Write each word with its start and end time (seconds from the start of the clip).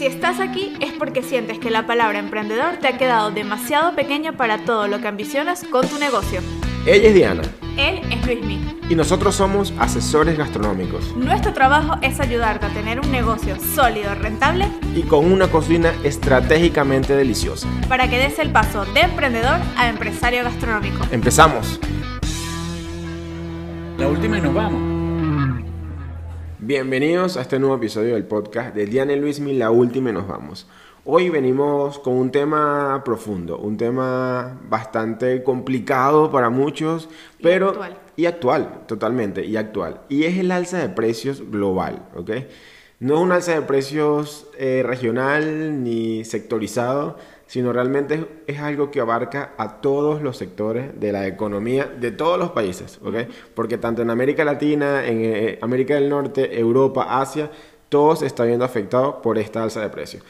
Si 0.00 0.06
estás 0.06 0.40
aquí 0.40 0.72
es 0.80 0.94
porque 0.94 1.22
sientes 1.22 1.58
que 1.58 1.68
la 1.68 1.86
palabra 1.86 2.18
emprendedor 2.18 2.78
te 2.78 2.88
ha 2.88 2.96
quedado 2.96 3.32
demasiado 3.32 3.94
pequeña 3.94 4.32
para 4.32 4.64
todo 4.64 4.88
lo 4.88 4.98
que 5.02 5.08
ambicionas 5.08 5.62
con 5.64 5.86
tu 5.86 5.98
negocio. 5.98 6.40
Ella 6.86 7.08
es 7.08 7.14
Diana. 7.14 7.42
Él 7.76 8.00
es 8.10 8.24
Luismi. 8.24 8.78
Y 8.88 8.94
nosotros 8.94 9.34
somos 9.34 9.74
asesores 9.78 10.38
gastronómicos. 10.38 11.14
Nuestro 11.16 11.52
trabajo 11.52 11.98
es 12.00 12.18
ayudarte 12.18 12.64
a 12.64 12.68
tener 12.70 12.98
un 12.98 13.12
negocio 13.12 13.56
sólido, 13.60 14.14
rentable 14.14 14.68
y 14.96 15.02
con 15.02 15.30
una 15.30 15.48
cocina 15.48 15.92
estratégicamente 16.02 17.14
deliciosa. 17.14 17.68
Para 17.86 18.08
que 18.08 18.16
des 18.16 18.38
el 18.38 18.50
paso 18.52 18.86
de 18.86 19.00
emprendedor 19.02 19.58
a 19.76 19.90
empresario 19.90 20.42
gastronómico. 20.44 21.04
Empezamos. 21.10 21.78
La 23.98 24.08
última 24.08 24.38
y 24.38 24.40
nos 24.40 24.54
vamos. 24.54 24.89
Bienvenidos 26.70 27.36
a 27.36 27.40
este 27.40 27.58
nuevo 27.58 27.74
episodio 27.74 28.14
del 28.14 28.26
podcast 28.26 28.76
de 28.76 28.86
Diana 28.86 29.12
y 29.12 29.18
Luismi, 29.18 29.54
La 29.54 29.72
última 29.72 30.10
y 30.10 30.12
nos 30.12 30.28
vamos. 30.28 30.68
Hoy 31.04 31.28
venimos 31.28 31.98
con 31.98 32.14
un 32.14 32.30
tema 32.30 33.02
profundo, 33.04 33.58
un 33.58 33.76
tema 33.76 34.56
bastante 34.68 35.42
complicado 35.42 36.30
para 36.30 36.48
muchos, 36.48 37.08
pero 37.42 37.70
actual. 37.70 37.98
y 38.14 38.26
actual, 38.26 38.82
totalmente, 38.86 39.44
y 39.44 39.56
actual. 39.56 40.02
Y 40.08 40.22
es 40.26 40.38
el 40.38 40.52
alza 40.52 40.78
de 40.78 40.90
precios 40.90 41.42
global, 41.50 42.08
¿ok? 42.14 42.30
No 43.00 43.16
es 43.16 43.20
un 43.20 43.32
alza 43.32 43.54
de 43.54 43.62
precios 43.62 44.46
eh, 44.56 44.84
regional 44.86 45.82
ni 45.82 46.24
sectorizado, 46.24 47.18
sino 47.50 47.72
realmente 47.72 48.28
es, 48.46 48.60
algo 48.60 48.92
que 48.92 49.00
abarca 49.00 49.54
a 49.58 49.80
todos 49.80 50.22
los 50.22 50.36
sectores 50.36 51.00
de 51.00 51.10
la 51.10 51.26
economía 51.26 51.84
de 51.84 52.12
todos 52.12 52.38
los 52.38 52.50
países, 52.50 53.00
¿ok? 53.02 53.28
Porque 53.56 53.76
tanto 53.76 54.02
en 54.02 54.10
América 54.10 54.44
Latina, 54.44 55.04
en 55.04 55.24
eh, 55.24 55.58
América 55.60 55.94
del 55.94 56.08
Norte, 56.08 56.60
Europa, 56.60 57.20
Asia, 57.20 57.50
todo 57.88 58.14
se 58.14 58.26
está 58.26 58.44
viendo 58.44 58.64
afectado 58.64 59.20
por 59.20 59.36
esta 59.36 59.64
alza 59.64 59.80
de 59.80 59.88
precios. 59.88 60.22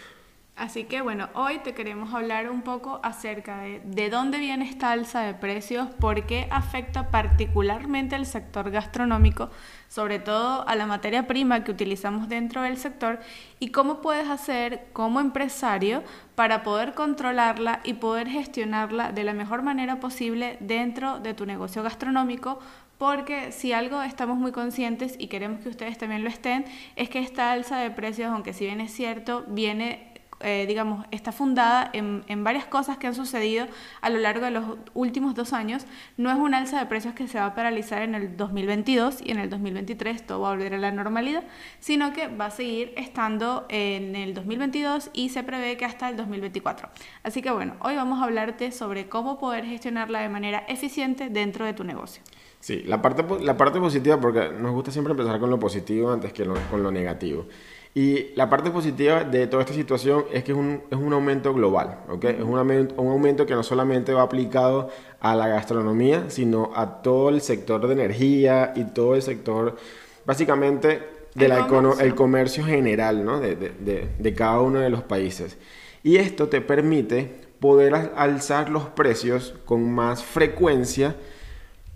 Así 0.61 0.85
que 0.85 1.01
bueno, 1.01 1.31
hoy 1.33 1.61
te 1.61 1.73
queremos 1.73 2.13
hablar 2.13 2.51
un 2.51 2.61
poco 2.61 3.01
acerca 3.03 3.63
de 3.63 3.81
de 3.83 4.11
dónde 4.11 4.39
viene 4.39 4.69
esta 4.69 4.93
alza 4.93 5.23
de 5.23 5.33
precios, 5.33 5.89
por 5.89 6.27
qué 6.27 6.49
afecta 6.51 7.11
particularmente 7.11 8.15
al 8.15 8.27
sector 8.27 8.71
gastronómico, 8.71 9.49
sobre 9.89 10.19
todo 10.19 10.69
a 10.69 10.75
la 10.75 10.85
materia 10.85 11.27
prima 11.27 11.65
que 11.65 11.71
utilizamos 11.71 12.29
dentro 12.29 12.61
del 12.61 12.77
sector 12.77 13.21
y 13.59 13.71
cómo 13.71 14.03
puedes 14.03 14.29
hacer 14.29 14.89
como 14.93 15.21
empresario 15.21 16.03
para 16.35 16.63
poder 16.63 16.93
controlarla 16.93 17.81
y 17.83 17.95
poder 17.95 18.29
gestionarla 18.29 19.13
de 19.13 19.25
la 19.25 19.33
mejor 19.33 19.63
manera 19.63 19.99
posible 19.99 20.59
dentro 20.61 21.21
de 21.21 21.33
tu 21.33 21.47
negocio 21.47 21.83
gastronómico 21.83 22.59
porque 22.99 23.51
si 23.51 23.73
algo 23.73 24.03
estamos 24.03 24.37
muy 24.37 24.53
conscientes 24.53 25.15
y 25.19 25.29
queremos 25.29 25.63
que 25.63 25.71
ustedes 25.71 25.97
también 25.97 26.23
lo 26.23 26.29
estén, 26.29 26.67
es 26.97 27.09
que 27.09 27.21
esta 27.21 27.51
alza 27.51 27.79
de 27.79 27.91
precios, 27.91 28.31
aunque 28.31 28.53
si 28.53 28.67
bien 28.67 28.83
es 28.83 28.93
cierto, 28.93 29.47
viene 29.49 30.10
eh, 30.41 30.65
digamos, 30.67 31.07
está 31.11 31.33
fundada 31.33 31.91
en, 31.93 32.25
en, 32.29 32.45
varias 32.45 32.65
cosas 32.65 32.97
que 32.99 33.07
han 33.07 33.15
sucedido 33.15 33.67
a 34.01 34.11
lo 34.11 34.19
largo 34.19 34.45
de 34.45 34.51
los 34.51 34.65
últimos 34.95 35.35
dos 35.35 35.53
años. 35.53 35.85
No 36.17 36.31
es 36.31 36.37
una 36.37 36.59
alza 36.59 36.79
de 36.79 36.87
precios 36.87 37.15
que 37.15 37.29
se 37.29 37.39
va 37.39 37.47
a 37.47 37.55
paralizar 37.55 38.03
en 38.03 38.15
el 38.15 38.37
2022 38.37 39.21
y 39.23 39.31
en 39.33 39.39
el 39.39 39.51
2023 39.51 40.27
todo 40.27 40.41
va 40.41 40.49
a 40.49 40.51
volver 40.53 40.75
a 40.75 40.79
la 40.79 40.93
normalidad, 40.93 41.45
sino 41.79 42.13
que 42.13 42.29
va 42.29 42.47
a 42.47 42.51
seguir 42.51 42.93
estando 42.97 43.67
en 43.69 44.17
el 44.17 44.35
2022 44.35 45.11
y 45.13 45.29
se 45.29 45.43
prevé 45.43 45.77
que 45.77 45.85
hasta 45.85 46.09
el 46.09 46.17
2024. 46.17 46.89
Así 47.23 47.43
que 47.43 47.51
bueno, 47.51 47.75
hoy 47.81 47.97
vamos 47.97 48.21
a 48.21 48.25
hablarte 48.25 48.73
sobre 48.73 49.09
cómo 49.09 49.39
poder 49.39 49.65
gestionarla 49.65 50.21
de 50.21 50.29
manera 50.29 50.65
eficiente 50.69 51.29
dentro 51.29 51.65
de 51.65 51.75
tu 51.75 51.85
negocio. 51.85 52.23
Sí, 52.61 52.83
la 52.83 53.01
parte, 53.01 53.25
la 53.43 53.57
parte 53.57 53.81
positiva, 53.81 54.21
porque 54.21 54.51
nos 54.51 54.73
gusta 54.73 54.91
siempre 54.91 55.13
empezar 55.13 55.41
con 55.41 55.49
lo 55.49 55.59
positivo 55.59 56.13
antes 56.13 56.33
que 56.33 56.47
con 56.71 56.83
lo 56.83 56.91
negativo. 56.91 57.47
Y 57.93 58.33
la 58.37 58.49
parte 58.49 58.71
positiva 58.71 59.25
de 59.25 59.49
toda 59.49 59.65
esta 59.65 59.75
situación 59.75 60.25
es 60.33 60.45
que 60.45 60.53
es 60.53 60.59
un, 60.59 60.83
es 60.91 60.97
un 60.97 61.13
aumento 61.13 61.53
global, 61.53 61.99
¿ok? 62.09 62.25
Es 62.25 62.43
un 62.43 62.57
aumento, 62.57 62.95
un 63.03 63.11
aumento 63.11 63.47
que 63.47 63.55
no 63.55 63.65
solamente 63.65 64.15
va 64.15 64.23
aplicado 64.23 64.91
a 65.19 65.35
la 65.35 65.49
gastronomía, 65.49 66.31
sino 66.31 66.71
a 66.77 67.03
todo 67.03 67.31
el 67.31 67.41
sector 67.41 67.85
de 67.89 67.95
energía 67.95 68.73
y 68.77 68.85
todo 68.85 69.17
el 69.17 69.23
sector, 69.23 69.77
básicamente, 70.25 71.03
de 71.35 71.47
el, 71.47 71.49
la 71.49 71.67
comercio. 71.67 72.05
el 72.05 72.15
comercio 72.15 72.65
general, 72.65 73.25
¿no? 73.25 73.41
De, 73.41 73.57
de, 73.57 73.71
de, 73.71 74.09
de 74.17 74.35
cada 74.35 74.61
uno 74.61 74.79
de 74.79 74.91
los 74.91 75.03
países. 75.03 75.59
Y 76.05 76.17
esto 76.17 76.49
te 76.49 76.61
permite 76.61 77.41
poder 77.59 77.95
alzar 78.17 78.71
los 78.71 78.85
precios 78.85 79.55
con 79.65 79.93
más 79.93 80.23
frecuencia, 80.23 81.17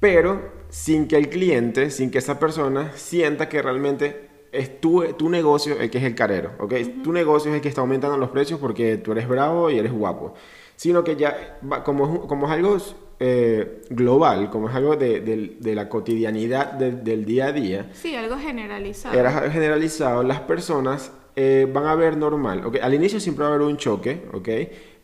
pero 0.01 0.43
sin 0.71 1.07
que 1.07 1.17
el 1.17 1.29
cliente, 1.29 1.91
sin 1.91 2.11
que 2.11 2.19
esa 2.19 2.41
persona 2.41 2.91
sienta 2.97 3.49
que 3.49 3.63
realmente 3.63 4.34
es 4.55 4.81
tu, 4.81 5.03
tu, 5.15 5.29
negocio 5.29 5.79
el 5.79 5.91
que 5.91 5.99
es 5.99 6.05
el 6.05 6.15
carero, 6.15 6.53
¿ok? 6.59 6.73
Uh 6.73 6.77
-huh. 6.77 7.03
Tu 7.03 7.13
negocio 7.13 7.51
es 7.51 7.57
el 7.57 7.61
que 7.61 7.69
está 7.69 7.81
aumentando 7.81 8.17
los 8.17 8.31
precios 8.31 8.61
porque 8.61 8.97
tú 8.99 9.13
eres 9.13 9.29
bravo 9.29 9.71
y 9.71 9.79
eres 9.79 9.93
guapo. 9.93 10.35
Sino 10.77 11.05
que 11.05 11.17
ya, 11.17 11.59
como, 11.85 12.27
como 12.27 12.47
es 12.47 12.53
algo 12.53 12.77
eh, 13.21 13.83
global, 13.91 14.51
como 14.51 14.69
es 14.69 14.75
algo 14.75 14.97
de, 14.97 15.21
de, 15.21 15.57
de 15.59 15.75
la 15.75 15.89
cotidianidad 15.89 16.73
de, 16.73 16.93
del 16.93 17.25
día 17.25 17.47
a 17.47 17.53
día. 17.53 17.91
Sí, 17.93 18.15
algo 18.15 18.37
generalizado. 18.39 19.19
Era 19.19 19.51
generalizado, 19.51 20.23
las 20.23 20.41
personas 20.41 21.13
eh, 21.37 21.69
van 21.73 21.87
a 21.87 21.95
ver 21.95 22.17
normal, 22.17 22.65
¿ok? 22.65 22.77
Al 22.81 22.95
inicio 22.95 23.19
siempre 23.19 23.45
va 23.45 23.51
a 23.51 23.55
haber 23.55 23.67
un 23.67 23.77
choque, 23.77 24.23
¿ok? 24.33 24.49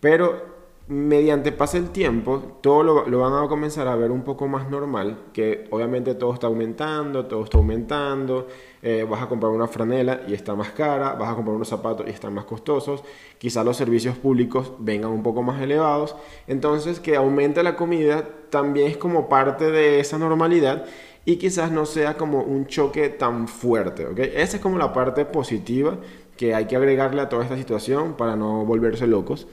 Pero 0.01 0.60
mediante 0.91 1.53
pase 1.53 1.79
el 1.79 1.91
tiempo, 1.91 2.59
todo 2.61 2.83
lo, 2.83 3.07
lo, 3.07 3.21
van 3.21 3.45
a 3.45 3.47
comenzar 3.47 3.87
a 3.87 3.95
ver 3.95 4.11
un 4.11 4.23
poco 4.23 4.49
más 4.49 4.69
normal, 4.69 5.21
que 5.33 5.69
obviamente 5.71 6.17
todo 6.17 6.35
está 6.35 6.49
aumentando, 6.49 7.27
todo 7.27 7.45
está 7.45 7.59
aumentando, 7.59 8.49
eh, 8.83 9.07
vas 9.09 9.23
a 9.23 9.29
comprar 9.29 9.53
una 9.53 9.69
franela 9.69 10.23
y 10.27 10.35
está 10.35 10.57
más 10.57 10.71
cara, 10.71 11.13
vas 11.13 11.31
a 11.31 11.37
comprar 11.37 11.55
unos 11.55 11.69
zapatos 11.69 12.09
y 12.09 12.11
están 12.11 12.35
más 12.35 12.45
costosos, 12.45 13.05
quizás 13.39 13.65
los 13.65 13.77
servicios 13.77 14.19
públicos 14.19 14.73
vengan 14.81 15.13
un 15.13 15.23
poco 15.23 15.45
más 15.45 15.63
elevados, 15.63 16.17
entonces 16.49 16.99
que 16.99 17.15
aumente 17.15 17.63
la 17.63 17.77
comida 17.77 18.29
también 18.51 18.89
es 18.89 18.97
como 18.97 19.29
parte 19.29 19.71
de 19.71 20.01
esa 20.01 20.19
normalidad 20.19 20.87
y 21.25 21.37
quizás 21.37 21.71
no 21.71 21.87
sea 21.87 22.17
como 22.17 22.43
un 22.43 22.67
choque 22.67 23.11
tan 23.11 23.47
fuerte, 23.47 24.07
¿ok? 24.07 24.19
Esa 24.19 24.57
es 24.57 24.61
como 24.61 24.77
la 24.77 24.93
parte 24.93 25.25
positiva 25.25 25.99
que 26.37 26.53
hay 26.53 26.65
que 26.65 26.75
agregarle 26.75 27.23
a 27.23 27.29
toda 27.29 27.45
esta 27.45 27.57
situación 27.57 28.15
para 28.15 28.35
no 28.35 28.65
volverse 28.65 29.07
locos. 29.07 29.47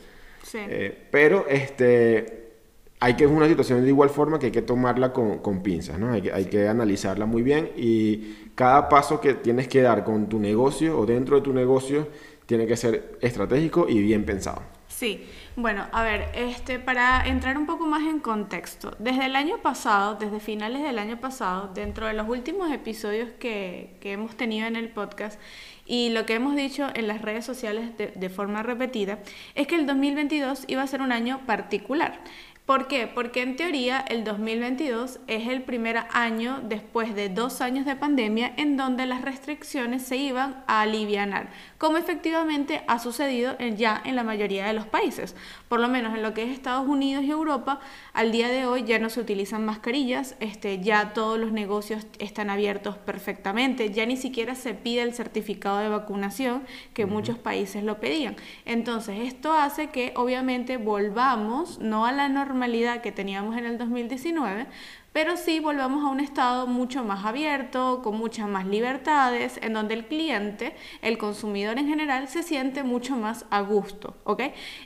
Sí. 0.48 0.60
Eh, 0.62 1.08
pero 1.12 1.46
este, 1.50 2.52
hay 3.02 3.16
que 3.16 3.26
es 3.26 3.30
una 3.30 3.48
situación 3.50 3.82
de 3.82 3.90
igual 3.90 4.10
forma 4.10 4.40
que 4.40 4.46
hay 4.46 4.52
que 4.54 4.62
tomarla 4.62 5.12
con, 5.12 5.40
con 5.40 5.62
pinzas, 5.62 6.00
¿no? 6.00 6.14
Hay 6.14 6.22
que, 6.22 6.32
hay 6.32 6.46
que 6.46 6.70
analizarla 6.70 7.26
muy 7.26 7.42
bien 7.42 7.70
y 7.76 8.50
cada 8.56 8.88
paso 8.88 9.20
que 9.20 9.34
tienes 9.34 9.68
que 9.68 9.82
dar 9.82 10.06
con 10.06 10.30
tu 10.30 10.40
negocio 10.40 10.98
o 10.98 11.06
dentro 11.06 11.36
de 11.36 11.42
tu 11.42 11.52
negocio 11.52 12.08
tiene 12.46 12.66
que 12.66 12.78
ser 12.78 13.18
estratégico 13.20 13.88
y 13.90 14.02
bien 14.02 14.24
pensado. 14.24 14.62
Sí, 14.88 15.28
bueno, 15.58 15.86
a 15.92 16.02
ver, 16.02 16.30
este, 16.34 16.80
para 16.80 17.28
entrar 17.28 17.58
un 17.58 17.66
poco 17.68 17.86
más 17.86 18.08
en 18.08 18.20
contexto, 18.20 18.96
desde 19.00 19.26
el 19.26 19.36
año 19.36 19.58
pasado, 19.62 20.16
desde 20.16 20.40
finales 20.40 20.82
del 20.82 20.98
año 20.98 21.20
pasado, 21.20 21.72
dentro 21.74 22.08
de 22.08 22.14
los 22.14 22.28
últimos 22.28 22.72
episodios 22.72 23.30
que, 23.38 23.98
que 24.00 24.14
hemos 24.14 24.36
tenido 24.38 24.66
en 24.66 24.78
el 24.78 24.90
podcast 24.90 25.40
y 25.88 26.10
lo 26.10 26.26
que 26.26 26.36
hemos 26.36 26.56
dicho 26.56 26.90
en 26.94 27.08
las 27.08 27.22
redes 27.22 27.46
sociales 27.46 27.92
de, 27.98 28.30
forma 28.30 28.62
repetida, 28.62 29.20
es 29.56 29.68
que 29.68 29.76
el 29.76 29.88
2022 29.88 30.66
iba 30.68 30.84
a 30.84 30.88
ser 30.88 31.02
un 31.02 31.12
año 31.12 31.42
particular. 31.46 32.20
¿Por 32.66 32.90
qué? 32.90 33.08
Porque 33.08 33.44
en 33.44 33.56
teoría 33.56 34.04
el 34.10 34.26
2022 34.26 35.22
es 35.28 35.48
el 35.48 35.62
primer 35.62 36.04
año 36.12 36.60
después 36.62 37.16
de 37.16 37.30
dos 37.30 37.62
años 37.62 37.86
de 37.86 37.96
pandemia 37.96 38.52
en 38.58 38.76
donde 38.76 39.06
las 39.06 39.22
restricciones 39.22 40.02
se 40.04 40.18
iban 40.18 40.66
a 40.68 40.82
alivianar, 40.82 41.50
como 41.78 41.96
efectivamente 41.96 42.84
ha 42.88 43.00
sucedido 43.00 43.58
ya 43.78 44.02
en 44.04 44.18
la 44.18 44.24
mayoría 44.24 44.68
de 44.68 44.74
los 44.74 44.86
países. 44.86 45.34
Por 45.68 45.80
lo 45.80 45.88
menos 45.88 46.16
en 46.16 46.24
lo 46.24 46.34
que 46.34 46.44
es 46.44 46.50
Estados 46.50 46.88
Unidos 46.88 47.24
y 47.24 47.32
Europa, 47.32 47.80
al 48.14 48.32
día 48.32 48.48
de 48.50 48.66
hoy 48.66 48.84
ya 48.84 49.00
no 49.00 49.10
se 49.10 49.20
utilizan 49.22 49.66
mascarillas, 49.66 50.36
este, 50.40 50.80
ya 50.80 51.14
todos 51.14 51.38
los 51.40 51.52
negocios 51.52 52.08
están 52.20 52.50
abiertos 52.50 52.98
perfectamente, 52.98 53.92
ya 53.92 54.06
ni 54.06 54.18
siquiera 54.18 54.56
se 54.56 54.74
pide 54.74 55.02
el 55.04 55.14
certificado 55.14 55.78
de 55.80 55.90
vacunación 55.90 56.64
que 56.94 57.06
uh 57.06 57.08
-huh. 57.08 57.12
muchos 57.12 57.38
países 57.38 57.84
lo 57.84 58.00
pedían. 58.00 58.36
Entonces 58.66 59.20
esto 59.22 59.54
hace 59.54 59.88
que 59.88 60.14
obviamente 60.16 60.78
volvamos 60.78 61.80
no 61.80 62.06
a 62.06 62.12
la 62.12 62.30
normalidad, 62.30 62.48
normalidad 62.48 63.02
que 63.02 63.12
teníamos 63.12 63.58
en 63.58 63.66
el 63.66 63.78
2019, 63.78 64.68
pero 65.18 65.36
sí 65.36 65.60
volvamos 65.60 66.06
a 66.06 66.10
un 66.10 66.20
estado 66.20 66.68
mucho 66.68 67.04
más 67.04 67.26
abierto, 67.26 68.02
con 68.04 68.16
muchas 68.20 68.48
más 68.48 68.68
libertades, 68.68 69.60
en 69.64 69.74
donde 69.74 69.96
el 69.96 70.06
cliente, 70.06 70.76
el 71.02 71.18
consumidor 71.18 71.80
en 71.80 71.88
general, 71.88 72.28
se 72.28 72.44
siente 72.44 72.84
mucho 72.84 73.16
más 73.16 73.44
a 73.50 73.62
gusto. 73.62 74.14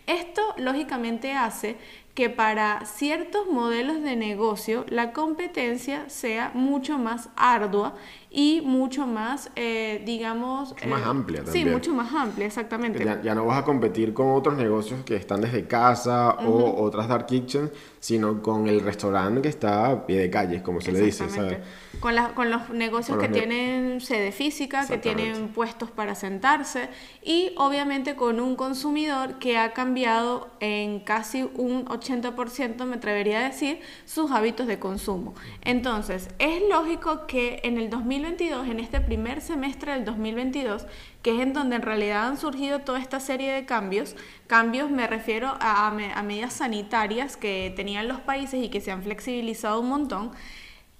Esto 0.07 0.41
lógicamente 0.55 1.33
hace 1.33 1.75
que 2.21 2.29
para 2.29 2.85
ciertos 2.85 3.47
modelos 3.47 4.03
de 4.03 4.15
negocio 4.15 4.85
la 4.89 5.11
competencia 5.11 6.07
sea 6.07 6.51
mucho 6.53 6.99
más 6.99 7.29
ardua 7.35 7.95
y 8.33 8.61
mucho 8.61 9.07
más, 9.07 9.51
eh, 9.57 10.01
digamos... 10.05 10.69
Mucho 10.69 10.87
más 10.87 11.05
amplia 11.05 11.43
también. 11.43 11.67
Sí, 11.67 11.69
mucho 11.69 11.93
más 11.93 12.13
amplia, 12.13 12.45
exactamente. 12.45 13.03
Ya, 13.03 13.21
ya, 13.21 13.35
no 13.35 13.45
vas 13.45 13.59
a 13.59 13.65
competir 13.65 14.13
con 14.13 14.29
otros 14.31 14.55
negocios 14.55 15.03
que 15.03 15.17
están 15.17 15.41
desde 15.41 15.65
casa 15.67 16.37
uh 16.39 16.43
-huh. 16.43 16.47
o 16.47 16.81
otras 16.81 17.09
dark 17.09 17.25
kitchens, 17.25 17.71
sino 17.99 18.41
con 18.41 18.67
el 18.67 18.79
restaurante 18.79 19.41
que 19.41 19.49
está 19.49 20.05
pie 20.05 20.17
de 20.17 20.29
calle, 20.29 20.63
como 20.63 20.79
se 20.79 20.93
le 20.93 21.01
dice, 21.01 21.27
¿sabes? 21.29 21.57
Con, 21.99 22.15
con 22.33 22.49
los 22.49 22.69
negocios 22.69 23.17
que 23.17 23.27
tienen 23.27 23.99
sede 23.99 24.31
física, 24.31 24.87
que 24.87 24.97
tienen 24.97 25.49
puestos 25.49 25.91
para 25.91 26.15
sentarse 26.15 26.87
y 27.21 27.53
obviamente 27.57 28.15
con 28.15 28.39
un 28.39 28.55
consumidor 28.55 29.39
que 29.39 29.57
ha 29.57 29.73
cambiado 29.73 30.49
en 30.61 31.01
casi 31.01 31.43
un 31.53 31.85
80%, 31.85 32.10
me 32.11 32.95
atrevería 32.95 33.39
a 33.39 33.43
decir, 33.43 33.79
sus 34.05 34.31
hábitos 34.31 34.67
de 34.67 34.79
consumo. 34.79 35.33
Entonces, 35.63 36.29
es 36.39 36.61
lógico 36.69 37.25
que 37.27 37.61
en 37.63 37.77
el 37.77 37.89
2022, 37.89 38.67
en 38.67 38.79
este 38.79 39.01
primer 39.01 39.41
semestre 39.41 39.93
del 39.93 40.05
2022, 40.05 40.85
que 41.21 41.35
es 41.35 41.41
en 41.41 41.53
donde 41.53 41.75
en 41.75 41.81
realidad 41.81 42.27
han 42.27 42.37
surgido 42.37 42.79
toda 42.79 42.99
esta 42.99 43.19
serie 43.19 43.51
de 43.53 43.65
cambios. 43.65 44.15
Cambios 44.47 44.89
me 44.89 45.07
refiero 45.07 45.55
a, 45.59 45.91
medidas 46.23 46.53
sanitarias 46.53 47.37
que 47.37 47.73
tenían 47.75 48.07
los 48.07 48.19
países 48.19 48.63
y 48.63 48.69
que 48.69 48.81
se 48.81 48.91
han 48.91 49.03
flexibilizado 49.03 49.79
un 49.79 49.89
montón 49.89 50.31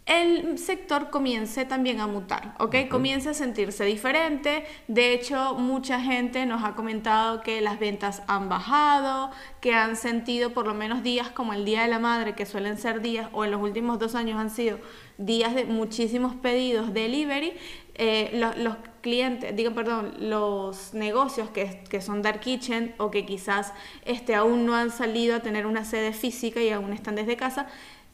el 0.05 0.57
sector 0.57 1.09
comience 1.09 1.63
también 1.65 1.99
a 1.99 2.07
mutar, 2.07 2.55
¿ok? 2.59 2.87
Comience 2.89 3.29
a 3.29 3.33
sentirse 3.33 3.85
diferente. 3.85 4.65
De 4.87 5.13
hecho, 5.13 5.55
mucha 5.55 6.01
gente 6.01 6.45
nos 6.45 6.63
ha 6.63 6.75
comentado 6.75 7.41
que 7.41 7.61
las 7.61 7.79
ventas 7.79 8.23
han 8.27 8.49
bajado, 8.49 9.31
que 9.61 9.73
han 9.73 9.95
sentido 9.95 10.53
por 10.53 10.65
lo 10.65 10.73
menos 10.73 11.03
días 11.03 11.29
como 11.29 11.53
el 11.53 11.65
Día 11.65 11.83
de 11.83 11.87
la 11.87 11.99
Madre, 11.99 12.33
que 12.35 12.45
suelen 12.45 12.77
ser 12.77 13.01
días, 13.01 13.29
o 13.31 13.45
en 13.45 13.51
los 13.51 13.61
últimos 13.61 13.99
dos 13.99 14.15
años 14.15 14.39
han 14.39 14.49
sido 14.49 14.79
días 15.17 15.53
de 15.53 15.65
muchísimos 15.65 16.35
pedidos 16.35 16.93
delivery, 16.93 17.53
eh, 17.95 18.31
los, 18.57 18.75
clientes, 19.01 19.55
digo, 19.55 19.73
perdón, 19.73 20.13
los 20.19 20.93
negocios 20.93 21.49
que, 21.49 21.83
que, 21.89 22.01
son 22.01 22.21
Dark 22.21 22.39
Kitchen 22.39 22.95
o 22.97 23.11
que 23.11 23.25
quizás 23.25 23.73
este, 24.05 24.35
aún 24.35 24.65
no 24.65 24.75
han 24.75 24.91
salido 24.91 25.35
a 25.35 25.39
tener 25.41 25.65
una 25.65 25.85
sede 25.85 26.13
física 26.13 26.61
y 26.61 26.69
aún 26.69 26.93
están 26.93 27.15
desde 27.15 27.35
casa, 27.35 27.67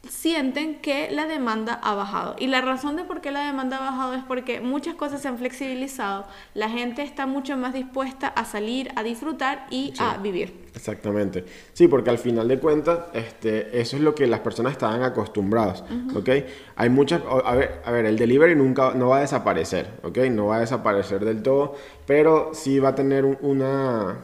sienten 0.06 0.80
que 0.80 1.10
la 1.10 1.26
demanda 1.26 1.74
ha 1.74 1.94
bajado. 1.94 2.36
Y 2.38 2.46
la 2.46 2.60
razón 2.60 2.96
de 2.96 3.04
por 3.04 3.20
qué 3.20 3.30
la 3.30 3.46
demanda 3.46 3.78
ha 3.78 3.90
bajado 3.90 4.14
es 4.14 4.24
porque 4.24 4.60
muchas 4.60 4.94
cosas 4.94 5.20
se 5.22 5.28
han 5.28 5.38
flexibilizado, 5.38 6.26
la 6.54 6.68
gente 6.68 7.02
está 7.02 7.26
mucho 7.26 7.56
más 7.56 7.74
dispuesta 7.74 8.28
a 8.28 8.44
salir, 8.44 8.90
a 8.96 9.02
disfrutar 9.02 9.66
y 9.70 9.92
a 9.98 10.16
vivir. 10.18 10.68
Exactamente. 10.74 11.44
Sí, 11.72 11.88
porque 11.88 12.10
al 12.10 12.18
final 12.18 12.46
de 12.46 12.58
cuentas, 12.58 13.00
este, 13.12 13.80
eso 13.80 13.96
es 13.96 14.02
lo 14.02 14.14
que 14.14 14.26
las 14.26 14.40
personas 14.40 14.72
estaban 14.72 15.02
acostumbradas, 15.02 15.82
¿ok? 16.14 16.28
Hay 16.76 16.88
muchas, 16.88 17.22
a 17.44 17.54
ver, 17.54 17.82
a 17.84 17.90
ver, 17.90 18.06
el 18.06 18.16
delivery 18.16 18.54
nunca, 18.54 18.92
no 18.94 19.08
va 19.08 19.18
a 19.18 19.20
desaparecer, 19.20 19.98
¿ok? 20.04 20.18
No 20.30 20.46
va 20.46 20.56
a 20.56 20.60
desaparecer 20.60 21.24
del 21.24 21.42
todo, 21.42 21.74
pero 22.06 22.52
sí 22.54 22.78
va 22.78 22.90
a 22.90 22.94
tener 22.94 23.24
una, 23.24 24.18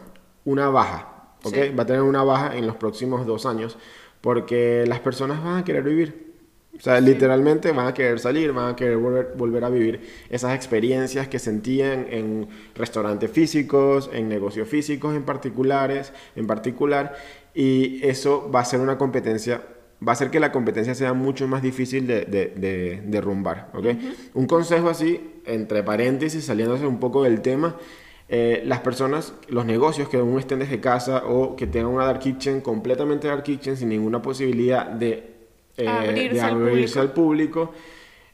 una 0.45 0.69
baja, 0.69 1.09
¿ok? 1.43 1.57
Va 1.77 1.83
a 1.83 1.87
tener 1.87 2.03
una 2.03 2.23
baja 2.23 2.57
en 2.57 2.67
los 2.67 2.77
próximos 2.77 3.27
dos 3.27 3.47
años 3.47 3.77
porque 4.25 4.87
las 4.87 5.01
personas 5.01 5.45
van 5.45 5.59
a 5.59 5.65
querer 5.67 5.83
vivir. 5.83 6.33
O 6.79 6.81
sea, 6.81 6.99
literalmente 6.99 7.73
van 7.73 7.89
a 7.89 7.93
querer 7.93 8.19
salir, 8.19 8.53
van 8.53 8.73
a 8.73 8.75
querer 8.75 8.97
volver, 8.97 9.35
volver, 9.37 9.65
a 9.65 9.69
vivir 9.69 10.01
esas 10.31 10.55
experiencias 10.55 11.29
que 11.29 11.39
sentían 11.39 12.07
en 12.09 12.49
restaurantes 12.75 13.31
físicos, 13.31 14.09
en 14.15 14.31
negocios 14.31 14.67
físicos 14.67 15.15
en 15.15 15.25
particulares, 15.25 16.15
en 16.37 16.47
particular, 16.47 17.15
y 17.53 18.01
eso 18.03 18.51
va 18.51 18.61
a 18.61 18.65
ser 18.65 18.81
una 18.81 18.97
competencia, 18.97 19.61
va 20.01 20.13
a 20.13 20.15
hacer 20.15 20.31
que 20.31 20.41
la 20.41 20.53
competencia 20.53 20.95
sea 20.95 21.13
mucho 21.13 21.47
más 21.47 21.61
difícil 21.61 22.07
de, 22.07 22.25
de, 22.25 23.03
derrumbar, 23.05 23.69
¿ok? 23.75 23.87
Un 24.33 24.47
consejo 24.47 24.89
así, 24.89 25.21
entre 25.45 25.83
paréntesis, 25.83 26.47
saliéndose 26.47 26.87
un 26.87 26.99
poco 26.99 27.25
del 27.25 27.43
tema, 27.43 27.77
eh, 28.37 28.65
las 28.67 28.81
personas, 28.81 29.33
los 29.47 29.65
negocios 29.65 30.09
que 30.09 30.17
aún 30.17 30.41
estén 30.41 30.59
desde 30.59 30.81
casa 30.81 31.23
o 31.25 31.55
que 31.55 31.69
tengan 31.69 31.93
una 31.93 32.05
dark 32.05 32.19
kitchen, 32.19 32.63
completamente 32.63 33.29
dark 33.29 33.45
kitchen, 33.45 33.77
sin 33.77 33.91
ninguna 33.91 34.21
posibilidad 34.21 34.87
de, 34.87 35.37
eh, 35.77 35.87
abrirse, 35.87 36.99
al 36.99 37.13
público, 37.13 37.71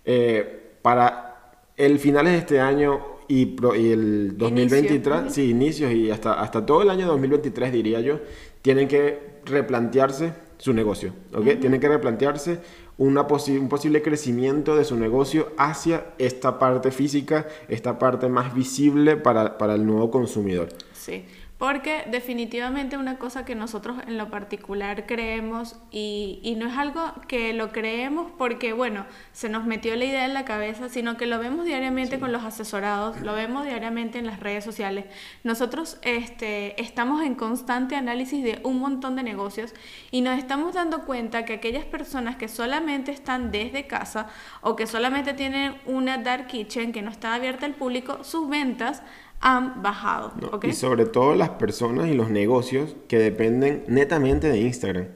eh, 0.07 0.71
para 0.81 1.53
el 1.77 1.99
finales 1.99 2.33
de 2.33 2.39
este 2.39 2.61
año 2.61 2.99
y, 3.29 3.55
y 3.77 3.93
el 3.93 4.39
2023, 4.39 5.31
sí, 5.31 5.51
inicios 5.51 5.93
y 5.93 6.11
hasta, 6.11 6.41
hasta 6.41 6.65
todo 6.65 6.81
el 6.81 6.89
año 6.89 7.07
2023 7.07 7.71
diría 7.71 8.01
yo, 8.01 8.21
tienen 8.63 8.89
que 8.89 9.19
replantearse 9.45 10.33
su 10.57 10.73
negocio, 10.73 11.13
¿ok? 11.35 11.61
Tienen 11.61 11.79
que 11.79 11.89
replantearse 11.89 12.61
una 13.01 13.23
un 13.23 13.69
posible 13.71 14.03
crecimiento 14.03 14.77
de 14.77 14.85
su 14.85 14.95
negocio 14.95 15.53
hacia 15.57 16.13
esta 16.19 16.59
parte 16.59 16.91
física, 16.91 17.49
esta 17.69 17.99
parte 17.99 18.29
más 18.29 18.55
visible 18.55 19.17
para, 19.17 19.57
para 19.57 19.75
el 19.75 19.87
nuevo 19.87 20.11
consumidor. 20.11 20.69
Sí. 20.93 21.25
Porque 21.61 22.05
definitivamente 22.11 22.97
una 22.97 23.19
cosa 23.19 23.45
que 23.45 23.55
nosotros 23.55 23.99
en 24.07 24.17
lo 24.17 24.31
particular 24.31 25.05
creemos 25.05 25.77
y, 25.91 26.41
y, 26.43 26.55
no 26.55 26.67
es 26.67 26.79
algo 26.79 27.13
que 27.29 27.53
lo 27.53 27.71
creemos 27.71 28.33
porque, 28.39 28.73
bueno, 28.73 29.05
se 29.33 29.51
nos 29.51 29.67
metió 29.67 29.95
la 29.95 30.07
idea 30.07 30.25
en 30.25 30.33
la 30.33 30.47
cabeza, 30.47 30.89
sino 30.89 31.19
que 31.19 31.27
lo 31.27 31.39
vemos 31.39 31.67
diariamente 31.67 32.19
con 32.19 32.33
los 32.33 32.45
asesorados, 32.45 33.21
lo 33.21 33.35
vemos 33.35 33.67
diariamente 33.67 34.19
en 34.19 34.27
las 34.27 34.41
redes 34.41 34.65
sociales. 34.65 35.05
Nosotros 35.45 35.99
este, 36.01 36.81
estamos 36.81 37.23
en 37.23 37.35
constante 37.35 37.95
análisis 37.95 38.43
de 38.43 38.61
un 38.65 38.79
montón 38.79 39.15
de 39.15 39.23
negocios 39.23 39.75
y 40.11 40.23
nos 40.23 40.39
estamos 40.39 40.73
dando 40.73 41.05
cuenta 41.05 41.45
que 41.45 41.53
aquellas 41.53 41.85
personas 41.85 42.37
que 42.37 42.49
solamente 42.49 43.13
están 43.13 43.51
desde 43.53 43.87
casa 43.87 44.29
o 44.63 44.77
que 44.77 44.87
solamente 44.87 45.35
tienen 45.35 45.75
una 45.85 46.17
dark 46.17 46.47
kitchen 46.47 46.93
que 46.93 47.03
no 47.03 47.11
está 47.11 47.35
abierta 47.35 47.67
al 47.67 47.75
público, 47.75 48.25
sus 48.25 48.49
ventas 48.49 49.03
han 49.41 49.83
bajado. 49.83 50.33
Y 50.63 50.73
sobre 50.73 51.07
todo 51.07 51.35
las 51.35 51.51
personas 51.51 52.09
y 52.09 52.15
los 52.15 52.31
negocios 52.31 52.95
que 53.09 53.19
dependen 53.19 53.85
netamente 53.89 54.49
de 54.49 54.59
Instagram. 54.61 55.07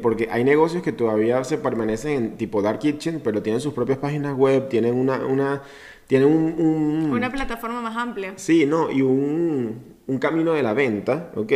Porque 0.00 0.28
hay 0.30 0.44
negocios 0.44 0.82
que 0.82 0.92
todavía 0.92 1.42
se 1.44 1.58
permanecen 1.58 2.12
en 2.12 2.36
tipo 2.36 2.62
Dark 2.62 2.78
Kitchen, 2.78 3.20
pero 3.22 3.42
tienen 3.42 3.60
sus 3.60 3.74
propias 3.74 3.98
páginas 3.98 4.36
web, 4.36 4.68
tienen 4.68 4.94
una... 4.94 5.18
una 5.26 5.62
tienen 6.06 6.28
un, 6.28 7.10
una 7.10 7.32
plataforma 7.32 7.80
más 7.80 7.96
amplia. 7.96 8.34
Sí, 8.36 8.64
no, 8.64 8.92
y 8.92 9.02
un, 9.02 9.96
un 10.06 10.18
camino 10.18 10.52
de 10.52 10.62
la 10.62 10.72
venta, 10.72 11.32
¿ok? 11.34 11.52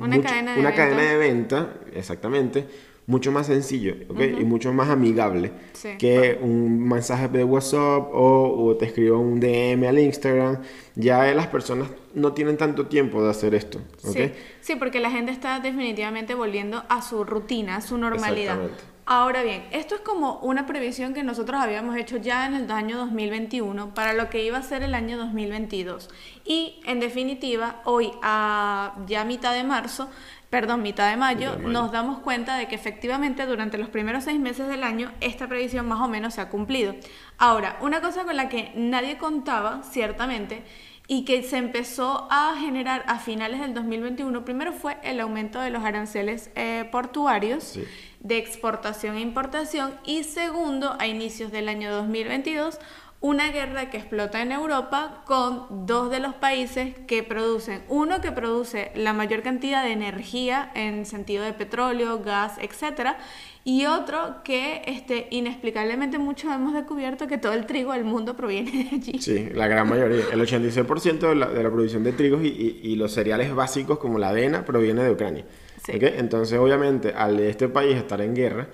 una 0.00 0.20
cadena 0.20 0.54
de 0.54 0.60
una 0.60 0.74
cadena 0.74 1.02
de 1.02 1.16
venta, 1.16 1.74
exactamente 1.94 2.66
mucho 3.06 3.32
más 3.32 3.46
sencillo 3.46 3.94
y 4.18 4.44
mucho 4.44 4.72
más 4.72 4.88
amigable 4.88 5.52
que 5.98 6.38
un 6.40 6.88
mensaje 6.88 7.28
de 7.28 7.44
WhatsApp 7.44 8.08
o, 8.12 8.76
te 8.78 8.86
escribo 8.86 9.18
un 9.18 9.40
DM 9.40 9.86
al 9.86 9.98
Instagram. 9.98 10.58
Ya 10.94 11.32
las 11.34 11.48
personas 11.48 11.88
no 12.14 12.32
tienen 12.32 12.56
tanto 12.56 12.86
tiempo 12.86 13.22
de 13.22 13.30
hacer 13.30 13.54
esto. 13.54 13.80
Sí. 13.98 14.32
sí, 14.60 14.76
porque 14.76 15.00
la 15.00 15.10
gente 15.10 15.32
está 15.32 15.60
definitivamente 15.60 16.34
volviendo 16.34 16.84
a 16.88 17.02
su 17.02 17.24
rutina, 17.24 17.76
a 17.76 17.80
su 17.80 17.98
normalidad. 17.98 18.58
Ahora 19.06 19.42
bien, 19.42 19.64
esto 19.70 19.96
es 19.96 20.00
como 20.00 20.38
una 20.38 20.66
previsión 20.66 21.12
que 21.12 21.22
nosotros 21.22 21.60
habíamos 21.60 21.94
hecho 21.96 22.16
ya 22.16 22.46
en 22.46 22.54
el 22.54 22.70
año 22.70 22.96
2021 22.96 23.92
para 23.92 24.14
lo 24.14 24.30
que 24.30 24.42
iba 24.42 24.56
a 24.56 24.62
ser 24.62 24.82
el 24.82 24.94
año 24.94 25.18
2022. 25.18 26.08
Y 26.46 26.80
en 26.86 27.00
definitiva, 27.00 27.82
hoy 27.84 28.12
a 28.22 28.94
ya 29.06 29.24
mitad 29.24 29.52
de 29.52 29.62
marzo, 29.62 30.08
perdón, 30.54 30.82
mitad 30.82 31.10
de 31.10 31.16
mayo, 31.16 31.58
nos 31.58 31.90
damos 31.90 32.20
cuenta 32.20 32.56
de 32.56 32.68
que 32.68 32.76
efectivamente 32.76 33.44
durante 33.44 33.76
los 33.76 33.88
primeros 33.88 34.22
seis 34.22 34.38
meses 34.38 34.68
del 34.68 34.84
año 34.84 35.10
esta 35.20 35.48
previsión 35.48 35.88
más 35.88 35.98
o 36.00 36.06
menos 36.06 36.34
se 36.34 36.42
ha 36.42 36.48
cumplido. 36.48 36.94
Ahora, 37.38 37.76
una 37.80 38.00
cosa 38.00 38.22
con 38.22 38.36
la 38.36 38.48
que 38.48 38.70
nadie 38.76 39.18
contaba, 39.18 39.82
ciertamente, 39.82 40.62
y 41.08 41.24
que 41.24 41.42
se 41.42 41.56
empezó 41.56 42.28
a 42.30 42.54
generar 42.60 43.02
a 43.08 43.18
finales 43.18 43.58
del 43.58 43.74
2021, 43.74 44.44
primero 44.44 44.72
fue 44.72 44.96
el 45.02 45.18
aumento 45.18 45.60
de 45.60 45.70
los 45.70 45.82
aranceles 45.82 46.52
eh, 46.54 46.88
portuarios 46.92 47.76
de 48.20 48.38
exportación 48.38 49.16
e 49.16 49.22
importación 49.22 49.98
y 50.04 50.22
segundo, 50.22 50.94
a 51.00 51.08
inicios 51.08 51.50
del 51.50 51.68
año 51.68 51.92
2022, 51.92 52.78
una 53.24 53.50
guerra 53.50 53.88
que 53.88 53.96
explota 53.96 54.42
en 54.42 54.52
Europa 54.52 55.22
con 55.24 55.86
dos 55.86 56.10
de 56.10 56.20
los 56.20 56.34
países 56.34 56.94
que 57.06 57.22
producen, 57.22 57.80
uno 57.88 58.20
que 58.20 58.32
produce 58.32 58.92
la 58.94 59.14
mayor 59.14 59.42
cantidad 59.42 59.82
de 59.82 59.92
energía 59.92 60.70
en 60.74 61.06
sentido 61.06 61.42
de 61.42 61.54
petróleo, 61.54 62.22
gas, 62.22 62.58
etcétera, 62.60 63.16
y 63.64 63.86
otro 63.86 64.42
que 64.44 64.82
este, 64.84 65.28
inexplicablemente 65.30 66.18
muchos 66.18 66.52
hemos 66.52 66.74
descubierto 66.74 67.26
que 67.26 67.38
todo 67.38 67.54
el 67.54 67.64
trigo 67.64 67.94
del 67.94 68.04
mundo 68.04 68.36
proviene 68.36 68.70
de 68.70 68.96
allí. 68.96 69.18
Sí, 69.18 69.48
la 69.54 69.68
gran 69.68 69.88
mayoría, 69.88 70.24
el 70.30 70.40
86% 70.42 71.18
de 71.20 71.34
la, 71.34 71.46
de 71.46 71.62
la, 71.62 71.70
producción 71.70 72.04
de 72.04 72.12
trigo 72.12 72.42
y, 72.42 72.80
y, 72.82 72.94
los 72.96 73.10
cereales 73.12 73.54
básicos 73.54 73.98
como 73.98 74.18
la 74.18 74.28
avena 74.28 74.66
proviene 74.66 75.02
de 75.02 75.10
Ucrania. 75.10 75.46
Sí. 75.82 75.92
Entonces, 75.94 76.58
obviamente, 76.58 77.14
al 77.16 77.40
este 77.40 77.70
país 77.70 77.96
estar 77.96 78.20
en 78.20 78.34
guerra, 78.34 78.68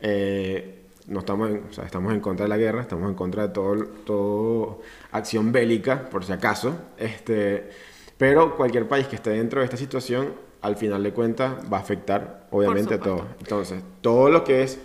eh, 0.00 0.85
no 1.08 1.20
estamos 1.20 1.50
en, 1.50 1.62
o 1.68 1.72
sea, 1.72 1.84
estamos 1.84 2.12
en 2.12 2.20
contra 2.20 2.44
de 2.44 2.48
la 2.48 2.56
guerra, 2.56 2.82
estamos 2.82 3.08
en 3.08 3.14
contra 3.14 3.46
de 3.46 3.54
todo, 3.54 3.84
todo 4.04 4.80
acción 5.12 5.52
bélica, 5.52 6.08
por 6.10 6.24
si 6.24 6.32
acaso. 6.32 6.74
Este, 6.98 7.70
pero 8.16 8.56
cualquier 8.56 8.88
país 8.88 9.06
que 9.06 9.16
esté 9.16 9.30
dentro 9.30 9.60
de 9.60 9.64
esta 9.64 9.76
situación, 9.76 10.32
al 10.62 10.76
final 10.76 11.02
de 11.02 11.12
cuentas, 11.12 11.54
va 11.72 11.78
a 11.78 11.80
afectar, 11.80 12.48
obviamente, 12.50 12.94
a 12.94 13.00
todos. 13.00 13.22
Entonces, 13.38 13.82
todo 14.00 14.30
lo 14.30 14.44
que 14.44 14.62
es. 14.62 14.80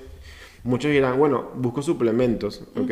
Muchos 0.64 0.92
dirán, 0.92 1.18
bueno, 1.18 1.50
busco 1.56 1.82
suplementos, 1.82 2.64
¿ok? 2.76 2.92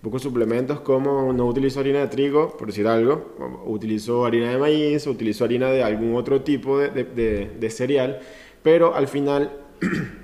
Busco 0.00 0.18
suplementos 0.18 0.80
como 0.80 1.34
no 1.34 1.44
utilizo 1.44 1.80
harina 1.80 1.98
de 1.98 2.08
trigo, 2.08 2.56
por 2.56 2.68
decir 2.68 2.88
algo, 2.88 3.34
utilizo 3.66 4.24
harina 4.24 4.50
de 4.50 4.56
maíz, 4.56 5.06
utilizo 5.06 5.44
harina 5.44 5.70
de 5.70 5.82
algún 5.82 6.16
otro 6.16 6.40
tipo 6.40 6.78
de, 6.78 6.88
de, 6.88 7.50
de 7.60 7.70
cereal, 7.70 8.20
pero 8.62 8.94
al 8.94 9.06
final 9.06 9.52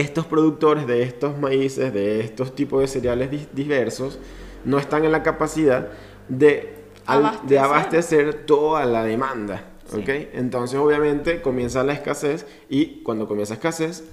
estos 0.00 0.26
productores 0.26 0.86
de 0.86 1.02
estos 1.02 1.38
maíces, 1.38 1.92
de 1.92 2.20
estos 2.20 2.54
tipos 2.54 2.80
de 2.80 2.88
cereales 2.88 3.54
diversos, 3.54 4.18
no 4.64 4.78
están 4.78 5.04
en 5.04 5.12
la 5.12 5.22
capacidad 5.22 5.88
de, 6.28 6.74
abastecer, 7.06 7.48
de 7.48 7.58
abastecer 7.58 8.46
toda 8.46 8.84
la 8.84 9.04
demanda. 9.04 9.64
Entonces, 9.92 10.78
obviamente, 10.78 11.40
comienza 11.40 11.82
la 11.84 11.92
escasez 11.92 12.46
y 12.68 13.02
cuando 13.02 13.28
comienza 13.28 13.54
escasez, 13.54 14.04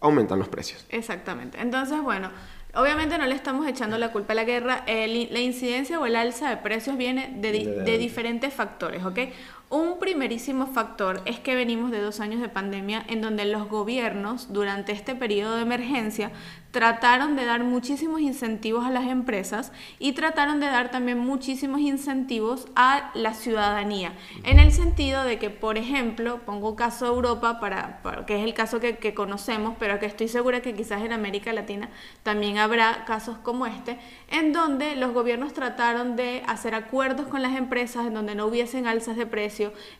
aumentan 0.00 0.38
los 0.38 0.48
precios. 0.48 0.84
Exactamente. 0.88 1.60
Entonces, 1.60 2.00
bueno, 2.02 2.30
obviamente 2.74 3.18
no 3.18 3.26
le 3.26 3.34
estamos 3.34 3.68
echando 3.68 3.98
la 3.98 4.12
culpa 4.12 4.32
a 4.32 4.36
la 4.36 4.44
guerra. 4.44 4.84
la 4.86 5.40
incidencia 5.40 6.00
o 6.00 6.06
el 6.06 6.16
alza 6.16 6.48
de 6.48 6.56
precios 6.56 6.96
viene 6.96 7.36
de, 7.38 7.82
de 7.84 7.98
diferentes 7.98 8.52
factores, 8.52 9.04
¿ok? 9.04 9.18
Un 9.70 10.00
primerísimo 10.00 10.66
factor 10.66 11.22
es 11.26 11.38
que 11.38 11.54
venimos 11.54 11.92
de 11.92 12.00
dos 12.00 12.18
años 12.18 12.40
de 12.40 12.48
pandemia 12.48 13.04
en 13.06 13.20
donde 13.20 13.44
los 13.44 13.68
gobiernos 13.68 14.52
durante 14.52 14.90
este 14.90 15.14
periodo 15.14 15.54
de 15.54 15.62
emergencia 15.62 16.32
trataron 16.70 17.36
de 17.36 17.44
dar 17.44 17.64
muchísimos 17.64 18.20
incentivos 18.20 18.84
a 18.84 18.90
las 18.90 19.06
empresas 19.06 19.72
y 19.98 20.12
trataron 20.12 20.60
de 20.60 20.66
dar 20.66 20.90
también 20.90 21.18
muchísimos 21.18 21.80
incentivos 21.80 22.68
a 22.76 23.10
la 23.14 23.34
ciudadanía. 23.34 24.12
En 24.44 24.58
el 24.58 24.72
sentido 24.72 25.24
de 25.24 25.38
que, 25.38 25.50
por 25.50 25.78
ejemplo, 25.78 26.40
pongo 26.46 26.76
caso 26.76 27.06
Europa, 27.06 27.60
para, 27.60 28.00
que 28.26 28.38
es 28.38 28.44
el 28.44 28.54
caso 28.54 28.80
que, 28.80 28.98
que, 28.98 29.14
conocemos, 29.14 29.74
pero 29.78 29.98
que 29.98 30.06
estoy 30.06 30.28
segura 30.28 30.62
que 30.62 30.74
quizás 30.74 31.02
en 31.02 31.12
América 31.12 31.52
Latina 31.52 31.90
también 32.22 32.58
habrá 32.58 33.04
casos 33.04 33.38
como 33.38 33.66
este, 33.66 33.98
en 34.28 34.52
donde 34.52 34.94
los 34.96 35.12
gobiernos 35.12 35.52
trataron 35.52 36.14
de 36.16 36.42
hacer 36.46 36.74
acuerdos 36.74 37.26
con 37.26 37.42
las 37.42 37.56
empresas, 37.56 38.06
en 38.06 38.14
donde 38.14 38.34
no 38.34 38.46
hubiesen 38.46 38.86
alzas 38.86 39.16
de 39.16 39.26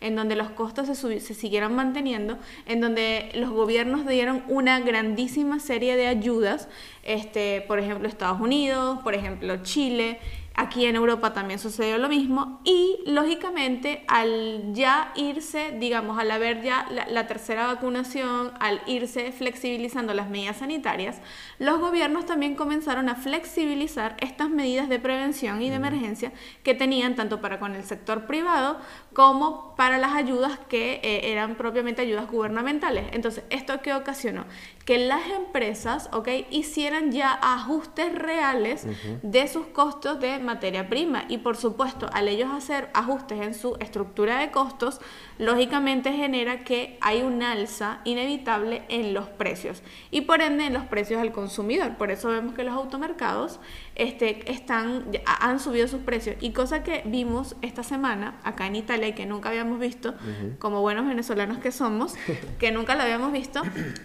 en 0.01 0.17
donde 0.17 0.37
los 0.37 0.51
costos 0.51 0.87
se, 0.87 1.21
se 1.21 1.35
siguieran 1.35 1.75
manteniendo, 1.75 2.39
en 2.67 2.81
donde 2.81 3.31
los 3.35 3.51
gobiernos 3.51 4.07
dieron 4.07 4.43
una 4.49 4.81
grandísima 4.81 5.61
serie 5.61 5.97
de 5.97 6.07
ayudas 6.07 6.69
este, 7.03 7.63
por 7.63 7.79
ejemplo 7.79 8.09
Estados 8.09 8.41
Unidos, 8.41 9.01
por 9.03 9.15
ejemplo 9.15 9.63
Chile, 9.63 10.19
Aquí 10.61 10.85
en 10.85 10.95
Europa 10.95 11.33
también 11.33 11.59
sucedió 11.59 11.97
lo 11.97 12.09
mismo 12.09 12.61
y 12.65 12.99
lógicamente 13.07 14.05
al 14.09 14.75
ya 14.75 15.13
irse, 15.15 15.75
digamos, 15.79 16.19
al 16.19 16.31
haber 16.31 16.61
ya 16.61 16.87
la, 16.91 17.27
tercera 17.27 17.69
vacunación, 17.69 18.53
al 18.59 18.83
irse 18.87 19.33
flexibilizando 19.33 20.13
las 20.13 20.29
medidas 20.29 20.59
sanitarias, 20.59 21.23
los 21.59 21.79
gobiernos 21.79 22.27
también 22.27 22.57
comenzaron 22.57 23.09
a 23.09 23.15
flexibilizar 23.15 24.17
estas 24.21 24.51
medidas 24.51 24.89
de 24.89 24.99
prevención 24.99 25.63
y 25.63 25.71
de 25.71 25.77
emergencia 25.77 26.33
que 26.65 26.75
tenían 26.75 27.15
tanto 27.15 27.41
para 27.41 27.61
con 27.61 27.75
el 27.75 27.85
sector 27.85 28.27
privado 28.27 28.79
como 29.15 29.75
para 29.77 29.99
las 29.99 30.13
ayudas 30.13 30.59
que 30.69 31.01
eh, 31.03 31.33
eran 31.33 31.55
propiamente 31.55 32.03
ayudas 32.03 32.31
gubernamentales. 32.31 33.07
Entonces, 33.13 33.45
¿esto 33.51 33.81
qué 33.81 33.95
ocasionó? 33.95 34.45
Que 34.91 34.99
las 34.99 35.25
empresas, 35.31 36.11
¿ok? 36.13 36.27
Hicieran 36.51 37.13
ya 37.13 37.39
ajustes 37.41 38.13
reales 38.13 38.89
de 39.23 39.47
sus 39.47 39.67
costos 39.67 40.19
de 40.19 40.41
materia 40.41 40.89
prima 40.89 41.27
y 41.29 41.39
por 41.39 41.57
supuesto 41.57 42.11
al 42.13 42.27
ellos 42.27 42.51
hacer 42.51 42.91
ajustes 42.93 43.41
en 43.41 43.55
su 43.55 43.77
estructura 43.79 44.41
de 44.41 44.51
costos, 44.51 45.01
lógicamente 45.39 46.13
genera 46.13 46.65
que 46.65 46.99
hay 47.03 47.23
un 47.23 47.41
alza 47.45 48.01
inevitable 48.03 48.83
en 48.89 49.15
los 49.15 49.29
precios 49.29 49.85
y 50.11 50.23
por 50.23 50.43
ende 50.43 50.67
en 50.67 50.73
los 50.73 50.87
precios 50.87 51.21
al 51.21 51.31
consumidor. 51.31 51.97
Por 51.97 52.11
eso 52.11 52.27
vemos 52.27 52.55
que 52.55 52.65
los 52.65 52.75
automercados 52.75 53.61
este, 54.01 54.51
están, 54.51 55.05
han 55.27 55.61
subido 55.61 55.87
sus 55.87 56.01
precios 56.01 56.37
y 56.41 56.53
cosa 56.53 56.83
que 56.83 57.03
vimos 57.05 57.55
esta 57.61 57.83
semana 57.83 58.39
acá 58.45 58.67
en 58.67 58.77
Italia 58.77 59.09
y 59.09 59.13
que 59.13 59.27
nunca 59.27 59.51
habíamos 59.51 59.79
visto, 59.79 60.15
como 60.59 60.81
buenos 60.81 61.07
venezolanos 61.07 61.59
que 61.59 61.71
somos, 61.71 62.15
que 62.59 62.73
nunca 62.73 62.95
lo 62.95 63.03
habíamos 63.03 63.33
visto, 63.33 63.63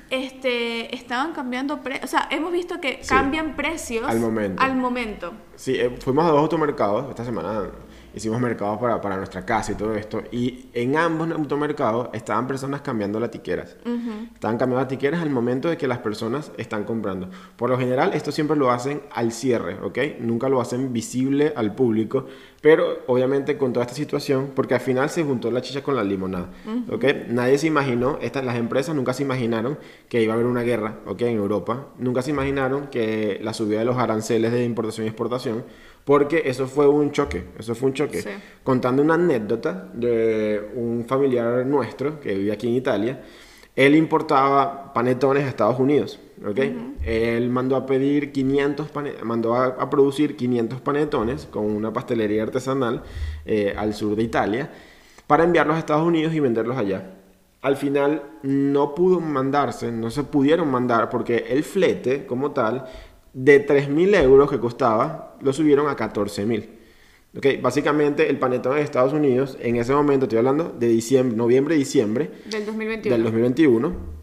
este, 0.10 0.94
estaban 0.94 1.34
cambiando 1.34 1.82
precios, 1.82 2.06
o 2.06 2.08
sea, 2.08 2.28
hemos 2.30 2.52
visto 2.52 2.82
que 2.82 3.00
cambian 3.08 3.56
precios 3.56 4.08
al 4.08 4.20
momento. 4.20 4.62
Al 4.62 4.76
momento. 4.76 5.34
Sí, 5.56 5.76
eh, 5.76 5.96
fuimos 6.00 6.26
a 6.26 6.30
dos 6.30 6.40
automercados 6.40 7.10
esta 7.10 7.24
semana 7.24 7.70
hicimos 8.16 8.40
mercados 8.40 8.80
para, 8.80 9.02
para, 9.02 9.18
nuestra 9.18 9.46
casa 9.46 9.74
y 9.74 9.76
todo 9.76 9.94
esto. 9.96 10.24
Y 10.32 10.70
en 10.74 10.98
ambos 10.98 11.30
automercados 11.32 12.10
estaban 12.14 12.48
personas 12.48 12.82
cambiando 12.82 13.20
las 13.20 13.32
tiqueras. 13.32 13.76
Estaban 14.34 14.58
cambiando 14.58 14.78
las 14.78 14.88
tiqueras 14.88 15.22
al 15.22 15.30
momento 15.30 15.70
de 15.70 15.78
que 15.78 15.88
las 15.88 16.00
personas 16.00 16.52
están 16.58 16.86
comprando. 16.86 17.30
Por 17.56 17.70
lo 17.70 17.78
general, 17.78 18.14
esto 18.14 18.32
siempre 18.32 18.58
lo 18.58 18.72
hacen 18.72 19.02
al 19.12 19.32
cierre, 19.32 19.78
¿ok? 19.82 20.00
Nunca 20.20 20.50
lo 20.50 20.62
hacen 20.62 20.94
visible 20.94 21.54
al 21.56 21.76
público. 21.76 22.28
Pero 22.66 23.04
obviamente 23.06 23.60
con 23.60 23.74
toda 23.74 23.86
esta 23.86 23.96
situación, 23.96 24.50
porque 24.56 24.74
al 24.74 24.80
final 24.80 25.12
se 25.12 25.24
juntó 25.24 25.52
la 25.52 25.62
chicha 25.62 25.84
con 25.84 25.96
la 25.96 26.04
limonada, 26.04 26.50
¿ok? 26.92 27.06
Nadie 27.28 27.60
se 27.60 27.68
imaginó, 27.68 28.18
estas, 28.24 28.44
las 28.44 28.56
empresas 28.56 28.96
nunca 28.96 29.14
se 29.14 29.22
imaginaron 29.22 29.78
que 30.10 30.24
iba 30.24 30.34
a 30.34 30.36
haber 30.36 30.48
una 30.48 30.64
guerra, 30.64 30.96
¿ok? 31.06 31.22
En 31.22 31.38
Europa. 31.38 31.90
Nunca 32.00 32.24
se 32.24 32.32
imaginaron 32.32 32.88
que 32.88 33.40
la 33.44 33.54
subida 33.54 33.78
de 33.78 33.86
los 33.86 33.98
aranceles 33.98 34.52
de 34.52 34.66
importación 34.66 35.06
y 35.06 35.10
exportación 35.10 35.64
porque 36.06 36.42
eso 36.46 36.66
fue 36.66 36.88
un 36.88 37.12
choque, 37.12 37.44
eso 37.60 37.76
fue 37.76 37.90
un 37.90 37.94
choque. 37.94 38.24
Contando 38.64 39.04
una 39.04 39.14
anécdota 39.14 39.88
de 39.94 40.72
un 40.74 41.06
familiar 41.08 41.68
nuestro 41.68 42.20
que 42.20 42.34
vive 42.34 42.52
aquí 42.52 42.68
en 42.68 42.74
Italia, 42.74 43.22
él 43.76 43.96
importaba 43.96 44.92
panetones 44.92 45.44
a 45.44 45.50
Estados 45.50 45.80
Unidos, 45.80 46.20
¿ok? 46.44 46.60
Él 47.04 47.50
mandó 47.50 47.76
a 47.76 47.86
pedir 47.86 48.32
500 48.32 48.90
mandó 49.24 49.56
a, 49.56 49.90
producir 49.90 50.36
500 50.36 50.82
panetones 50.82 51.46
con 51.46 51.66
una 51.66 51.94
pastelería 51.94 52.44
artesanal 52.44 53.04
eh, 53.46 53.74
al 53.78 53.94
sur 53.94 54.16
de 54.16 54.24
Italia 54.24 54.70
para 55.28 55.44
enviarlos 55.44 55.76
a 55.76 55.80
Estados 55.80 56.06
Unidos 56.06 56.34
y 56.34 56.40
venderlos 56.40 56.78
allá. 56.78 57.12
Al 57.62 57.78
final 57.78 58.22
no 58.44 58.94
pudo 58.94 59.20
mandarse, 59.20 59.92
no 59.92 60.12
se 60.12 60.24
pudieron 60.24 60.70
mandar 60.70 61.10
porque 61.10 61.46
el 61.50 61.64
flete 61.64 62.26
como 62.26 62.52
tal 62.52 62.86
de 63.34 63.66
3.000 63.66 64.24
euros 64.24 64.50
que 64.50 64.60
costaba, 64.60 65.36
lo 65.42 65.52
subieron 65.52 65.88
a 65.88 65.96
14.000. 65.96 66.70
Okay, 67.38 67.58
básicamente 67.58 68.30
el 68.30 68.40
panetón 68.40 68.76
de 68.76 68.82
Estados 68.82 69.12
Unidos, 69.12 69.58
en 69.60 69.76
ese 69.76 69.94
momento 69.94 70.24
estoy 70.24 70.38
hablando 70.38 70.74
de 70.80 70.88
diciembre, 70.88 71.36
noviembre, 71.36 71.76
diciembre 71.76 72.32
del 72.50 72.66
2021, 72.66 73.14
del 73.14 73.24
2021 73.24 74.15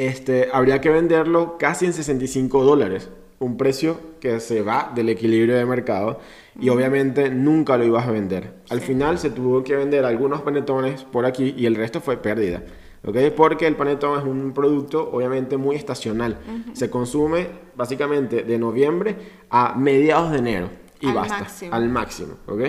este, 0.00 0.48
habría 0.50 0.80
que 0.80 0.88
venderlo 0.88 1.58
casi 1.58 1.84
en 1.84 1.92
65 1.92 2.64
dólares, 2.64 3.10
un 3.38 3.58
precio 3.58 4.00
que 4.18 4.40
se 4.40 4.62
va 4.62 4.90
del 4.94 5.10
equilibrio 5.10 5.56
de 5.56 5.66
mercado 5.66 6.20
y 6.58 6.70
obviamente 6.70 7.28
nunca 7.28 7.76
lo 7.76 7.84
ibas 7.84 8.08
a 8.08 8.10
vender. 8.10 8.54
Al 8.70 8.80
final 8.80 9.18
se 9.18 9.28
tuvo 9.28 9.62
que 9.62 9.76
vender 9.76 10.06
algunos 10.06 10.40
panetones 10.40 11.04
por 11.04 11.26
aquí 11.26 11.54
y 11.54 11.66
el 11.66 11.74
resto 11.74 12.00
fue 12.00 12.16
pérdida. 12.16 12.62
¿okay? 13.04 13.30
Porque 13.30 13.66
el 13.66 13.76
panetón 13.76 14.18
es 14.18 14.24
un 14.24 14.52
producto 14.54 15.10
obviamente 15.12 15.58
muy 15.58 15.76
estacional. 15.76 16.38
Se 16.72 16.88
consume 16.88 17.48
básicamente 17.76 18.42
de 18.42 18.58
noviembre 18.58 19.16
a 19.50 19.74
mediados 19.74 20.32
de 20.32 20.38
enero 20.38 20.70
y 20.98 21.08
al 21.08 21.14
basta, 21.14 21.40
máximo. 21.40 21.74
al 21.74 21.88
máximo, 21.90 22.34
¿ok? 22.46 22.60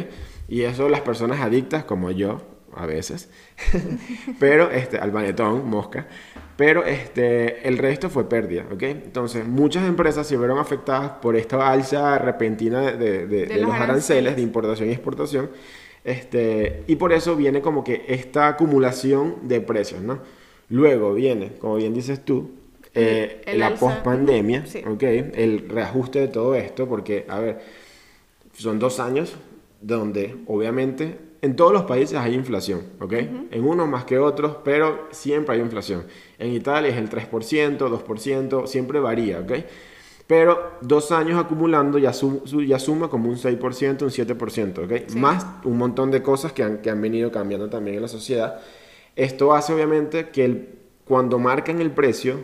Y 0.50 0.64
eso 0.64 0.90
las 0.90 1.00
personas 1.00 1.40
adictas 1.40 1.86
como 1.86 2.12
yo, 2.12 2.42
a 2.76 2.86
veces, 2.86 3.30
pero 4.40 4.70
este, 4.70 4.98
al 4.98 5.12
panetón, 5.12 5.70
mosca, 5.70 6.08
pero 6.62 6.86
este, 6.86 7.68
el 7.68 7.80
resto 7.80 8.12
fue 8.12 8.30
pérdida, 8.30 8.68
¿ok? 8.72 8.84
Entonces, 8.84 9.48
muchas 9.48 9.84
empresas 9.88 10.28
se 10.28 10.38
vieron 10.38 10.60
afectadas 10.60 11.14
por 11.14 11.36
esta 11.36 11.72
alza 11.72 12.20
repentina 12.20 12.92
de, 12.92 13.26
de, 13.26 13.58
los 13.58 13.74
aranceles 13.74 14.36
de 14.36 14.44
importación 14.44 14.88
y 14.88 14.92
exportación 14.92 15.50
este, 16.04 16.84
y 16.86 16.98
por 16.98 17.14
eso 17.14 17.36
viene 17.36 17.62
como 17.62 17.84
que 17.84 18.06
esta 18.08 18.48
acumulación 18.48 19.48
de 19.48 19.60
precios, 19.60 20.04
¿no? 20.04 20.20
Luego 20.70 21.16
viene, 21.16 21.54
como 21.58 21.78
bien 21.78 21.96
dices 21.96 22.24
tú, 22.24 22.52
eh, 22.94 23.42
la 23.56 23.74
post-pandemia, 23.74 24.64
El 25.34 25.68
reajuste 25.68 26.20
de 26.20 26.28
todo 26.28 26.54
esto, 26.54 26.88
porque, 26.88 27.26
a 27.28 27.40
ver, 27.40 27.60
son 28.54 28.78
dos 28.78 29.00
años 29.00 29.36
donde 29.82 30.36
obviamente 30.46 31.18
en 31.42 31.56
todos 31.56 31.74
los 31.74 31.84
países 31.84 32.18
hay 32.18 32.36
inflación, 32.36 32.82
¿ok? 33.00 33.14
En 33.52 33.64
unos 33.66 33.88
más 33.88 34.06
que 34.06 34.20
otros, 34.20 34.58
pero 34.64 35.08
siempre 35.12 35.56
hay 35.56 35.62
inflación. 35.62 36.06
En 36.38 36.52
Italia 36.54 36.92
es 36.92 36.98
el 36.98 37.10
3%, 37.10 37.78
2%, 37.78 38.68
siempre 38.68 39.00
varía, 39.00 39.40
¿ok? 39.40 39.52
Pero 40.28 40.78
dos 40.82 41.12
años 41.12 41.44
acumulando 41.44 41.98
ya, 41.98 42.12
ya 42.12 42.80
suma 42.80 43.10
como 43.10 43.28
un 43.28 43.38
6%, 43.38 44.04
un 44.04 44.10
7%, 44.10 44.86
¿ok? 44.86 45.16
Más 45.16 45.46
un 45.64 45.78
montón 45.78 46.12
de 46.12 46.22
cosas 46.22 46.54
que 46.54 46.64
han, 46.64 46.78
que 46.78 46.90
han 46.90 47.02
venido 47.02 47.32
cambiando 47.32 47.70
también 47.70 47.96
en 47.96 48.04
la 48.04 48.08
sociedad. 48.08 48.60
Esto 49.16 49.54
hace 49.54 49.74
obviamente 49.74 50.30
que 50.30 50.46
el, 50.46 50.70
cuando 51.06 51.40
marcan 51.40 51.82
el 51.82 51.92
precio, 51.92 52.36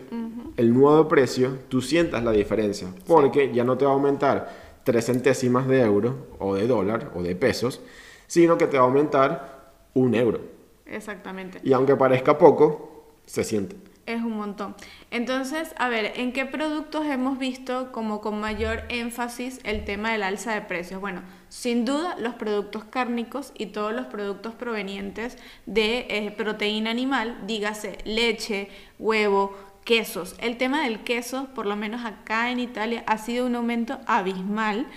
el 0.58 0.74
nuevo 0.74 1.08
precio, 1.08 1.60
tú 1.70 1.82
sientas 1.82 2.24
la 2.24 2.32
diferencia. 2.32 2.88
Porque 3.06 3.54
ya 3.54 3.64
no 3.64 3.78
te 3.78 3.86
va 3.86 3.92
a 3.92 3.94
aumentar 3.94 4.82
3 4.84 5.06
centésimas 5.06 5.68
de 5.68 5.82
euro 5.82 6.28
o 6.40 6.56
de 6.56 6.68
dólar 6.68 7.12
o 7.16 7.22
de 7.22 7.36
pesos, 7.36 7.80
sino 8.28 8.58
que 8.58 8.68
te 8.68 8.78
va 8.78 8.84
a 8.84 8.88
aumentar 8.88 9.72
un 9.94 10.14
euro. 10.16 10.42
Exactamente. 10.86 11.60
Y 11.64 11.74
aunque 11.74 11.96
parezca 11.96 12.38
poco, 12.38 13.06
se 13.26 13.44
siente. 13.44 13.76
Es 14.06 14.22
un 14.22 14.38
montón. 14.38 14.74
Entonces, 15.12 15.74
a 15.78 15.90
ver, 15.90 16.14
¿en 16.16 16.32
qué 16.32 16.46
productos 16.46 17.06
hemos 17.08 17.38
visto 17.38 17.92
como 17.92 18.22
con 18.22 18.40
mayor 18.40 18.84
énfasis 18.88 19.60
el 19.66 19.84
tema 19.84 20.14
del 20.14 20.24
alza 20.24 20.54
de 20.54 20.62
precios? 20.62 21.02
Bueno, 21.02 21.24
sin 21.50 21.84
duda 21.84 22.16
los 22.18 22.36
productos 22.36 22.86
cárnicos 22.86 23.52
y 23.58 23.68
todos 23.68 23.94
los 23.94 24.06
productos 24.06 24.56
provenientes 24.56 25.38
de 25.66 26.08
eh, 26.10 26.32
proteína 26.32 26.90
animal, 26.90 27.38
dígase 27.48 27.98
leche, 28.06 28.70
huevo, 28.98 29.54
quesos. 29.84 30.36
El 30.40 30.56
tema 30.56 30.84
del 30.84 31.04
queso, 31.04 31.48
por 31.54 31.66
lo 31.66 31.76
menos 31.76 32.06
acá 32.06 32.50
en 32.50 32.60
Italia, 32.60 33.04
ha 33.08 33.18
sido 33.18 33.46
un 33.46 33.56
aumento 33.56 34.00
abismal 34.06 34.88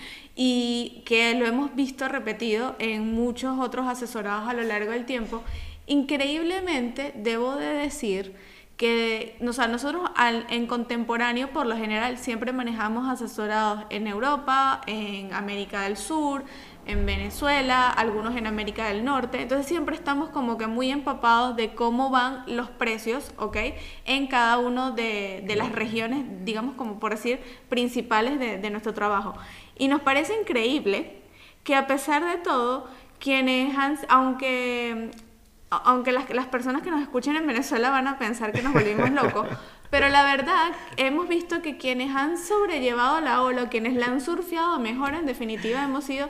y 0.43 1.03
que 1.05 1.35
lo 1.35 1.45
hemos 1.45 1.75
visto 1.75 2.07
repetido 2.07 2.75
en 2.79 3.13
muchos 3.13 3.59
otros 3.59 3.85
asesorados 3.87 4.49
a 4.49 4.53
lo 4.53 4.63
largo 4.63 4.89
del 4.89 5.05
tiempo. 5.05 5.43
Increíblemente, 5.85 7.13
debo 7.15 7.57
de 7.57 7.67
decir 7.67 8.33
que 8.75 9.37
o 9.47 9.53
sea, 9.53 9.67
nosotros 9.67 10.09
en 10.49 10.65
contemporáneo 10.65 11.51
por 11.53 11.67
lo 11.67 11.77
general 11.77 12.17
siempre 12.17 12.53
manejamos 12.53 13.07
asesorados 13.07 13.83
en 13.91 14.07
Europa, 14.07 14.81
en 14.87 15.31
América 15.31 15.81
del 15.81 15.95
Sur, 15.95 16.43
en 16.87 17.05
Venezuela, 17.05 17.91
algunos 17.91 18.35
en 18.35 18.47
América 18.47 18.87
del 18.87 19.05
Norte. 19.05 19.43
Entonces 19.43 19.67
siempre 19.67 19.95
estamos 19.95 20.29
como 20.29 20.57
que 20.57 20.65
muy 20.65 20.89
empapados 20.89 21.55
de 21.55 21.75
cómo 21.75 22.09
van 22.09 22.43
los 22.47 22.69
precios, 22.69 23.31
¿ok? 23.37 23.57
En 24.05 24.25
cada 24.25 24.57
uno 24.57 24.91
de, 24.91 25.43
de 25.45 25.55
las 25.55 25.71
regiones, 25.71 26.25
digamos 26.43 26.73
como 26.73 26.99
por 26.99 27.11
decir, 27.11 27.39
principales 27.69 28.39
de, 28.39 28.57
de 28.57 28.69
nuestro 28.71 28.95
trabajo. 28.95 29.35
Y 29.81 29.87
nos 29.87 30.01
parece 30.01 30.39
increíble 30.39 31.23
que 31.63 31.73
a 31.73 31.87
pesar 31.87 32.23
de 32.23 32.37
todo, 32.37 32.87
quienes 33.17 33.75
han, 33.75 33.97
aunque 34.09 35.09
aunque 35.71 36.11
las, 36.11 36.29
las, 36.29 36.45
personas 36.45 36.83
que 36.83 36.91
nos 36.91 37.01
escuchen 37.01 37.35
en 37.35 37.47
Venezuela 37.47 37.89
van 37.89 38.07
a 38.07 38.19
pensar 38.19 38.51
que 38.51 38.61
nos 38.61 38.73
volvimos 38.73 39.09
locos, 39.23 39.47
pero 39.91 40.09
la 40.09 40.23
verdad 40.23 40.71
hemos 40.97 41.27
visto 41.27 41.61
que 41.61 41.77
quienes 41.77 42.15
han 42.15 42.37
sobrellevado 42.37 43.21
la 43.21 43.43
ola, 43.43 43.69
quienes 43.69 43.93
la 43.93 44.07
han 44.07 44.21
surfeado 44.21 44.79
mejor, 44.79 45.13
en 45.13 45.27
definitiva 45.27 45.83
hemos 45.83 46.05
sido 46.05 46.29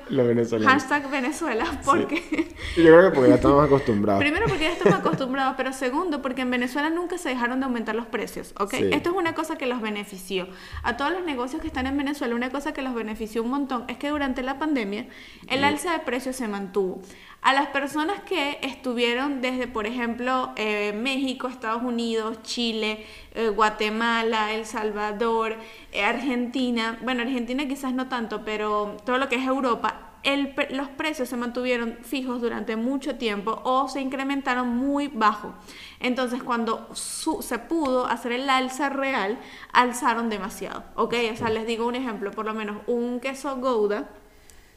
hashtag 0.66 1.10
Venezuela, 1.10 1.66
porque... 1.86 2.50
Yo 2.76 2.84
creo 2.84 3.10
que 3.10 3.16
porque 3.16 3.30
ya 3.30 3.36
estamos 3.36 3.66
acostumbrados. 3.68 4.20
Primero 4.20 4.48
porque 4.48 4.64
ya 4.64 4.72
estamos 4.74 5.00
acostumbrados, 5.00 5.54
pero 5.56 5.72
segundo 5.72 6.22
porque 6.22 6.42
en 6.42 6.52
Venezuela 6.52 6.90
nunca 6.90 7.18
se 7.18 7.30
dejaron 7.30 7.60
de 7.60 7.68
aumentar 7.68 7.96
los 7.96 8.08
precios, 8.08 8.54
¿ok? 8.60 8.74
Esto 8.74 9.12
es 9.12 9.16
una 9.16 9.34
cosa 9.34 9.58
que 9.58 9.68
los 9.68 9.80
benefició. 9.80 10.48
A 10.84 10.98
todos 10.98 11.12
los 11.12 11.24
negocios 11.24 11.62
que 11.62 11.68
están 11.68 11.86
en 11.86 11.96
Venezuela, 11.96 12.36
una 12.36 12.50
cosa 12.50 12.74
que 12.74 12.82
los 12.82 12.94
benefició 12.96 13.44
un 13.44 13.52
montón 13.52 13.86
es 13.88 13.98
que 13.98 14.10
durante 14.10 14.42
la 14.42 14.58
pandemia 14.58 15.06
el 15.48 15.64
alza 15.64 15.94
de 15.94 16.00
precios 16.00 16.36
se 16.36 16.48
mantuvo. 16.48 17.02
A 17.42 17.54
las 17.54 17.68
personas 17.68 18.22
que 18.22 18.60
estuvieron 18.62 19.42
desde, 19.42 19.66
por 19.66 19.88
ejemplo, 19.88 20.52
eh, 20.58 20.94
México, 20.94 21.48
Estados 21.48 21.82
Unidos, 21.82 22.44
Chile, 22.44 23.04
eh, 23.34 23.50
Guatemala, 23.50 24.54
El 24.54 24.66
Salvador, 24.66 25.56
eh, 25.92 26.04
Argentina, 26.04 27.00
bueno, 27.04 27.22
Argentina 27.22 27.66
quizás 27.68 27.94
no 27.94 28.08
tanto, 28.08 28.44
pero 28.44 28.98
todo 29.06 29.18
lo 29.18 29.30
que 29.30 29.36
es 29.36 29.46
Europa, 29.46 30.12
el, 30.24 30.54
los 30.72 30.88
precios 30.90 31.30
se 31.30 31.38
mantuvieron 31.38 31.98
fijos 32.02 32.42
durante 32.42 32.76
mucho 32.76 33.16
tiempo 33.16 33.62
o 33.64 33.88
se 33.88 34.02
incrementaron 34.02 34.68
muy 34.68 35.08
bajo. 35.08 35.54
Entonces, 36.00 36.44
cuando 36.44 36.90
se 36.94 37.60
pudo 37.60 38.06
hacer 38.06 38.34
el 38.34 38.50
alza 38.50 38.90
real, 38.90 39.40
alzaron 39.74 40.30
demasiado. 40.30 40.84
¿Ok? 40.96 41.16
O 41.34 41.36
sea, 41.36 41.50
les 41.50 41.66
digo 41.66 41.88
un 41.88 41.96
ejemplo, 41.96 42.32
por 42.32 42.46
lo 42.46 42.54
menos 42.54 42.78
un 42.88 43.20
queso 43.20 43.56
Gouda 43.58 44.10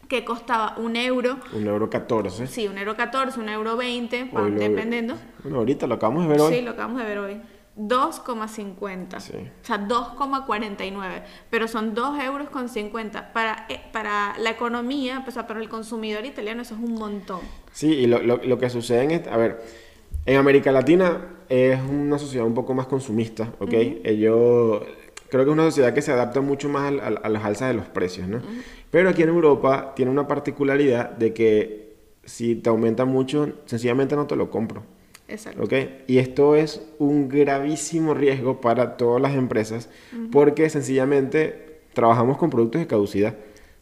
que 0.08 0.25
costaba 0.25 0.75
un 0.78 0.96
euro. 0.96 1.38
Un 1.52 1.66
euro 1.66 1.90
14. 1.90 2.46
Sí, 2.46 2.68
un 2.68 2.78
euro 2.78 2.96
14, 2.96 3.40
un 3.40 3.49
euro 3.49 3.76
20, 3.76 4.30
dependiendo. 4.58 5.16
Bueno, 5.42 5.58
ahorita 5.58 5.87
lo 5.87 5.94
acabamos 5.94 6.25
de 6.25 6.28
ver 6.30 6.40
hoy. 6.40 6.54
Sí, 6.54 6.62
lo 6.62 6.70
acabamos 6.73 6.99
de 6.99 7.04
ver 7.04 7.18
hoy. 7.18 7.42
2,50. 7.76 9.20
Sí. 9.20 9.32
O 9.34 9.64
sea, 9.64 9.86
2,49. 9.86 11.22
Pero 11.50 11.68
son 11.68 11.94
2 11.94 12.22
euros 12.22 12.48
con 12.50 12.68
50. 12.68 13.32
Para, 13.32 13.66
eh, 13.68 13.80
para 13.92 14.38
la 14.38 14.50
economía, 14.50 15.22
pues, 15.24 15.36
para 15.36 15.60
el 15.60 15.68
consumidor 15.68 16.24
italiano, 16.24 16.62
eso 16.62 16.74
es 16.74 16.80
un 16.80 16.94
montón. 16.94 17.40
Sí, 17.72 17.88
y 17.88 18.06
lo, 18.06 18.22
lo, 18.22 18.36
lo 18.38 18.58
que 18.58 18.70
sucede 18.70 19.02
en... 19.02 19.10
Este, 19.10 19.30
a 19.30 19.36
ver, 19.36 19.62
en 20.26 20.36
América 20.36 20.72
Latina 20.72 21.36
es 21.48 21.78
una 21.82 22.18
sociedad 22.18 22.46
un 22.46 22.54
poco 22.54 22.72
más 22.74 22.86
consumista, 22.86 23.52
¿ok? 23.58 23.72
Ellos 24.04 24.82
creo 25.28 25.44
que 25.44 25.50
es 25.50 25.54
una 25.54 25.64
sociedad 25.64 25.92
que 25.92 26.00
se 26.00 26.12
adapta 26.12 26.40
mucho 26.40 26.68
más 26.68 26.92
a, 26.92 27.06
a, 27.08 27.28
las 27.28 27.44
alzas 27.44 27.68
de 27.68 27.74
los 27.74 27.86
precios, 27.86 28.26
¿no? 28.28 28.40
Pero 28.90 29.10
aquí 29.10 29.22
en 29.22 29.28
Europa 29.28 29.92
tiene 29.94 30.10
una 30.10 30.26
particularidad 30.26 31.10
de 31.10 31.34
que 31.34 31.94
si 32.24 32.54
te 32.54 32.70
aumenta 32.70 33.04
mucho, 33.04 33.52
sencillamente 33.66 34.16
no 34.16 34.26
te 34.26 34.36
lo 34.36 34.50
compro. 34.50 34.84
Exacto. 35.28 35.62
¿Okay? 35.62 36.04
Y 36.06 36.18
esto 36.18 36.54
es 36.54 36.82
un 36.98 37.28
gravísimo 37.28 38.14
riesgo 38.14 38.60
para 38.60 38.96
todas 38.96 39.22
las 39.22 39.34
empresas 39.34 39.88
porque 40.30 40.68
sencillamente 40.68 41.80
trabajamos 41.94 42.37
con 42.37 42.50
productos 42.50 42.80
de 42.80 42.87
caducidad. 42.87 43.34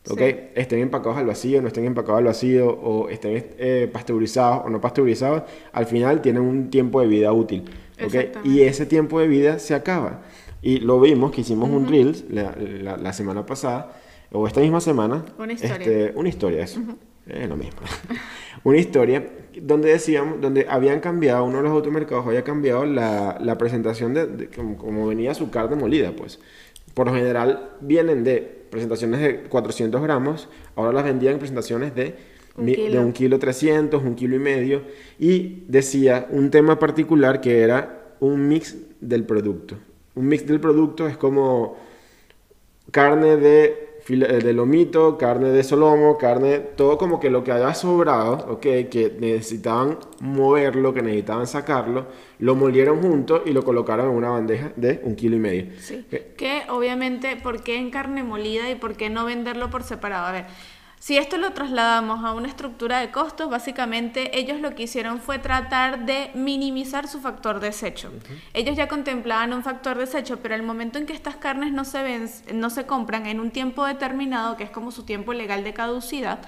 ¿okay? 0.08 0.32
Sí. 0.32 0.38
Estén 0.54 0.78
empacados 0.80 1.18
al 1.18 1.26
vacío, 1.26 1.60
no 1.60 1.68
estén 1.68 1.84
empacados 1.84 2.18
al 2.18 2.24
vacío, 2.24 2.70
o 2.70 3.08
estén 3.08 3.44
eh, 3.58 3.90
pasteurizados 3.92 4.66
o 4.66 4.70
no 4.70 4.80
pasteurizados, 4.80 5.42
al 5.72 5.86
final 5.86 6.22
tienen 6.22 6.42
un 6.42 6.70
tiempo 6.70 7.00
de 7.00 7.06
vida 7.06 7.32
útil. 7.32 7.64
¿okay? 8.04 8.32
Y 8.44 8.62
ese 8.62 8.86
tiempo 8.86 9.20
de 9.20 9.26
vida 9.28 9.58
se 9.58 9.74
acaba. 9.74 10.22
Y 10.60 10.78
lo 10.78 11.00
vimos 11.00 11.32
que 11.32 11.40
hicimos 11.40 11.70
un 11.70 11.88
Reels 11.88 12.24
la, 12.30 12.54
la, 12.56 12.96
la 12.96 13.12
semana 13.12 13.44
pasada 13.44 13.96
o 14.30 14.46
esta 14.46 14.60
misma 14.60 14.80
semana. 14.80 15.24
Una 15.38 15.52
historia. 15.52 15.76
Este, 15.76 16.12
una 16.14 16.28
historia, 16.28 16.62
eso. 16.62 16.80
Uh 16.80 16.84
-huh. 16.84 16.96
Es 17.26 17.48
lo 17.48 17.56
mismo. 17.56 17.80
una 18.64 18.78
historia 18.78 19.24
donde 19.60 19.90
decíamos, 19.90 20.40
donde 20.40 20.66
habían 20.68 21.00
cambiado, 21.00 21.44
uno 21.44 21.58
de 21.58 21.62
los 21.64 21.72
automercados 21.72 22.26
había 22.26 22.44
cambiado 22.44 22.86
la, 22.86 23.38
la 23.40 23.58
presentación 23.58 24.14
de, 24.14 24.26
de 24.26 24.48
como, 24.48 24.76
como, 24.76 25.06
venía 25.06 25.34
su 25.34 25.50
carne 25.50 25.76
molida, 25.76 26.12
pues. 26.12 26.38
Por 26.94 27.06
lo 27.06 27.14
general 27.14 27.70
vienen 27.80 28.24
de 28.24 28.40
presentaciones 28.40 29.20
de 29.20 29.42
400 29.44 30.02
gramos, 30.02 30.48
ahora 30.76 30.92
las 30.92 31.04
vendían 31.04 31.34
en 31.34 31.38
presentaciones 31.38 31.94
de 31.94 32.14
un 32.56 32.64
mi, 32.64 32.74
kilo. 32.74 32.90
de 32.92 32.98
un 32.98 33.12
kilo 33.12 33.38
300, 33.38 34.02
un 34.02 34.14
kilo 34.14 34.36
y 34.36 34.38
medio, 34.38 34.82
y 35.18 35.64
decía 35.68 36.26
un 36.30 36.50
tema 36.50 36.78
particular 36.78 37.40
que 37.40 37.60
era 37.60 38.14
un 38.20 38.48
mix 38.48 38.76
del 39.00 39.24
producto. 39.24 39.76
Un 40.14 40.28
mix 40.28 40.46
del 40.46 40.60
producto 40.60 41.08
es 41.08 41.16
como 41.16 41.76
carne 42.90 43.36
de 43.36 43.81
de 44.08 44.52
lomito, 44.52 45.16
carne 45.16 45.50
de 45.50 45.62
solomo, 45.62 46.18
carne, 46.18 46.58
todo 46.58 46.98
como 46.98 47.20
que 47.20 47.30
lo 47.30 47.44
que 47.44 47.52
haya 47.52 47.72
sobrado, 47.74 48.46
ok, 48.48 48.60
que 48.60 49.16
necesitaban 49.20 49.98
moverlo, 50.20 50.92
que 50.92 51.02
necesitaban 51.02 51.46
sacarlo, 51.46 52.06
lo 52.38 52.54
molieron 52.54 53.00
juntos 53.00 53.42
y 53.46 53.52
lo 53.52 53.62
colocaron 53.62 54.10
en 54.10 54.16
una 54.16 54.30
bandeja 54.30 54.72
de 54.76 55.00
un 55.04 55.14
kilo 55.14 55.36
y 55.36 55.38
medio. 55.38 55.66
Sí. 55.78 56.04
¿Qué? 56.10 56.32
Que 56.36 56.62
obviamente, 56.68 57.36
¿por 57.36 57.62
qué 57.62 57.76
en 57.76 57.90
carne 57.90 58.24
molida 58.24 58.70
y 58.70 58.74
por 58.74 58.96
qué 58.96 59.10
no 59.10 59.24
venderlo 59.24 59.70
por 59.70 59.84
separado? 59.84 60.26
A 60.26 60.32
ver, 60.32 60.46
si 61.02 61.16
esto 61.16 61.36
lo 61.36 61.52
trasladamos 61.52 62.24
a 62.24 62.32
una 62.32 62.46
estructura 62.46 63.00
de 63.00 63.10
costos, 63.10 63.50
básicamente 63.50 64.38
ellos 64.38 64.60
lo 64.60 64.76
que 64.76 64.84
hicieron 64.84 65.18
fue 65.18 65.40
tratar 65.40 66.06
de 66.06 66.30
minimizar 66.34 67.08
su 67.08 67.18
factor 67.18 67.58
desecho. 67.58 68.10
Uh 68.10 68.20
-huh. 68.20 68.40
Ellos 68.54 68.76
ya 68.76 68.86
contemplaban 68.86 69.52
un 69.52 69.64
factor 69.64 69.98
desecho, 69.98 70.38
pero 70.40 70.54
el 70.54 70.62
momento 70.62 70.98
en 71.00 71.06
que 71.06 71.12
estas 71.12 71.34
carnes 71.34 71.72
no 71.72 71.84
se, 71.84 72.04
ven, 72.04 72.30
no 72.54 72.70
se 72.70 72.86
compran 72.86 73.26
en 73.26 73.40
un 73.40 73.50
tiempo 73.50 73.84
determinado, 73.84 74.56
que 74.56 74.62
es 74.62 74.70
como 74.70 74.92
su 74.92 75.02
tiempo 75.02 75.32
legal 75.32 75.64
de 75.64 75.72
caducidad, 75.72 76.38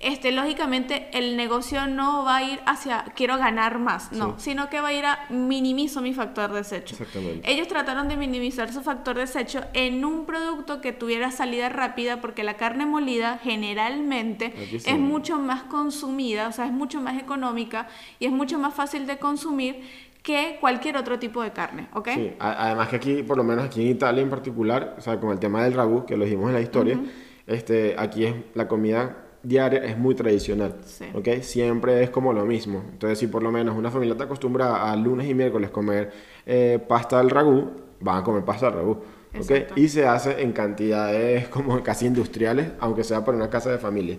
este, 0.00 0.30
lógicamente 0.30 1.08
el 1.12 1.36
negocio 1.36 1.86
no 1.88 2.24
va 2.24 2.36
a 2.36 2.42
ir 2.44 2.60
hacia 2.66 3.04
quiero 3.16 3.36
ganar 3.36 3.78
más, 3.78 4.12
no, 4.12 4.38
sí. 4.38 4.50
sino 4.50 4.68
que 4.68 4.80
va 4.80 4.88
a 4.88 4.92
ir 4.92 5.04
a 5.04 5.26
minimizo 5.28 6.00
mi 6.00 6.14
factor 6.14 6.52
de 6.52 6.58
desecho. 6.58 6.96
Ellos 7.42 7.66
trataron 7.66 8.08
de 8.08 8.16
minimizar 8.16 8.72
su 8.72 8.82
factor 8.82 9.16
de 9.16 9.22
desecho 9.22 9.60
en 9.72 10.04
un 10.04 10.24
producto 10.24 10.80
que 10.80 10.92
tuviera 10.92 11.32
salida 11.32 11.68
rápida 11.68 12.20
porque 12.20 12.44
la 12.44 12.54
carne 12.54 12.86
molida 12.86 13.40
generalmente 13.42 14.52
es 14.72 14.98
mucho 14.98 15.38
más 15.38 15.64
consumida, 15.64 16.48
o 16.48 16.52
sea, 16.52 16.66
es 16.66 16.72
mucho 16.72 17.00
más 17.00 17.20
económica 17.20 17.88
y 18.20 18.26
es 18.26 18.32
mucho 18.32 18.58
más 18.58 18.74
fácil 18.74 19.06
de 19.06 19.18
consumir 19.18 19.80
que 20.22 20.58
cualquier 20.60 20.96
otro 20.96 21.18
tipo 21.18 21.42
de 21.42 21.52
carne, 21.52 21.88
¿ok? 21.94 22.08
Sí, 22.14 22.32
además 22.38 22.88
que 22.88 22.96
aquí, 22.96 23.22
por 23.22 23.36
lo 23.36 23.44
menos 23.44 23.64
aquí 23.64 23.80
en 23.82 23.88
Italia 23.88 24.22
en 24.22 24.30
particular, 24.30 24.96
o 24.98 25.00
sea, 25.00 25.18
con 25.18 25.30
el 25.30 25.38
tema 25.38 25.64
del 25.64 25.72
ragú, 25.72 26.04
que 26.04 26.16
lo 26.16 26.24
dijimos 26.24 26.48
en 26.48 26.54
la 26.54 26.60
historia, 26.60 26.96
uh 26.96 27.00
-huh. 27.00 27.10
este, 27.46 27.94
aquí 27.98 28.26
es 28.26 28.34
la 28.54 28.68
comida 28.68 29.27
diaria 29.42 29.84
es 29.84 29.96
muy 29.96 30.14
tradicional, 30.14 30.76
sí. 30.84 31.06
¿ok? 31.14 31.40
Siempre 31.42 32.02
es 32.02 32.10
como 32.10 32.32
lo 32.32 32.44
mismo. 32.44 32.82
Entonces, 32.92 33.18
si 33.18 33.26
por 33.26 33.42
lo 33.42 33.50
menos 33.50 33.76
una 33.76 33.90
familia 33.90 34.16
te 34.16 34.24
acostumbra 34.24 34.90
a 34.90 34.96
lunes 34.96 35.28
y 35.28 35.34
miércoles 35.34 35.70
comer 35.70 36.10
eh, 36.46 36.78
pasta 36.86 37.20
al 37.20 37.30
ragú, 37.30 37.70
van 38.00 38.18
a 38.18 38.24
comer 38.24 38.44
pasta 38.44 38.68
al 38.68 38.74
ragú, 38.74 38.98
¿ok? 39.38 39.76
Y 39.76 39.88
se 39.88 40.06
hace 40.06 40.42
en 40.42 40.52
cantidades 40.52 41.48
como 41.48 41.82
casi 41.82 42.06
industriales, 42.06 42.68
aunque 42.80 43.04
sea 43.04 43.24
para 43.24 43.36
una 43.36 43.50
casa 43.50 43.70
de 43.70 43.78
familia. 43.78 44.18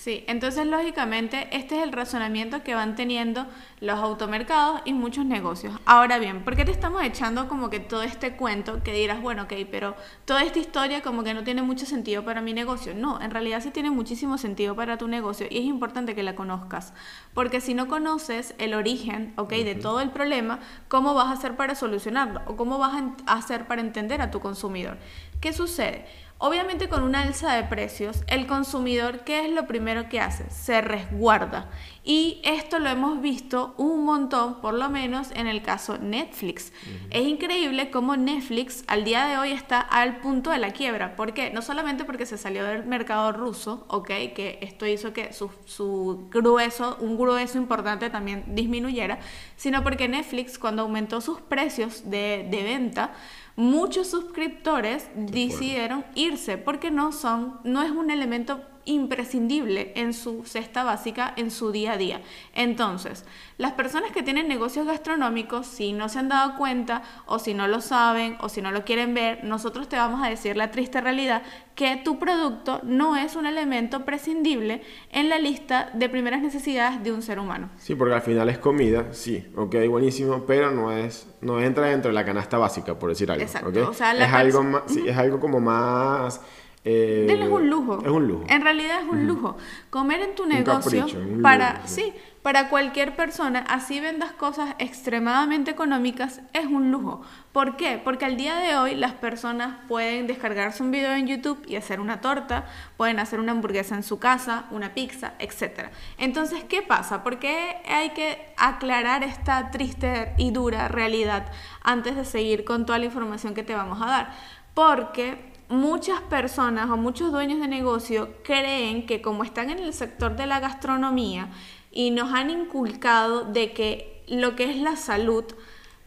Sí, 0.00 0.24
entonces 0.28 0.66
lógicamente 0.66 1.46
este 1.54 1.76
es 1.76 1.82
el 1.82 1.92
razonamiento 1.92 2.62
que 2.62 2.74
van 2.74 2.96
teniendo 2.96 3.46
los 3.80 3.98
automercados 3.98 4.80
y 4.86 4.94
muchos 4.94 5.26
negocios. 5.26 5.78
Ahora 5.84 6.18
bien, 6.18 6.42
¿por 6.42 6.56
qué 6.56 6.64
te 6.64 6.70
estamos 6.70 7.02
echando 7.02 7.48
como 7.48 7.68
que 7.68 7.80
todo 7.80 8.00
este 8.00 8.34
cuento 8.34 8.82
que 8.82 8.94
dirás, 8.94 9.20
bueno, 9.20 9.42
ok, 9.42 9.52
pero 9.70 9.94
toda 10.24 10.42
esta 10.42 10.58
historia 10.58 11.02
como 11.02 11.22
que 11.22 11.34
no 11.34 11.44
tiene 11.44 11.60
mucho 11.60 11.84
sentido 11.84 12.24
para 12.24 12.40
mi 12.40 12.54
negocio? 12.54 12.94
No, 12.94 13.20
en 13.20 13.30
realidad 13.30 13.60
sí 13.62 13.72
tiene 13.72 13.90
muchísimo 13.90 14.38
sentido 14.38 14.74
para 14.74 14.96
tu 14.96 15.06
negocio 15.06 15.46
y 15.50 15.58
es 15.58 15.64
importante 15.64 16.14
que 16.14 16.22
la 16.22 16.34
conozcas, 16.34 16.94
porque 17.34 17.60
si 17.60 17.74
no 17.74 17.86
conoces 17.86 18.54
el 18.56 18.72
origen, 18.72 19.34
ok, 19.36 19.52
uh 19.52 19.54
-huh. 19.54 19.64
de 19.64 19.74
todo 19.74 20.00
el 20.00 20.08
problema, 20.12 20.60
¿cómo 20.88 21.12
vas 21.12 21.26
a 21.26 21.32
hacer 21.32 21.56
para 21.56 21.74
solucionarlo? 21.74 22.40
¿O 22.46 22.56
cómo 22.56 22.78
vas 22.78 22.94
a 23.26 23.34
hacer 23.34 23.66
para 23.66 23.82
entender 23.82 24.22
a 24.22 24.30
tu 24.30 24.40
consumidor? 24.40 24.96
¿Qué 25.42 25.52
sucede? 25.52 26.06
Obviamente 26.42 26.88
con 26.88 27.02
una 27.02 27.20
alza 27.20 27.52
de 27.52 27.64
precios, 27.64 28.24
el 28.26 28.46
consumidor, 28.46 29.24
¿qué 29.24 29.44
es 29.44 29.52
lo 29.52 29.66
primero 29.66 30.08
que 30.08 30.20
hace? 30.20 30.48
Se 30.48 30.80
resguarda. 30.80 31.68
Y 32.02 32.40
esto 32.44 32.78
lo 32.78 32.88
hemos 32.88 33.20
visto 33.20 33.74
un 33.76 34.06
montón, 34.06 34.62
por 34.62 34.72
lo 34.72 34.88
menos 34.88 35.32
en 35.32 35.46
el 35.46 35.60
caso 35.60 35.98
Netflix. 35.98 36.72
Es 37.10 37.26
increíble 37.26 37.90
cómo 37.90 38.16
Netflix 38.16 38.84
al 38.86 39.04
día 39.04 39.26
de 39.26 39.36
hoy 39.36 39.52
está 39.52 39.80
al 39.80 40.16
punto 40.16 40.50
de 40.50 40.56
la 40.56 40.70
quiebra. 40.70 41.14
¿Por 41.14 41.34
qué? 41.34 41.50
No 41.50 41.60
solamente 41.60 42.06
porque 42.06 42.24
se 42.24 42.38
salió 42.38 42.64
del 42.64 42.86
mercado 42.86 43.32
ruso, 43.32 43.84
¿ok? 43.88 44.06
Que 44.06 44.58
esto 44.62 44.86
hizo 44.86 45.12
que 45.12 45.34
su, 45.34 45.50
su 45.66 46.26
grueso, 46.30 46.96
un 47.00 47.18
grueso 47.18 47.58
importante 47.58 48.08
también 48.08 48.44
disminuyera, 48.54 49.18
sino 49.56 49.82
porque 49.82 50.08
Netflix 50.08 50.58
cuando 50.58 50.80
aumentó 50.80 51.20
sus 51.20 51.42
precios 51.42 52.08
de, 52.08 52.48
de 52.50 52.62
venta, 52.62 53.12
muchos 53.56 54.08
suscriptores 54.08 55.08
decidieron 55.14 56.04
irse 56.14 56.58
porque 56.58 56.90
no 56.90 57.12
son, 57.12 57.60
no 57.64 57.82
es 57.82 57.90
un 57.90 58.10
elemento 58.10 58.62
imprescindible 58.90 59.92
en 59.96 60.12
su 60.12 60.44
cesta 60.44 60.84
básica, 60.84 61.32
en 61.36 61.50
su 61.50 61.72
día 61.72 61.92
a 61.92 61.96
día. 61.96 62.20
Entonces, 62.54 63.24
las 63.56 63.72
personas 63.72 64.10
que 64.12 64.22
tienen 64.22 64.48
negocios 64.48 64.86
gastronómicos, 64.86 65.66
si 65.66 65.92
no 65.92 66.08
se 66.08 66.18
han 66.18 66.28
dado 66.28 66.56
cuenta 66.56 67.02
o 67.26 67.38
si 67.38 67.54
no 67.54 67.68
lo 67.68 67.80
saben 67.80 68.36
o 68.40 68.48
si 68.48 68.62
no 68.62 68.72
lo 68.72 68.84
quieren 68.84 69.14
ver, 69.14 69.44
nosotros 69.44 69.88
te 69.88 69.96
vamos 69.96 70.22
a 70.22 70.28
decir 70.28 70.56
la 70.56 70.70
triste 70.70 71.00
realidad 71.00 71.42
que 71.74 71.96
tu 71.96 72.18
producto 72.18 72.80
no 72.82 73.16
es 73.16 73.36
un 73.36 73.46
elemento 73.46 74.04
prescindible 74.04 74.82
en 75.10 75.28
la 75.28 75.38
lista 75.38 75.90
de 75.94 76.08
primeras 76.08 76.42
necesidades 76.42 77.02
de 77.02 77.12
un 77.12 77.22
ser 77.22 77.38
humano. 77.38 77.70
Sí, 77.78 77.94
porque 77.94 78.14
al 78.14 78.22
final 78.22 78.50
es 78.50 78.58
comida, 78.58 79.12
sí, 79.12 79.46
ok, 79.56 79.76
buenísimo, 79.88 80.44
pero 80.46 80.70
no 80.70 80.92
es, 80.92 81.26
no 81.40 81.60
entra 81.60 81.86
dentro 81.86 82.10
de 82.10 82.14
la 82.14 82.24
canasta 82.24 82.58
básica, 82.58 82.98
por 82.98 83.10
decir 83.10 83.30
algo. 83.30 83.42
Exacto. 83.42 83.88
O 83.88 83.94
sea, 83.94 84.12
es, 84.12 84.32
algo 84.32 84.62
más, 84.62 84.82
sí, 84.88 85.04
es 85.06 85.16
algo 85.16 85.40
como 85.40 85.60
más 85.60 86.40
eh, 86.82 87.26
es 87.28 87.48
un 87.48 87.68
lujo. 87.68 88.00
Es 88.02 88.08
un 88.08 88.26
lujo. 88.26 88.44
En 88.48 88.62
realidad 88.62 89.02
es 89.02 89.08
un 89.08 89.26
lujo. 89.26 89.56
Comer 89.90 90.22
en 90.22 90.34
tu 90.34 90.46
negocio 90.46 91.06
para 91.42 91.86
sí. 91.86 92.14
para 92.40 92.70
cualquier 92.70 93.14
persona, 93.16 93.66
así 93.68 94.00
vendas 94.00 94.32
cosas 94.32 94.74
extremadamente 94.78 95.70
económicas, 95.70 96.40
es 96.54 96.64
un 96.64 96.90
lujo. 96.90 97.20
¿Por 97.52 97.76
qué? 97.76 98.00
Porque 98.02 98.24
al 98.24 98.38
día 98.38 98.56
de 98.56 98.76
hoy 98.76 98.94
las 98.94 99.12
personas 99.12 99.76
pueden 99.88 100.26
descargarse 100.26 100.82
un 100.82 100.90
video 100.90 101.12
en 101.12 101.26
YouTube 101.26 101.62
y 101.68 101.76
hacer 101.76 102.00
una 102.00 102.22
torta, 102.22 102.64
pueden 102.96 103.18
hacer 103.18 103.40
una 103.40 103.52
hamburguesa 103.52 103.94
en 103.94 104.02
su 104.02 104.18
casa, 104.18 104.64
una 104.70 104.94
pizza, 104.94 105.34
etc. 105.38 105.90
Entonces, 106.16 106.64
¿qué 106.64 106.80
pasa? 106.80 107.22
¿Por 107.22 107.38
qué 107.38 107.76
hay 107.86 108.10
que 108.10 108.54
aclarar 108.56 109.22
esta 109.22 109.70
triste 109.70 110.32
y 110.38 110.50
dura 110.50 110.88
realidad 110.88 111.52
antes 111.82 112.16
de 112.16 112.24
seguir 112.24 112.64
con 112.64 112.86
toda 112.86 112.98
la 112.98 113.04
información 113.04 113.52
que 113.52 113.64
te 113.64 113.74
vamos 113.74 114.00
a 114.00 114.06
dar? 114.06 114.34
Porque 114.72 115.49
muchas 115.70 116.20
personas 116.22 116.90
o 116.90 116.96
muchos 116.96 117.30
dueños 117.30 117.60
de 117.60 117.68
negocio 117.68 118.34
creen 118.42 119.06
que 119.06 119.22
como 119.22 119.44
están 119.44 119.70
en 119.70 119.78
el 119.78 119.94
sector 119.94 120.36
de 120.36 120.46
la 120.46 120.58
gastronomía 120.58 121.48
y 121.92 122.10
nos 122.10 122.34
han 122.34 122.50
inculcado 122.50 123.44
de 123.44 123.72
que 123.72 124.22
lo 124.26 124.56
que 124.56 124.70
es 124.70 124.76
la 124.76 124.96
salud, 124.96 125.44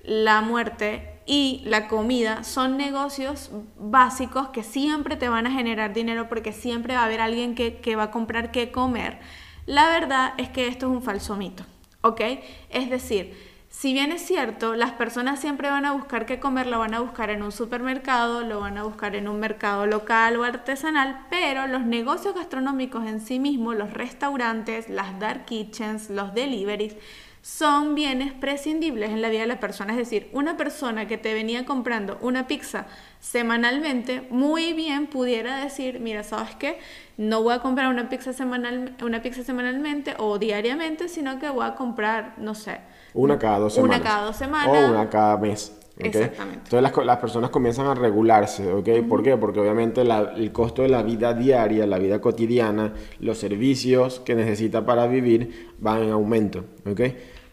la 0.04 0.42
muerte 0.42 1.22
y 1.26 1.62
la 1.66 1.88
comida 1.88 2.44
son 2.44 2.76
negocios 2.76 3.52
básicos 3.80 4.50
que 4.50 4.64
siempre 4.64 5.16
te 5.16 5.30
van 5.30 5.48
a 5.48 5.52
generar 5.52 5.94
dinero 5.94 6.28
porque 6.28 6.52
siempre 6.52 6.96
va 6.96 7.02
a 7.02 7.06
haber 7.06 7.22
alguien 7.22 7.56
que, 7.56 7.78
que 7.78 7.96
va 7.96 8.04
a 8.04 8.12
comprar 8.12 8.52
qué 8.52 8.70
comer. 8.70 9.20
La 9.66 9.88
verdad 9.88 10.34
es 10.38 10.50
que 10.50 10.68
esto 10.68 10.88
es 10.88 10.92
un 10.92 11.02
falso 11.02 11.38
mito, 11.38 11.64
¿ok? 12.02 12.22
Es 12.70 12.90
decir, 12.90 13.53
si 13.84 13.92
bien 13.92 14.14
es 14.14 14.22
cierto, 14.22 14.76
las 14.76 14.92
personas 14.92 15.42
siempre 15.42 15.70
van 15.70 15.84
a 15.84 15.92
buscar 15.92 16.26
qué 16.26 16.40
comer, 16.40 16.68
lo 16.68 16.80
van 16.80 16.94
a 16.94 17.02
buscar 17.02 17.30
en 17.30 17.44
un 17.44 17.52
supermercado, 17.52 18.42
lo 18.42 18.62
van 18.62 18.78
a 18.78 18.84
buscar 18.84 19.14
en 19.14 19.28
un 19.28 19.42
mercado 19.42 19.86
local 19.86 20.38
o 20.38 20.46
artesanal, 20.46 21.26
pero 21.30 21.68
los 21.68 21.84
negocios 21.84 22.34
gastronómicos 22.34 23.06
en 23.06 23.20
sí 23.20 23.40
mismos, 23.40 23.76
los 23.76 23.92
restaurantes, 23.92 24.88
las 24.88 25.20
dark 25.20 25.44
kitchens, 25.44 26.10
los 26.10 26.34
deliveries, 26.34 26.96
son 27.44 27.94
bienes 27.94 28.32
prescindibles 28.32 29.10
en 29.10 29.22
la 29.22 29.28
vida 29.28 29.42
de 29.42 29.48
la 29.48 29.60
persona. 29.60 29.92
Es 29.92 29.98
decir, 29.98 30.30
una 30.32 30.56
persona 30.56 31.08
que 31.08 31.18
te 31.18 31.34
venía 31.34 31.66
comprando 31.66 32.18
una 32.22 32.48
pizza 32.48 32.86
semanalmente, 33.20 34.26
muy 34.30 34.72
bien 34.72 35.08
pudiera 35.08 35.58
decir, 35.58 36.00
mira, 36.00 36.24
¿sabes 36.24 36.56
qué? 36.56 36.80
No 37.18 37.44
voy 37.44 37.54
a 37.54 37.60
comprar 37.60 37.90
una 37.90 38.08
pizza, 38.08 38.32
semanal, 38.32 38.96
una 39.04 39.22
pizza 39.22 39.44
semanalmente 39.44 40.16
o 40.20 40.40
diariamente, 40.40 41.10
sino 41.10 41.38
que 41.38 41.50
voy 41.50 41.66
a 41.66 41.76
comprar, 41.76 42.36
no 42.38 42.56
sé, 42.56 42.80
una 43.14 43.38
cada 43.38 43.60
dos 43.60 43.74
semanas. 43.74 43.98
Una 43.98 44.10
cada 44.10 44.26
dos 44.26 44.36
semanas. 44.38 44.68
O 44.68 44.92
una 44.92 45.10
cada 45.10 45.38
mes. 45.38 45.78
Exactamente. 46.00 46.62
Entonces 46.64 46.82
las, 46.82 47.06
las, 47.06 47.18
personas 47.18 47.50
comienzan 47.52 47.86
a 47.86 47.94
regularse, 47.94 48.72
¿ok? 48.72 49.08
¿Por 49.08 49.22
qué? 49.22 49.38
Porque 49.38 49.60
obviamente 49.60 50.02
el 50.02 50.52
costo 50.52 50.82
de 50.82 50.90
la 50.90 51.04
vida 51.04 51.34
diaria, 51.34 51.86
la 51.86 52.00
vida 52.00 52.20
cotidiana, 52.20 52.94
los 53.20 53.38
servicios 53.38 54.20
que 54.22 54.34
necesita 54.34 54.86
para 54.86 55.06
vivir 55.06 55.74
van 55.78 56.04
en 56.04 56.12
aumento, 56.12 56.66
¿ok? 56.90 57.02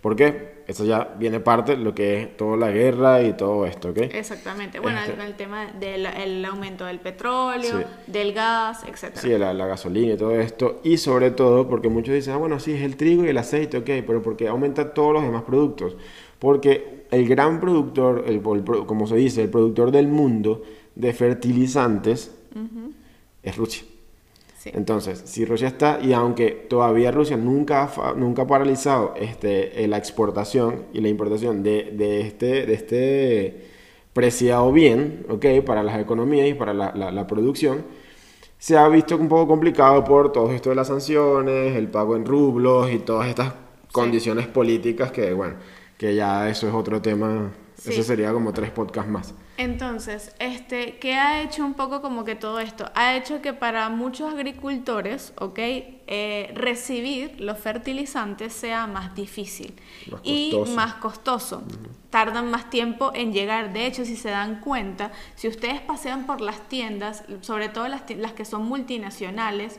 ¿Por 0.01 0.17
qué? 0.17 0.61
Eso 0.67 0.85
ya 0.85 1.15
viene 1.19 1.41
parte 1.41 1.77
de 1.77 1.83
lo 1.83 1.95
que 1.95 2.23
es 2.23 2.37
toda 2.37 2.57
la 2.57 2.71
guerra 2.71 3.23
y 3.23 3.33
todo 3.33 3.67
esto, 3.67 3.91
¿ok? 3.91 3.99
Exactamente. 3.99 4.79
Bueno, 4.79 5.01
este 5.01 5.21
el, 5.23 5.35
tema 5.35 5.67
del 5.67 6.45
aumento 6.45 6.87
del 6.87 7.01
petróleo, 7.01 7.85
del 8.07 8.33
gas, 8.33 8.85
etc. 8.85 9.17
Sí, 9.17 9.29
la, 9.37 9.53
la, 9.53 9.67
gasolina 9.67 10.15
y 10.15 10.17
todo 10.17 10.39
esto. 10.39 10.81
Y 10.85 10.97
sobre 10.97 11.33
todo 11.33 11.69
porque 11.69 11.89
muchos 11.89 12.15
dicen, 12.15 12.35
ah, 12.35 12.37
bueno, 12.37 12.61
sí, 12.61 12.73
es 12.73 12.83
el 12.83 12.97
trigo 12.97 13.25
y 13.25 13.29
el 13.29 13.39
aceite, 13.39 13.79
ok, 13.79 14.05
pero 14.07 14.23
porque 14.23 14.49
aumenta 14.49 14.95
todos 14.95 15.13
los 15.13 15.23
demás 15.23 15.43
productos. 15.43 15.97
Porque 16.39 17.07
el 17.11 17.29
gran 17.29 17.61
productor, 17.61 18.25
el, 18.27 18.41
como 18.41 19.07
se 19.07 19.17
dice, 19.17 19.43
el 19.43 19.51
productor 19.51 19.91
del 19.91 20.09
mundo 20.09 20.63
de 20.95 21.13
fertilizantes 21.13 22.35
es 23.43 23.57
Rusia. 23.57 23.85
Entonces, 24.67 25.23
si 25.25 25.45
Rusia 25.47 25.69
está, 25.69 25.99
y 26.03 26.13
aunque 26.13 26.51
todavía 26.51 27.11
Rusia 27.11 27.37
nunca 27.37 27.85
ha, 27.85 28.13
nunca 28.15 28.43
ha 28.43 28.47
paralizado 28.47 29.15
este, 29.19 29.83
eh, 29.83 29.89
la 29.89 29.97
exportación 29.97 30.85
y 30.93 31.01
la 31.01 31.09
importación 31.09 31.63
de, 31.63 31.91
de, 31.93 32.21
este, 32.21 32.67
de 32.67 32.75
este 32.75 33.65
preciado 34.13 34.71
bien, 34.71 35.25
¿ok? 35.31 35.47
Para 35.65 35.83
las 35.83 35.99
economías 35.99 36.47
y 36.49 36.55
para 36.55 36.75
la, 36.75 36.93
la, 36.93 37.27
producción, 37.27 37.85
se 38.59 38.77
ha 38.77 38.87
visto 38.89 39.17
un 39.17 39.29
poco 39.29 39.49
complicado 39.49 40.05
por 40.05 40.31
todo 40.31 40.53
esto 40.53 40.69
de 40.71 40.77
las 40.77 40.89
sanciones, 40.89 41.75
el 41.77 41.89
pago 41.89 42.17
en 42.17 42.27
rublos 42.27 42.91
y 42.93 42.99
todas 42.99 43.29
estas 43.29 43.55
condiciones 43.93 44.47
políticas 44.47 45.11
que, 45.11 45.33
bueno, 45.33 45.55
que 45.97 46.15
ya 46.15 46.51
eso 46.51 46.69
es 46.69 46.75
otro 46.75 47.01
tema, 47.01 47.51
eso 47.87 48.03
sería 48.03 48.33
como 48.33 48.53
tres 48.53 48.71
podcasts 48.71 49.11
más. 49.11 49.35
Entonces, 49.61 50.35
este, 50.39 50.97
¿qué 50.97 51.17
ha 51.17 51.43
hecho 51.43 51.67
un 51.67 51.75
poco 51.75 52.01
como 52.01 52.25
que 52.25 52.35
todo 52.35 52.61
esto? 52.61 52.91
Ha 52.95 53.15
hecho 53.15 53.43
que 53.43 53.53
para 53.53 53.91
muchos 53.91 54.33
agricultores, 54.33 55.35
¿ok? 55.37 55.59
Eh, 55.59 56.51
recibir 56.55 57.39
los 57.39 57.59
fertilizantes 57.59 58.55
sea 58.55 58.87
más 58.87 59.15
difícil 59.15 59.75
y 60.23 60.57
más 60.75 60.95
costoso. 60.95 61.63
Tardan 62.09 62.51
más 62.51 62.71
tiempo 62.71 63.13
en 63.15 63.35
llegar. 63.35 63.75
De 63.75 63.85
hecho, 63.85 64.07
si 64.07 64.17
se 64.17 64.31
dan 64.31 64.61
cuenta, 64.61 65.13
si 65.35 65.47
ustedes 65.47 65.83
pasean 65.83 66.25
por 66.25 66.41
las 66.41 66.67
tiendas, 66.71 67.25
sobre 67.43 67.69
todo 67.69 67.87
las, 67.87 68.09
las 68.17 68.33
que 68.33 68.47
son 68.47 68.65
multinacionales, 68.65 69.79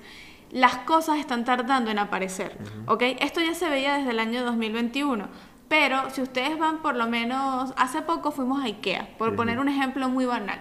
las 0.52 0.76
cosas 0.80 1.17
están 1.17 1.44
tardando 1.44 1.89
en 1.89 1.98
aparecer, 1.98 2.56
¿ok? 2.86 3.02
Esto 3.20 3.41
ya 3.41 3.56
se 3.56 3.67
veía 3.70 3.98
desde 3.98 4.12
el 4.12 4.20
año 4.20 4.44
2021 4.44 5.51
pero 5.71 6.10
si 6.10 6.21
ustedes 6.21 6.60
van 6.60 6.81
por 6.81 6.97
lo 6.97 7.07
menos, 7.07 7.73
hace 7.77 8.01
poco 8.01 8.31
fuimos 8.31 8.62
a 8.62 8.65
Ikea, 8.65 9.07
por 9.17 9.38
poner 9.38 9.57
un 9.57 9.69
ejemplo 9.69 10.10
muy 10.10 10.25
banal. 10.25 10.60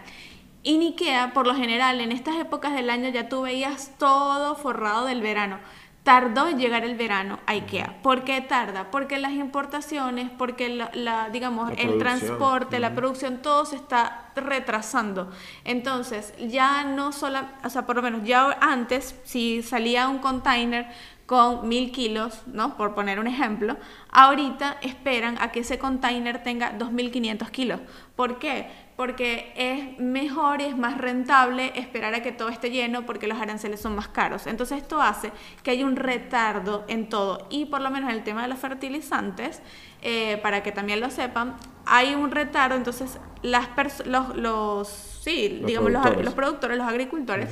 Y 0.63 0.77
en 0.77 0.83
Ikea, 0.83 1.33
por 1.35 1.49
lo 1.49 1.55
general, 1.57 2.01
en 2.01 2.13
estas 2.13 2.37
épocas 2.37 2.75
del 2.75 2.89
año 2.91 3.09
ya 3.09 3.29
tú 3.29 3.43
veías 3.43 3.91
todo 3.99 4.55
forrado 4.55 5.07
del 5.07 5.21
verano. 5.21 5.59
Tardó 6.05 6.47
en 6.47 6.61
llegar 6.61 6.85
el 6.85 6.95
verano 6.95 7.41
a 7.47 7.53
IKEA. 7.55 8.01
¿Por 8.03 8.23
qué 8.23 8.41
tarda? 8.41 8.93
Porque 8.93 9.19
las 9.19 9.33
importaciones, 9.33 10.31
porque 10.31 10.69
la, 10.69 11.29
digamos, 11.31 11.73
el 11.77 11.99
transporte, 11.99 12.79
la 12.79 12.95
producción, 12.95 13.43
todo 13.43 13.67
se 13.67 13.77
está 13.77 14.31
retrasando. 14.37 15.29
Entonces, 15.65 16.33
ya 16.39 16.85
no 16.85 17.11
solo, 17.11 17.41
o 17.65 17.69
sea, 17.69 17.85
por 17.85 17.97
lo 17.97 18.03
menos 18.03 18.23
ya 18.23 18.57
antes, 18.61 19.17
si 19.25 19.63
salía 19.65 20.09
un 20.09 20.21
container 20.21 20.89
con 21.31 21.69
mil 21.69 21.93
kilos, 21.93 22.43
¿no? 22.47 22.77
Por 22.77 22.93
poner 22.93 23.21
un 23.21 23.29
ejemplo, 23.29 23.77
ahorita 24.11 24.79
esperan 24.83 25.41
a 25.41 25.53
que 25.53 25.61
ese 25.61 25.79
container 25.79 26.43
tenga 26.43 26.77
2.500 26.77 27.51
kilos. 27.51 27.81
¿Por 28.17 28.41
qué? 28.41 28.69
Porque 28.97 29.53
es 29.55 30.01
mejor 30.01 30.61
y 30.61 30.65
es 30.65 30.77
más 30.77 30.99
rentable 30.99 31.71
esperar 31.77 32.15
a 32.15 32.23
que 32.25 32.33
todo 32.33 32.49
esté 32.49 32.73
lleno 32.73 33.07
porque 33.07 33.29
los 33.29 33.39
aranceles 33.39 33.81
son 33.81 33.95
más 33.95 34.09
caros. 34.09 34.49
Entonces 34.49 34.79
esto 34.79 35.01
hace 35.01 35.31
que 35.63 35.71
haya 35.71 35.87
un 35.87 35.95
retardo 35.95 36.85
en 36.89 37.09
todo. 37.09 37.47
Y 37.49 37.67
por 37.67 37.81
lo 37.81 37.91
menos 37.91 38.11
en 38.11 38.17
el 38.17 38.25
tema 38.25 38.43
de 38.43 38.49
los 38.49 38.59
fertilizantes, 38.59 39.63
eh, 40.03 40.37
para 40.43 40.65
que 40.65 40.73
también 40.73 40.99
lo 40.99 41.11
sepan, 41.11 41.55
hay 41.87 42.17
un 42.17 42.33
retardo. 42.33 42.75
Entonces 42.75 43.21
las 43.43 43.69
los, 44.05 44.37
los, 44.37 44.89
sí, 44.89 45.63
digamos, 45.65 45.93
productores. 45.93 46.25
Los, 46.25 46.35
productores, 46.35 46.77
los 46.77 46.89
agricultores, 46.89 47.51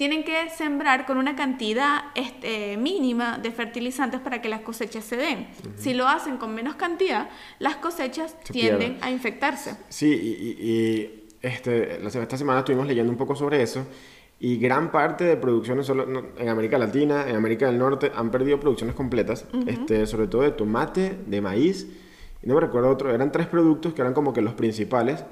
tienen 0.00 0.24
que 0.24 0.48
sembrar 0.48 1.04
con 1.04 1.18
una 1.18 1.36
cantidad 1.36 2.04
este, 2.14 2.78
mínima 2.78 3.36
de 3.36 3.50
fertilizantes 3.50 4.18
para 4.18 4.40
que 4.40 4.48
las 4.48 4.62
cosechas 4.62 5.04
se 5.04 5.18
den. 5.18 5.48
Si 5.76 5.92
lo 5.92 6.08
hacen 6.08 6.38
con 6.38 6.54
menos 6.54 6.76
cantidad, 6.76 7.28
las 7.58 7.76
cosechas 7.76 8.34
tienden 8.44 8.96
a 9.02 9.10
infectarse. 9.10 9.76
Sí, 9.90 10.08
y, 10.08 11.28
este, 11.42 12.02
esta 12.02 12.38
semana 12.38 12.60
estuvimos 12.60 12.86
leyendo 12.86 13.12
un 13.12 13.18
poco 13.18 13.34
sobre 13.34 13.62
eso 13.62 13.86
Y 14.38 14.56
gran 14.56 14.90
parte 14.90 15.24
de 15.24 15.36
producciones 15.36 15.84
solo 15.84 16.32
en 16.38 16.48
América 16.48 16.78
Latina, 16.78 17.28
en 17.28 17.36
América 17.36 17.66
del 17.66 17.76
Norte, 17.76 18.10
han 18.14 18.30
perdido 18.30 18.58
producciones 18.58 18.96
completas, 18.96 19.44
este, 19.66 20.06
sobre 20.06 20.28
todo 20.28 20.40
de 20.40 20.52
tomate, 20.52 21.18
de 21.26 21.42
maíz, 21.42 21.86
y 22.42 22.46
no 22.46 22.54
me 22.54 22.60
recuerdo 22.62 22.88
otro, 22.88 23.14
eran 23.14 23.32
tres 23.32 23.48
productos 23.48 23.92
que 23.92 24.00
eran 24.00 24.14
como 24.14 24.32
que 24.32 24.40
los 24.40 24.54
principales, 24.54 25.24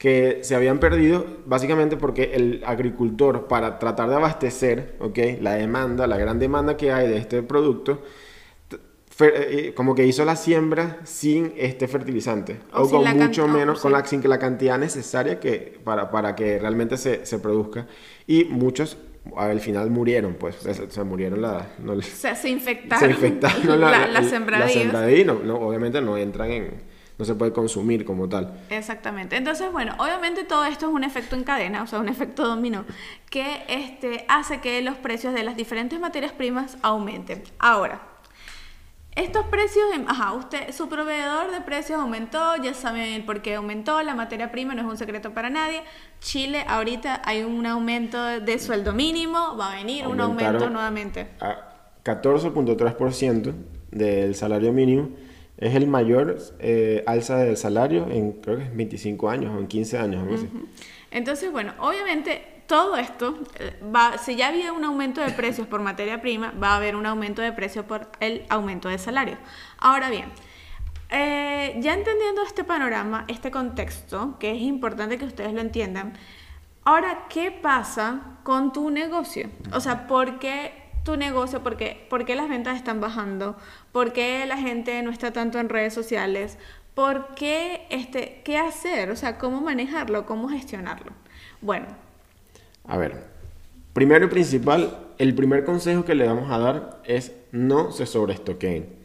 que 0.00 0.38
se 0.44 0.54
habían 0.54 0.80
perdido 0.80 1.26
básicamente 1.44 1.98
porque 1.98 2.30
el 2.32 2.62
agricultor, 2.64 3.48
para 3.48 3.78
tratar 3.78 4.08
de 4.08 4.14
abastecer 4.14 4.96
¿okay? 4.98 5.36
la 5.42 5.52
demanda, 5.56 6.06
la 6.06 6.16
gran 6.16 6.38
demanda 6.38 6.78
que 6.78 6.90
hay 6.90 7.06
de 7.06 7.18
este 7.18 7.42
producto, 7.42 8.02
eh, 9.20 9.74
como 9.76 9.94
que 9.94 10.06
hizo 10.06 10.24
la 10.24 10.36
siembra 10.36 11.00
sin 11.04 11.52
este 11.58 11.86
fertilizante 11.86 12.60
o, 12.72 12.88
con 12.88 13.04
mucho 13.18 13.46
menos, 13.46 13.82
con 13.82 13.92
la, 13.92 14.02
sin 14.06 14.22
que 14.22 14.28
la 14.28 14.38
cantidad 14.38 14.78
necesaria 14.78 15.38
que, 15.38 15.78
para, 15.84 16.10
para 16.10 16.34
que 16.34 16.58
realmente 16.58 16.96
se, 16.96 17.26
se 17.26 17.38
produzca. 17.38 17.86
Y 18.26 18.44
muchos 18.44 18.96
al 19.36 19.60
final 19.60 19.90
murieron, 19.90 20.32
pues, 20.32 20.56
se, 20.56 21.04
murieron 21.04 21.42
la... 21.42 21.74
No, 21.78 22.00
se, 22.00 22.34
se, 22.34 22.48
infectaron. 22.48 23.04
Se 23.04 23.10
infectaron 23.10 23.66
la, 23.78 24.06
la, 24.06 25.34
no, 25.44 25.54
obviamente 25.56 26.00
no 26.00 26.16
entran 26.16 26.50
en... 26.52 26.89
No 27.20 27.26
se 27.26 27.34
puede 27.34 27.52
consumir 27.52 28.06
como 28.06 28.30
tal. 28.30 28.50
Exactamente. 28.70 29.36
Entonces, 29.36 29.70
bueno, 29.70 29.94
obviamente 29.98 30.44
todo 30.44 30.64
esto 30.64 30.86
es 30.88 30.94
un 30.94 31.04
efecto 31.04 31.36
en 31.36 31.44
cadena, 31.44 31.82
o 31.82 31.86
sea, 31.86 31.98
un 31.98 32.08
efecto 32.08 32.48
dominó, 32.48 32.86
que 33.28 33.62
este, 33.68 34.24
hace 34.26 34.62
que 34.62 34.80
los 34.80 34.96
precios 34.96 35.34
de 35.34 35.42
las 35.42 35.54
diferentes 35.54 36.00
materias 36.00 36.32
primas 36.32 36.78
aumenten. 36.80 37.42
Ahora, 37.58 38.00
estos 39.16 39.44
precios, 39.48 39.84
ajá, 40.06 40.32
usted, 40.32 40.72
su 40.72 40.88
proveedor 40.88 41.50
de 41.50 41.60
precios 41.60 42.00
aumentó, 42.00 42.56
ya 42.56 42.72
saben 42.72 43.12
el 43.12 43.24
por 43.24 43.42
qué 43.42 43.56
aumentó, 43.56 44.00
la 44.00 44.14
materia 44.14 44.50
prima 44.50 44.74
no 44.74 44.80
es 44.80 44.88
un 44.88 44.96
secreto 44.96 45.34
para 45.34 45.50
nadie. 45.50 45.82
Chile 46.20 46.64
ahorita 46.66 47.20
hay 47.26 47.42
un 47.42 47.66
aumento 47.66 48.24
de 48.24 48.58
sueldo 48.58 48.94
mínimo, 48.94 49.58
va 49.58 49.72
a 49.72 49.76
venir 49.76 50.06
un 50.06 50.22
aumento 50.22 50.70
nuevamente. 50.70 51.26
A 51.40 52.00
14.3% 52.02 53.52
del 53.90 54.34
salario 54.34 54.72
mínimo 54.72 55.10
es 55.60 55.74
el 55.74 55.86
mayor 55.86 56.38
eh, 56.58 57.04
alza 57.06 57.36
del 57.36 57.56
salario 57.56 58.08
en 58.10 58.32
creo 58.32 58.56
que 58.56 58.64
es 58.64 58.76
25 58.76 59.28
años 59.28 59.54
o 59.54 59.58
en 59.58 59.68
15 59.68 59.98
años. 59.98 60.40
Entonces, 61.10 61.52
bueno, 61.52 61.74
obviamente 61.78 62.62
todo 62.66 62.96
esto, 62.96 63.38
eh, 63.58 63.78
va, 63.94 64.16
si 64.16 64.36
ya 64.36 64.48
había 64.48 64.72
un 64.72 64.84
aumento 64.84 65.20
de 65.20 65.32
precios 65.32 65.66
por 65.66 65.80
materia 65.82 66.22
prima, 66.22 66.52
va 66.52 66.68
a 66.68 66.76
haber 66.76 66.96
un 66.96 67.04
aumento 67.04 67.42
de 67.42 67.52
precios 67.52 67.84
por 67.84 68.08
el 68.20 68.44
aumento 68.48 68.88
de 68.88 68.96
salario. 68.96 69.36
Ahora 69.78 70.08
bien, 70.08 70.26
eh, 71.10 71.76
ya 71.80 71.92
entendiendo 71.92 72.42
este 72.42 72.64
panorama, 72.64 73.24
este 73.28 73.50
contexto, 73.50 74.36
que 74.38 74.52
es 74.52 74.62
importante 74.62 75.18
que 75.18 75.24
ustedes 75.26 75.52
lo 75.52 75.60
entiendan, 75.60 76.14
ahora, 76.84 77.26
¿qué 77.28 77.50
pasa 77.50 78.38
con 78.44 78.72
tu 78.72 78.90
negocio? 78.90 79.50
O 79.74 79.80
sea, 79.80 80.06
¿por 80.06 80.38
qué 80.38 80.89
tu 81.04 81.16
negocio, 81.16 81.62
por 81.62 81.76
qué, 81.76 82.06
por 82.08 82.24
qué 82.24 82.36
las 82.36 82.48
ventas 82.48 82.76
están 82.76 83.00
bajando? 83.00 83.56
¿Por 83.92 84.12
qué 84.12 84.44
la 84.46 84.56
gente 84.56 85.02
no 85.02 85.10
está 85.10 85.32
tanto 85.32 85.58
en 85.58 85.68
redes 85.68 85.94
sociales? 85.94 86.58
¿Por 86.94 87.34
qué, 87.34 87.86
este, 87.90 88.42
qué 88.44 88.58
hacer? 88.58 89.10
O 89.10 89.16
sea, 89.16 89.38
¿cómo 89.38 89.60
manejarlo? 89.60 90.26
¿Cómo 90.26 90.48
gestionarlo? 90.48 91.12
Bueno, 91.60 91.86
a 92.86 92.96
ver, 92.96 93.22
primero 93.92 94.26
y 94.26 94.28
principal, 94.28 94.98
el 95.18 95.34
primer 95.34 95.64
consejo 95.64 96.04
que 96.04 96.14
le 96.14 96.26
vamos 96.26 96.50
a 96.50 96.58
dar 96.58 97.00
es 97.04 97.32
no 97.52 97.92
se 97.92 98.06
sobreestoqueen. 98.06 99.00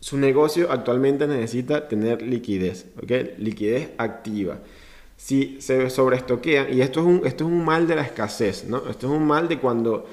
Su 0.00 0.18
negocio 0.18 0.70
actualmente 0.70 1.26
necesita 1.26 1.88
tener 1.88 2.22
liquidez, 2.22 2.86
¿ok? 3.02 3.38
Liquidez 3.38 3.90
activa. 3.98 4.58
Si 5.16 5.60
se 5.60 5.88
sobreestoquean, 5.90 6.72
y 6.72 6.82
esto 6.82 7.00
es, 7.00 7.06
un, 7.06 7.26
esto 7.26 7.44
es 7.44 7.50
un 7.50 7.64
mal 7.64 7.88
de 7.88 7.96
la 7.96 8.02
escasez, 8.02 8.64
¿no? 8.68 8.88
Esto 8.88 9.06
es 9.06 9.12
un 9.12 9.26
mal 9.26 9.48
de 9.48 9.58
cuando 9.58 10.06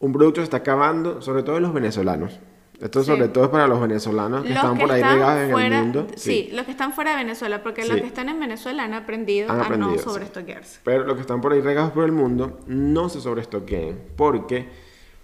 un 0.00 0.12
producto 0.12 0.40
se 0.40 0.44
está 0.44 0.58
acabando, 0.58 1.22
sobre 1.22 1.42
todo 1.42 1.58
en 1.58 1.62
los 1.62 1.72
venezolanos. 1.72 2.40
Esto 2.80 3.04
sobre 3.04 3.28
todo 3.28 3.44
es 3.44 3.50
para 3.50 3.68
los 3.68 3.78
venezolanos 3.78 4.42
que 4.42 4.54
están 4.54 4.78
por 4.78 4.90
ahí 4.90 5.02
regados 5.02 5.50
en 5.50 5.72
el 5.72 5.82
mundo. 5.82 6.06
Sí. 6.16 6.48
los 6.52 6.64
que 6.64 6.70
están 6.70 6.94
fuera 6.94 7.10
de 7.10 7.18
Venezuela, 7.18 7.62
porque 7.62 7.86
los 7.86 8.00
que 8.00 8.06
están 8.06 8.30
en 8.30 8.40
Venezuela 8.40 8.84
han 8.84 8.94
aprendido, 8.94 9.50
a 9.50 9.68
no 9.76 9.98
sobreestoquearse. 9.98 10.80
Pero 10.82 11.04
los 11.04 11.16
que 11.16 11.20
están 11.20 11.42
por 11.42 11.52
ahí 11.52 11.60
regados 11.60 11.92
por 11.92 12.04
el 12.04 12.12
mundo 12.12 12.58
no 12.66 13.10
se 13.10 13.20
sobreestoqueen, 13.20 14.00
porque 14.16 14.68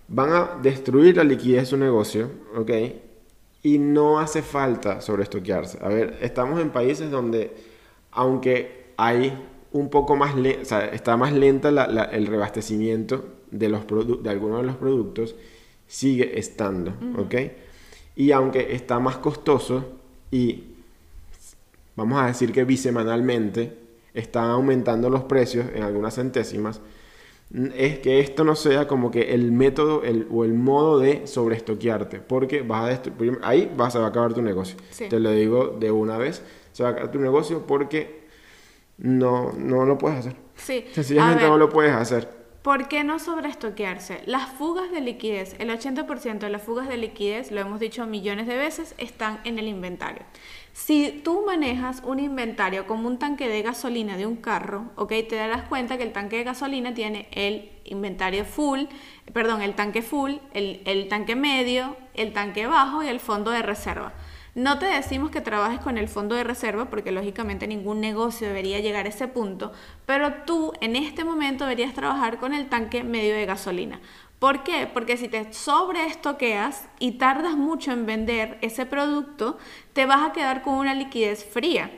van 0.09 0.33
a 0.35 0.51
destruir 0.61 1.17
la 1.17 1.25
liquidez 1.25 1.63
de 1.63 1.67
su 1.67 1.77
negocio, 1.79 2.31
¿ok? 2.55 2.71
Y 3.63 3.79
no 3.79 4.19
hace 4.19 4.43
falta 4.43 5.01
sobreestoquearse. 5.01 5.79
A 5.83 5.89
ver, 5.89 6.19
estamos 6.21 6.61
en 6.61 6.69
países 6.69 7.11
donde, 7.11 7.57
aunque 8.11 8.93
hay 8.99 9.43
un 9.73 9.89
poco 9.89 10.15
más, 10.15 10.35
o 10.35 10.65
sea, 10.67 10.85
está 10.89 11.17
más 11.17 11.33
lenta 11.33 11.71
el 11.71 12.27
reabastecimiento 12.27 13.36
de, 13.51 13.69
los 13.69 13.83
de 14.23 14.31
algunos 14.31 14.61
de 14.61 14.67
los 14.67 14.77
productos, 14.77 15.35
sigue 15.87 16.39
estando, 16.39 16.93
¿ok? 17.19 17.35
Y 18.17 18.33
aunque 18.33 18.75
está 18.75 18.99
más 18.99 19.19
costoso 19.19 19.85
y 20.31 20.65
vamos 21.95 22.21
a 22.21 22.27
decir 22.27 22.53
que 22.53 22.65
bisemanalmente 22.65 23.77
están 24.15 24.51
aumentando 24.51 25.11
los 25.11 25.25
precios 25.25 25.67
en 25.75 25.83
algunas 25.83 26.15
centésimas, 26.15 26.81
es 27.77 28.01
que 28.01 28.19
esto 28.19 28.43
no 28.45 28.57
sea 28.57 28.89
como 28.89 29.11
que 29.11 29.35
el 29.35 29.53
método 29.53 30.03
o 30.31 30.45
el 30.45 30.55
modo 30.55 30.99
de 30.99 31.27
sobreestoquearte, 31.27 32.19
porque 32.19 32.63
vas 32.63 32.99
a 32.99 33.03
ahí 33.43 33.71
vas 33.77 33.95
a 33.95 34.05
acabar 34.05 34.35
tu 34.35 34.43
negocio. 34.43 34.77
Te 34.97 35.21
lo 35.21 35.31
digo 35.31 35.77
de 35.79 35.91
una 35.91 36.19
vez, 36.19 36.43
se 36.73 36.83
va 36.83 36.89
a 36.89 36.93
acabar 36.93 37.13
tu 37.13 37.21
negocio 37.21 37.65
porque 37.67 38.27
no, 38.99 39.53
no 39.53 39.85
lo 39.85 39.97
puedes 39.97 40.19
hacer. 40.19 40.37
Sí. 40.57 40.87
Sencillamente 40.93 41.47
no 41.47 41.57
lo 41.59 41.69
puedes 41.69 41.93
hacer. 41.93 42.29
¿Por 42.67 42.89
qué 42.89 43.05
no 43.05 43.21
sobreestoquearse? 43.21 44.23
Las 44.27 44.51
fugas 44.51 44.91
de 44.91 45.01
liquidez, 45.01 45.55
el 45.61 45.71
80% 45.71 46.39
de 46.39 46.51
las 46.51 46.63
fugas 46.63 46.89
de 46.89 46.97
liquidez, 46.97 47.53
lo 47.53 47.61
hemos 47.61 47.79
dicho 47.79 48.05
millones 48.07 48.49
de 48.49 48.57
veces, 48.57 48.97
están 48.99 49.39
en 49.45 49.61
el 49.61 49.69
inventario. 49.69 50.25
Si 50.73 51.21
tú 51.23 51.45
manejas 51.47 52.03
un 52.05 52.19
inventario 52.19 52.89
como 52.89 53.07
un 53.07 53.21
tanque 53.21 53.49
de 53.49 53.63
gasolina 53.63 54.17
de 54.17 54.27
un 54.27 54.35
carro, 54.35 54.91
¿ok? 54.97 55.13
Te 55.29 55.37
darás 55.37 55.69
cuenta 55.69 55.97
que 55.97 56.03
el 56.03 56.13
tanque 56.13 56.39
de 56.39 56.43
gasolina 56.43 56.93
tiene 56.93 57.29
el 57.31 57.71
inventario 57.85 58.45
full, 58.45 58.87
perdón, 59.33 59.63
el 59.63 59.77
tanque 59.77 60.03
full, 60.03 60.33
el, 60.53 60.83
el 60.87 61.07
tanque 61.07 61.37
medio, 61.37 61.97
el 62.15 62.33
tanque 62.33 62.67
bajo 62.67 63.05
y 63.05 63.07
el 63.07 63.21
fondo 63.21 63.53
de 63.53 63.63
reserva. 63.63 64.13
No 64.57 64.79
te 64.79 64.87
decimos 64.87 65.31
que 65.31 65.43
trabajes 65.43 65.81
con 65.81 65.99
el 65.99 66.09
fondo 66.09 66.35
de 66.35 66.43
reserva 66.43 66.87
porque 66.87 67.13
lógicamente 67.13 67.67
ningún 67.67 68.01
negocio 68.01 68.47
debería 68.47 68.81
llegar 68.81 69.05
a 69.05 69.11
ese 69.11 69.29
punto, 69.29 69.71
pero 70.07 70.33
tú 70.47 70.73
en 70.81 70.97
este 70.97 71.25
momento 71.25 71.65
deberías 71.65 71.93
trabajar 71.93 72.39
con 72.39 72.55
el 72.55 72.71
tanque 72.71 73.05
medio 73.05 73.35
de 73.35 73.45
gasolina. 73.45 74.01
¿Por 74.39 74.63
qué? 74.63 74.89
Porque 74.91 75.19
si 75.19 75.29
te 75.29 75.53
sobreestoqueas 75.53 76.89
y 76.99 77.19
tardas 77.19 77.55
mucho 77.55 77.93
en 77.93 78.07
vender 78.07 78.57
ese 78.63 78.87
producto, 78.87 79.59
te 79.93 80.07
vas 80.07 80.27
a 80.27 80.33
quedar 80.33 80.63
con 80.63 80.77
una 80.77 80.95
liquidez 80.95 81.45
fría. 81.45 81.91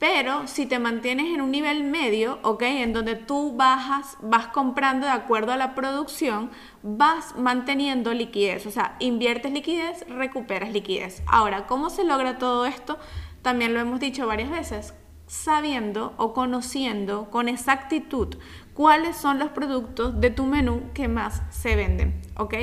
Pero 0.00 0.46
si 0.46 0.64
te 0.64 0.78
mantienes 0.78 1.26
en 1.26 1.42
un 1.42 1.50
nivel 1.50 1.84
medio, 1.84 2.38
¿ok? 2.42 2.62
En 2.62 2.94
donde 2.94 3.16
tú 3.16 3.54
bajas, 3.54 4.16
vas 4.22 4.46
comprando 4.46 5.06
de 5.06 5.12
acuerdo 5.12 5.52
a 5.52 5.58
la 5.58 5.74
producción, 5.74 6.50
vas 6.82 7.36
manteniendo 7.36 8.14
liquidez. 8.14 8.64
O 8.64 8.70
sea, 8.70 8.96
inviertes 8.98 9.52
liquidez, 9.52 10.06
recuperas 10.08 10.72
liquidez. 10.72 11.22
Ahora, 11.26 11.66
¿cómo 11.66 11.90
se 11.90 12.04
logra 12.04 12.38
todo 12.38 12.64
esto? 12.64 12.96
También 13.42 13.74
lo 13.74 13.80
hemos 13.80 14.00
dicho 14.00 14.26
varias 14.26 14.50
veces. 14.50 14.94
Sabiendo 15.26 16.14
o 16.16 16.32
conociendo 16.32 17.28
con 17.30 17.50
exactitud 17.50 18.36
cuáles 18.72 19.18
son 19.18 19.38
los 19.38 19.50
productos 19.50 20.18
de 20.18 20.30
tu 20.30 20.46
menú 20.46 20.80
que 20.94 21.08
más 21.08 21.42
se 21.50 21.76
venden, 21.76 22.22
¿ok? 22.38 22.54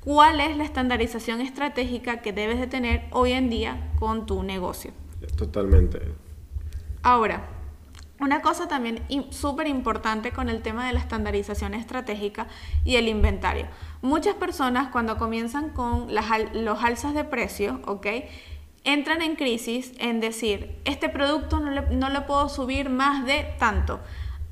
¿Cuál 0.00 0.40
es 0.40 0.58
la 0.58 0.64
estandarización 0.64 1.40
estratégica 1.40 2.20
que 2.20 2.34
debes 2.34 2.60
de 2.60 2.66
tener 2.66 3.04
hoy 3.12 3.32
en 3.32 3.48
día 3.48 3.90
con 3.98 4.26
tu 4.26 4.42
negocio? 4.42 4.92
Totalmente. 5.38 6.31
Ahora, 7.02 7.48
una 8.20 8.40
cosa 8.40 8.68
también 8.68 9.04
súper 9.30 9.66
importante 9.66 10.30
con 10.30 10.48
el 10.48 10.62
tema 10.62 10.86
de 10.86 10.92
la 10.92 11.00
estandarización 11.00 11.74
estratégica 11.74 12.46
y 12.84 12.94
el 12.94 13.08
inventario. 13.08 13.66
Muchas 14.00 14.36
personas 14.36 14.88
cuando 14.92 15.18
comienzan 15.18 15.70
con 15.70 16.14
las, 16.14 16.26
los 16.54 16.84
alzas 16.84 17.14
de 17.14 17.24
precio, 17.24 17.80
¿ok? 17.84 18.06
Entran 18.84 19.22
en 19.22 19.34
crisis 19.34 19.92
en 19.98 20.20
decir, 20.20 20.80
este 20.84 21.08
producto 21.08 21.58
no 21.58 21.72
le, 21.72 21.82
no 21.96 22.10
le 22.10 22.20
puedo 22.20 22.48
subir 22.48 22.90
más 22.90 23.26
de 23.26 23.56
tanto. 23.58 23.98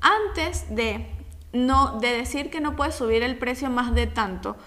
Antes 0.01 0.75
de, 0.75 1.09
no, 1.53 1.97
de 1.99 2.09
decir 2.11 2.49
que 2.49 2.59
no 2.59 2.75
puedes 2.75 2.95
subir 2.95 3.23
el 3.23 3.37
precio 3.37 3.69
más 3.69 3.95
de 3.95 4.07
tanto, 4.07 4.57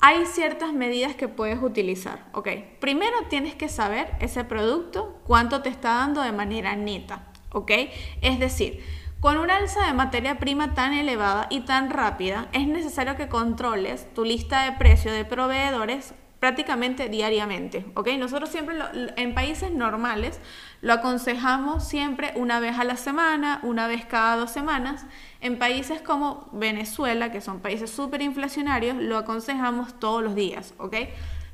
hay 0.00 0.26
ciertas 0.26 0.72
medidas 0.72 1.14
que 1.14 1.28
puedes 1.28 1.62
utilizar. 1.62 2.26
Ok, 2.32 2.48
primero 2.80 3.16
tienes 3.28 3.54
que 3.54 3.68
saber 3.68 4.12
ese 4.20 4.44
producto, 4.44 5.20
cuánto 5.26 5.62
te 5.62 5.68
está 5.68 5.94
dando 5.94 6.22
de 6.22 6.32
manera 6.32 6.76
neta. 6.76 7.26
Ok, 7.52 7.72
es 8.20 8.38
decir, 8.38 8.84
con 9.20 9.38
una 9.38 9.56
alza 9.56 9.86
de 9.86 9.94
materia 9.94 10.38
prima 10.38 10.74
tan 10.74 10.92
elevada 10.92 11.46
y 11.50 11.60
tan 11.60 11.90
rápida, 11.90 12.48
es 12.52 12.68
necesario 12.68 13.16
que 13.16 13.28
controles 13.28 14.12
tu 14.14 14.24
lista 14.24 14.64
de 14.64 14.72
precios 14.72 15.14
de 15.14 15.24
proveedores 15.24 16.14
prácticamente 16.38 17.08
diariamente, 17.08 17.86
¿ok? 17.94 18.08
Nosotros 18.18 18.50
siempre 18.50 18.76
en 19.16 19.34
países 19.34 19.72
normales 19.72 20.38
lo 20.86 20.92
aconsejamos 20.92 21.82
siempre 21.82 22.30
una 22.36 22.60
vez 22.60 22.78
a 22.78 22.84
la 22.84 22.96
semana, 22.96 23.58
una 23.64 23.88
vez 23.88 24.04
cada 24.04 24.36
dos 24.36 24.52
semanas. 24.52 25.04
En 25.40 25.58
países 25.58 26.00
como 26.00 26.48
Venezuela, 26.52 27.32
que 27.32 27.40
son 27.40 27.58
países 27.58 27.90
súper 27.90 28.22
inflacionarios, 28.22 28.96
lo 28.96 29.18
aconsejamos 29.18 29.98
todos 29.98 30.22
los 30.22 30.36
días, 30.36 30.74
¿ok? 30.78 30.94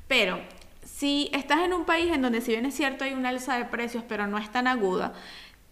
Pero 0.07 0.39
si 0.85 1.31
estás 1.33 1.61
en 1.61 1.73
un 1.73 1.87
país 1.87 2.13
en 2.13 2.21
donde 2.21 2.43
si 2.43 2.51
bien 2.51 2.67
es 2.67 2.75
cierto 2.75 3.05
hay 3.05 3.15
un 3.15 3.25
alza 3.25 3.57
de 3.57 3.65
precios, 3.65 4.05
pero 4.07 4.27
no 4.27 4.37
es 4.37 4.53
tan 4.53 4.67
aguda, 4.67 5.15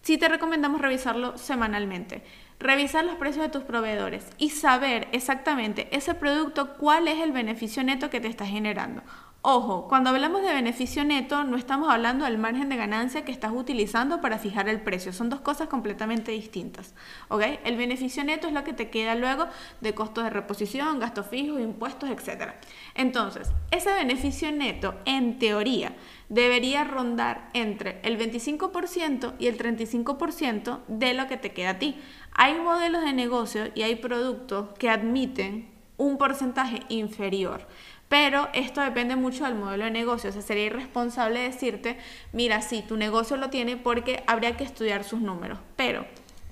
sí 0.01 0.17
te 0.17 0.27
recomendamos 0.27 0.81
revisarlo 0.81 1.37
semanalmente. 1.37 2.23
Revisar 2.59 3.05
los 3.05 3.17
precios 3.17 3.45
de 3.45 3.51
tus 3.51 3.63
proveedores 3.63 4.25
y 4.39 4.49
saber 4.49 5.07
exactamente 5.11 5.87
ese 5.91 6.15
producto 6.15 6.77
cuál 6.77 7.07
es 7.07 7.19
el 7.19 7.31
beneficio 7.31 7.83
neto 7.83 8.09
que 8.09 8.21
te 8.21 8.27
está 8.27 8.47
generando. 8.47 9.03
Ojo, 9.43 9.87
cuando 9.87 10.11
hablamos 10.11 10.43
de 10.43 10.53
beneficio 10.53 11.03
neto 11.03 11.43
no 11.43 11.57
estamos 11.57 11.89
hablando 11.89 12.25
del 12.25 12.37
margen 12.37 12.69
de 12.69 12.75
ganancia 12.75 13.25
que 13.25 13.31
estás 13.31 13.51
utilizando 13.51 14.21
para 14.21 14.37
fijar 14.37 14.69
el 14.69 14.81
precio, 14.81 15.13
son 15.13 15.31
dos 15.31 15.41
cosas 15.41 15.67
completamente 15.67 16.31
distintas. 16.31 16.93
¿ok? 17.27 17.41
El 17.63 17.75
beneficio 17.75 18.23
neto 18.23 18.45
es 18.45 18.53
lo 18.53 18.63
que 18.63 18.73
te 18.73 18.91
queda 18.91 19.15
luego 19.15 19.47
de 19.79 19.95
costos 19.95 20.25
de 20.25 20.29
reposición, 20.29 20.99
gastos 20.99 21.25
fijos, 21.25 21.59
impuestos, 21.59 22.11
etc. 22.11 22.51
Entonces, 22.93 23.49
ese 23.71 23.91
beneficio 23.93 24.51
neto, 24.51 24.93
en 25.05 25.39
teoría, 25.39 25.95
debería 26.29 26.83
rondar 26.83 27.49
entre 27.53 27.99
el 28.03 28.19
25% 28.19 29.33
y 29.39 29.47
el 29.47 29.57
35% 29.57 30.81
de 30.87 31.15
lo 31.15 31.25
que 31.25 31.37
te 31.37 31.51
queda 31.51 31.71
a 31.71 31.79
ti. 31.79 31.99
Hay 32.33 32.59
modelos 32.59 33.03
de 33.03 33.13
negocio 33.13 33.71
y 33.73 33.81
hay 33.81 33.95
productos 33.95 34.69
que 34.77 34.91
admiten 34.91 35.71
un 36.01 36.17
porcentaje 36.17 36.81
inferior. 36.89 37.67
Pero 38.11 38.49
esto 38.51 38.81
depende 38.81 39.15
mucho 39.15 39.45
del 39.45 39.55
modelo 39.55 39.85
de 39.85 39.91
negocio. 39.91 40.31
O 40.31 40.33
sea, 40.33 40.41
sería 40.41 40.65
irresponsable 40.65 41.39
decirte, 41.39 41.97
mira, 42.33 42.61
sí, 42.61 42.83
tu 42.85 42.97
negocio 42.97 43.37
lo 43.37 43.49
tiene 43.49 43.77
porque 43.77 44.21
habría 44.27 44.57
que 44.57 44.65
estudiar 44.65 45.05
sus 45.05 45.21
números. 45.21 45.59
Pero, 45.77 46.05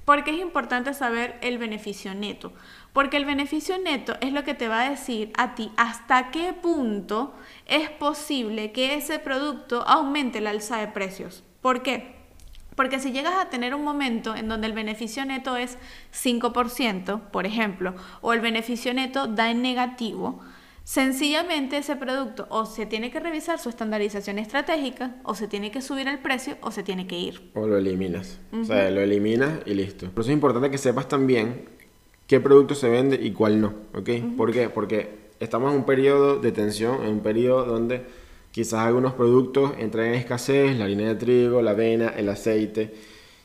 ¿por 0.06 0.24
qué 0.24 0.32
es 0.32 0.40
importante 0.40 0.94
saber 0.94 1.38
el 1.42 1.58
beneficio 1.58 2.16
neto? 2.16 2.54
Porque 2.94 3.18
el 3.18 3.26
beneficio 3.26 3.78
neto 3.78 4.16
es 4.22 4.32
lo 4.32 4.46
que 4.46 4.54
te 4.54 4.70
va 4.70 4.84
a 4.84 4.90
decir 4.90 5.34
a 5.38 5.54
ti 5.56 5.70
hasta 5.76 6.32
qué 6.32 6.54
punto 6.54 7.36
es 7.66 7.90
posible 7.90 8.72
que 8.72 8.94
ese 8.94 9.20
producto 9.20 9.86
aumente 9.86 10.38
el 10.38 10.48
alza 10.48 10.78
de 10.78 10.88
precios. 10.88 11.44
¿Por 11.60 11.84
qué? 11.84 12.16
Porque 12.78 13.00
si 13.00 13.12
llegas 13.12 13.34
a 13.36 13.50
tener 13.50 13.76
un 13.76 13.84
momento 13.84 14.34
en 14.34 14.48
donde 14.48 14.68
el 14.68 14.72
beneficio 14.72 15.26
neto 15.26 15.58
es 15.58 15.78
5%, 16.14 17.20
por 17.32 17.46
ejemplo, 17.46 17.96
o 18.22 18.32
el 18.32 18.40
beneficio 18.40 18.94
neto 18.94 19.28
da 19.28 19.52
en 19.52 19.62
negativo, 19.62 20.40
Sencillamente 20.90 21.78
ese 21.78 21.96
producto 21.96 22.48
o 22.50 22.66
se 22.66 22.88
tiene 22.88 23.12
que 23.12 23.20
revisar 23.20 23.60
su 23.60 23.70
estandarización 23.70 24.40
estratégica, 24.40 25.18
o 25.24 25.36
se 25.36 25.48
tiene 25.48 25.70
que 25.70 25.84
subir 25.84 26.08
el 26.08 26.18
precio, 26.18 26.58
o 26.62 26.72
se 26.72 26.82
tiene 26.82 27.06
que 27.06 27.16
ir. 27.16 27.52
O 27.54 27.68
lo 27.68 27.78
eliminas. 27.78 28.40
O 28.52 28.64
sea, 28.64 28.90
lo 28.90 29.00
eliminas 29.00 29.60
y 29.68 29.76
listo. 29.76 30.10
Por 30.10 30.22
eso 30.22 30.32
es 30.32 30.34
importante 30.34 30.72
que 30.72 30.80
sepas 30.80 31.08
también 31.08 31.66
qué 32.26 32.40
producto 32.40 32.74
se 32.74 32.90
vende 32.90 33.20
y 33.22 33.34
cuál 33.34 33.62
no. 33.62 33.76
¿Ok? 33.94 34.10
¿Por 34.36 34.52
qué? 34.52 34.68
Porque 34.70 35.30
estamos 35.40 35.72
en 35.74 35.78
un 35.78 35.86
periodo 35.86 36.40
de 36.40 36.52
tensión, 36.52 37.04
en 37.04 37.10
un 37.10 37.20
periodo 37.20 37.66
donde 37.66 38.08
quizás 38.50 38.80
algunos 38.80 39.14
productos 39.14 39.74
entran 39.78 40.08
en 40.08 40.16
escasez, 40.16 40.76
la 40.76 40.86
harina 40.86 41.04
de 41.04 41.16
trigo, 41.18 41.62
la 41.62 41.70
avena, 41.70 42.10
el 42.18 42.30
aceite. 42.30 42.96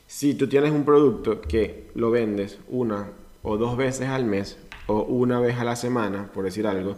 Si 0.07 0.33
tú 0.33 0.49
tienes 0.49 0.71
un 0.71 0.83
producto 0.83 1.41
que 1.41 1.91
lo 1.93 2.09
vendes 2.09 2.57
una 2.69 3.11
o 3.43 3.57
dos 3.57 3.77
veces 3.77 4.09
al 4.09 4.25
mes 4.25 4.57
o 4.87 5.03
una 5.03 5.39
vez 5.39 5.59
a 5.59 5.63
la 5.63 5.75
semana, 5.75 6.31
por 6.33 6.43
decir 6.43 6.65
algo, 6.65 6.95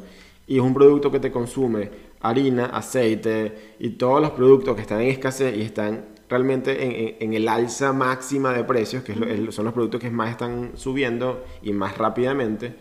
y 0.47 0.57
es 0.57 0.63
un 0.63 0.73
producto 0.73 1.11
que 1.11 1.19
te 1.19 1.31
consume 1.31 1.89
harina, 2.21 2.65
aceite 2.67 3.75
y 3.79 3.91
todos 3.91 4.21
los 4.21 4.31
productos 4.31 4.75
que 4.75 4.81
están 4.81 5.01
en 5.01 5.09
escasez 5.09 5.55
y 5.55 5.61
están 5.61 6.05
realmente 6.29 7.23
en, 7.23 7.33
el 7.33 7.47
alza 7.47 7.93
máxima 7.93 8.53
de 8.53 8.63
precios, 8.63 9.03
que 9.03 9.13
son 9.51 9.65
los 9.65 9.73
productos 9.73 10.01
que 10.01 10.09
más 10.09 10.31
están 10.31 10.71
subiendo 10.75 11.45
y 11.61 11.71
más 11.71 11.97
rápidamente, 11.97 12.75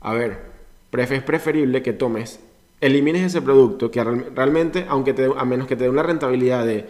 a 0.00 0.12
ver, 0.14 0.38
es 0.92 1.22
preferible 1.22 1.82
que 1.82 1.92
tomes, 1.92 2.40
elimines 2.80 3.22
ese 3.22 3.42
producto 3.42 3.90
que 3.90 4.02
realmente, 4.02 4.86
aunque 4.88 5.12
te, 5.12 5.28
a 5.36 5.44
menos 5.44 5.66
que 5.66 5.76
te 5.76 5.84
dé 5.84 5.90
una 5.90 6.02
rentabilidad 6.02 6.66
de 6.66 6.86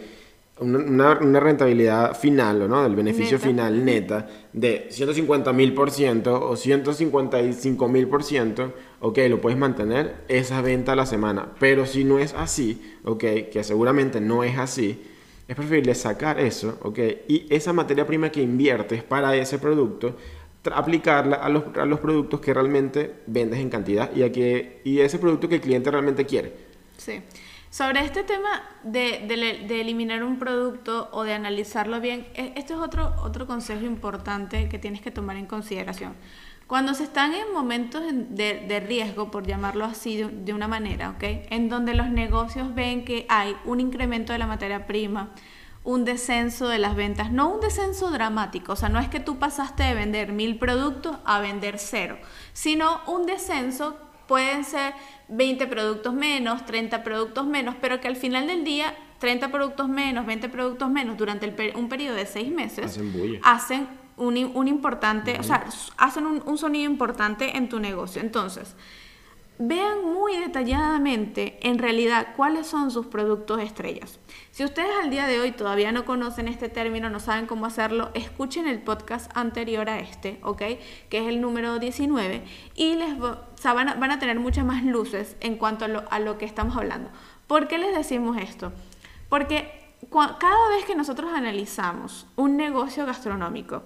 una, 0.61 1.19
una, 1.19 1.39
rentabilidad 1.39 2.15
final, 2.15 2.69
¿no? 2.69 2.83
Del 2.83 2.95
beneficio 2.95 3.39
final 3.39 3.83
neta 3.83 4.27
de 4.53 4.87
150 4.89 5.51
mil 5.53 5.73
por 5.73 5.89
ciento 5.89 6.49
o 6.49 6.55
155 6.55 7.87
mil 7.87 8.07
por 8.07 8.23
ciento, 8.23 8.73
ok, 8.99 9.17
lo 9.29 9.41
puedes 9.41 9.57
mantener 9.57 10.17
esa 10.27 10.61
venta 10.61 10.93
a 10.93 10.95
la 10.95 11.05
semana. 11.05 11.49
Pero 11.59 11.85
si 11.85 12.03
no 12.03 12.19
es 12.19 12.33
así, 12.35 12.95
ok, 13.03 13.23
que 13.51 13.63
seguramente 13.63 14.21
no 14.21 14.43
es 14.43 14.57
así, 14.57 15.01
es 15.47 15.55
preferible 15.55 15.95
sacar 15.95 16.39
eso, 16.39 16.77
ok, 16.83 16.99
y 17.27 17.47
esa 17.49 17.73
materia 17.73 18.05
prima 18.05 18.31
que 18.31 18.41
inviertes 18.41 19.03
para 19.03 19.35
ese 19.35 19.57
producto, 19.57 20.15
aplicarla 20.71 21.37
a 21.37 21.49
los, 21.49 21.63
a 21.75 21.85
los 21.85 21.99
productos 21.99 22.39
que 22.39 22.53
realmente 22.53 23.11
vendes 23.25 23.59
en 23.59 23.69
cantidad 23.69 24.15
y, 24.15 24.21
a 24.21 24.31
que, 24.31 24.81
y 24.83 24.99
ese 24.99 25.17
producto 25.17 25.49
que 25.49 25.55
el 25.55 25.61
cliente 25.61 25.89
realmente 25.89 26.25
quiere. 26.25 26.53
Sí. 26.97 27.21
Sobre 27.71 28.03
este 28.03 28.23
tema 28.23 28.63
de, 28.83 29.25
eliminar 29.79 30.25
un 30.25 30.37
producto 30.37 31.07
o 31.13 31.23
de 31.23 31.33
analizarlo 31.33 32.01
bien, 32.01 32.27
e, 32.33 32.51
esto 32.57 32.73
es 32.73 32.81
otro, 32.81 33.15
otro 33.23 33.47
consejo 33.47 33.85
importante 33.85 34.67
que 34.67 34.77
tienes 34.77 34.99
que 34.99 35.09
tomar 35.09 35.37
en 35.37 35.45
consideración. 35.45 36.13
Cuando 36.67 36.93
se 36.93 37.05
están 37.05 37.33
en 37.33 37.53
momentos 37.53 38.03
de, 38.11 38.83
riesgo, 38.85 39.31
por 39.31 39.47
llamarlo 39.47 39.85
así 39.85 40.21
de, 40.21 40.53
una 40.53 40.67
manera, 40.67 41.11
¿ok? 41.11 41.23
En 41.49 41.69
donde 41.69 41.93
los 41.93 42.09
negocios 42.09 42.75
ven 42.75 43.05
que 43.05 43.25
hay 43.29 43.55
un 43.63 43.79
incremento 43.79 44.33
de 44.33 44.39
la 44.39 44.47
materia 44.47 44.85
prima, 44.85 45.29
un 45.85 46.03
descenso 46.03 46.67
de 46.67 46.77
las 46.77 46.97
ventas, 46.97 47.31
no 47.31 47.53
un 47.53 47.61
descenso 47.61 48.11
dramático, 48.11 48.73
o 48.73 48.75
sea, 48.75 48.89
no 48.89 48.99
es 48.99 49.07
que 49.07 49.21
tú 49.21 49.39
pasaste 49.39 49.83
de 49.83 49.93
vender 49.93 50.33
mil 50.33 50.59
productos 50.59 51.15
a 51.23 51.39
vender 51.39 51.79
cero, 51.79 52.17
sino 52.51 52.99
un 53.07 53.25
descenso 53.25 53.97
pueden 54.31 54.63
ser 54.63 54.93
20 55.31 55.65
productos 55.67 56.13
menos, 56.13 56.65
30 56.65 57.03
productos 57.03 57.47
menos, 57.47 57.75
pero 57.81 58.01
que 58.01 58.07
al 58.07 58.17
final 58.17 58.47
del 58.47 58.63
día 58.63 58.93
30 59.19 59.49
productos 59.49 59.87
menos, 59.87 60.25
20 60.25 60.49
productos 60.49 60.89
menos 60.89 61.17
durante 61.17 61.73
un 61.75 61.89
periodo 61.89 62.15
de 62.15 62.25
6 62.25 62.51
meses 62.51 62.99
hacen, 63.43 63.87
un, 64.17 64.67
importante, 64.67 65.37
o 65.39 65.43
sea, 65.43 65.65
hacen 65.97 66.25
un, 66.25 66.43
un 66.45 66.57
sonido 66.57 66.89
importante 66.89 67.55
en 67.55 67.69
tu 67.69 67.79
negocio. 67.79 68.21
Entonces, 68.21 68.75
vean 69.63 70.03
muy 70.03 70.37
detalladamente 70.37 71.59
en 71.61 71.77
realidad 71.77 72.29
cuáles 72.35 72.65
son 72.65 72.89
sus 72.89 73.05
productos 73.05 73.61
estrellas. 73.61 74.19
Si 74.49 74.63
ustedes 74.63 74.91
al 75.03 75.11
día 75.11 75.27
de 75.27 75.39
hoy 75.39 75.51
todavía 75.51 75.91
no 75.91 76.03
conocen 76.03 76.47
este 76.47 76.67
término, 76.67 77.09
no 77.09 77.19
saben 77.19 77.45
cómo 77.45 77.67
hacerlo, 77.67 78.09
escuchen 78.15 78.67
el 78.67 78.81
podcast 78.81 79.31
anterior 79.37 79.87
a 79.87 79.99
este, 79.99 80.39
¿ok? 80.41 80.61
Que 81.09 81.19
es 81.19 81.27
el 81.27 81.41
número 81.41 81.77
19 81.77 82.43
y 82.73 82.95
les 82.95 83.17
van, 83.19 84.11
a, 84.11 84.19
tener 84.19 84.39
muchas 84.39 84.65
más 84.65 84.83
luces 84.83 85.37
en 85.41 85.57
cuanto 85.57 85.85
a 85.85 85.87
lo, 85.87 86.03
a 86.09 86.19
lo 86.19 86.39
que 86.39 86.45
estamos 86.45 86.75
hablando. 86.75 87.11
¿Por 87.45 87.67
qué 87.67 87.77
les 87.77 87.95
decimos 87.95 88.37
esto? 88.37 88.73
Porque 89.29 89.95
cada 90.09 90.69
vez 90.69 90.85
que 90.85 90.95
nosotros 90.95 91.31
analizamos 91.33 92.25
un 92.35 92.57
negocio 92.57 93.05
gastronómico 93.05 93.83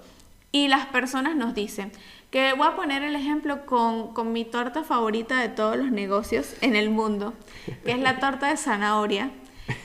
y 0.56 0.70
las 0.70 0.86
personas 0.86 1.36
nos 1.36 1.54
dicen, 1.54 1.92
que 2.36 2.52
voy 2.52 2.68
a 2.68 2.76
poner 2.76 3.02
el 3.02 3.16
ejemplo 3.16 3.66
con, 3.66 4.14
con, 4.14 4.34
mi 4.34 4.44
torta 4.44 4.84
favorita 4.84 5.40
de 5.40 5.48
todos 5.48 5.78
los 5.78 5.90
negocios 5.90 6.58
en 6.60 6.76
el 6.76 6.90
mundo, 6.90 7.32
que 7.86 7.94
es 7.94 8.00
la 8.00 8.20
torta 8.20 8.50
de 8.50 8.58
zanahoria. 8.58 9.32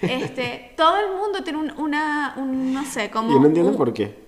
Este, 0.02 0.72
todo 0.76 0.96
el 0.98 1.16
mundo 1.16 1.44
tiene 1.44 1.72
una, 1.78 2.34
un, 2.36 2.74
no 2.74 2.84
sé, 2.84 3.08
como... 3.08 3.30
Yo 3.30 3.38
no 3.38 3.46
entiendo 3.46 3.76
por 3.76 3.92
qué. 3.92 4.24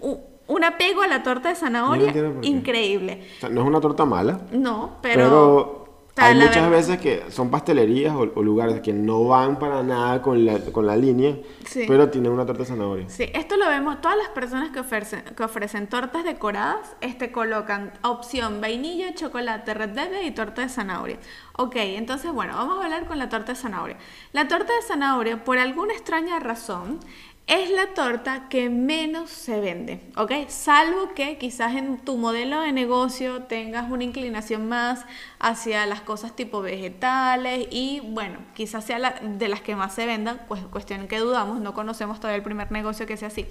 Un, 0.46 0.62
apego 0.62 1.02
a 1.02 1.08
la 1.08 1.24
torta 1.24 1.48
de 1.48 1.56
zanahoria 1.56 2.14
increíble. 2.42 3.26
O 3.38 3.40
sea, 3.40 3.48
no 3.48 3.62
es 3.62 3.66
una 3.66 3.80
torta 3.80 4.04
mala. 4.04 4.42
No, 4.52 4.98
pero 5.02 5.81
hay 6.16 6.34
muchas 6.34 6.70
veces 6.70 6.98
que 6.98 7.24
son 7.30 7.50
pastelerías 7.50 8.14
o, 8.14 8.26
lugares 8.42 8.80
que 8.80 8.92
no 8.92 9.24
van 9.24 9.58
para 9.58 9.82
nada 9.82 10.20
con 10.20 10.44
la, 10.44 10.58
con 10.60 10.86
la 10.86 10.96
línea, 10.96 11.36
pero 11.88 12.10
tienen 12.10 12.32
una 12.32 12.44
torta 12.44 12.62
de 12.62 12.68
zanahoria. 12.68 13.08
Sí, 13.08 13.30
esto 13.32 13.56
lo 13.56 13.66
vemos, 13.68 14.00
todas 14.00 14.18
las 14.18 14.28
personas 14.28 14.70
que 14.70 14.80
ofrecen, 14.80 15.22
que 15.22 15.42
ofrecen 15.42 15.86
tortas 15.86 16.24
decoradas, 16.24 16.96
este, 17.00 17.32
colocan 17.32 17.92
opción 18.02 18.60
vainilla, 18.60 19.14
chocolate, 19.14 19.72
red 19.72 19.94
velvet 19.94 20.24
y 20.24 20.30
torta 20.32 20.62
de 20.62 20.68
zanahoria. 20.68 21.16
Ok, 21.54 21.76
entonces 21.76 22.30
bueno, 22.32 22.54
vamos 22.56 22.78
a 22.78 22.84
hablar 22.84 23.06
con 23.06 23.18
la 23.18 23.28
torta 23.28 23.52
de 23.52 23.58
zanahoria. 23.58 23.96
La 24.32 24.48
torta 24.48 24.72
de 24.74 24.82
zanahoria, 24.86 25.44
por 25.44 25.58
alguna 25.58 25.94
extraña 25.94 26.38
razón, 26.40 27.00
es 27.46 27.70
la 27.70 27.88
torta 27.88 28.48
que 28.48 28.70
menos 28.70 29.28
se 29.28 29.60
vende, 29.60 30.00
¿ok? 30.16 30.32
Salvo 30.48 31.12
que 31.14 31.38
quizás 31.38 31.74
en 31.74 31.98
tu 31.98 32.16
modelo 32.16 32.60
de 32.60 32.72
negocio 32.72 33.42
tengas 33.42 33.90
una 33.90 34.04
inclinación 34.04 34.68
más 34.68 35.04
hacia 35.38 35.84
las 35.86 36.00
cosas 36.00 36.36
tipo 36.36 36.62
vegetales 36.62 37.66
y 37.70 38.00
bueno, 38.00 38.38
quizás 38.54 38.84
sea 38.84 38.98
la, 38.98 39.14
de 39.20 39.48
las 39.48 39.60
que 39.60 39.74
más 39.74 39.94
se 39.94 40.06
vendan, 40.06 40.40
pues 40.46 40.62
cuestión 40.62 41.08
que 41.08 41.18
dudamos, 41.18 41.60
no 41.60 41.74
conocemos 41.74 42.20
todavía 42.20 42.36
el 42.36 42.42
primer 42.42 42.70
negocio 42.70 43.06
que 43.06 43.16
sea 43.16 43.28
así. 43.28 43.46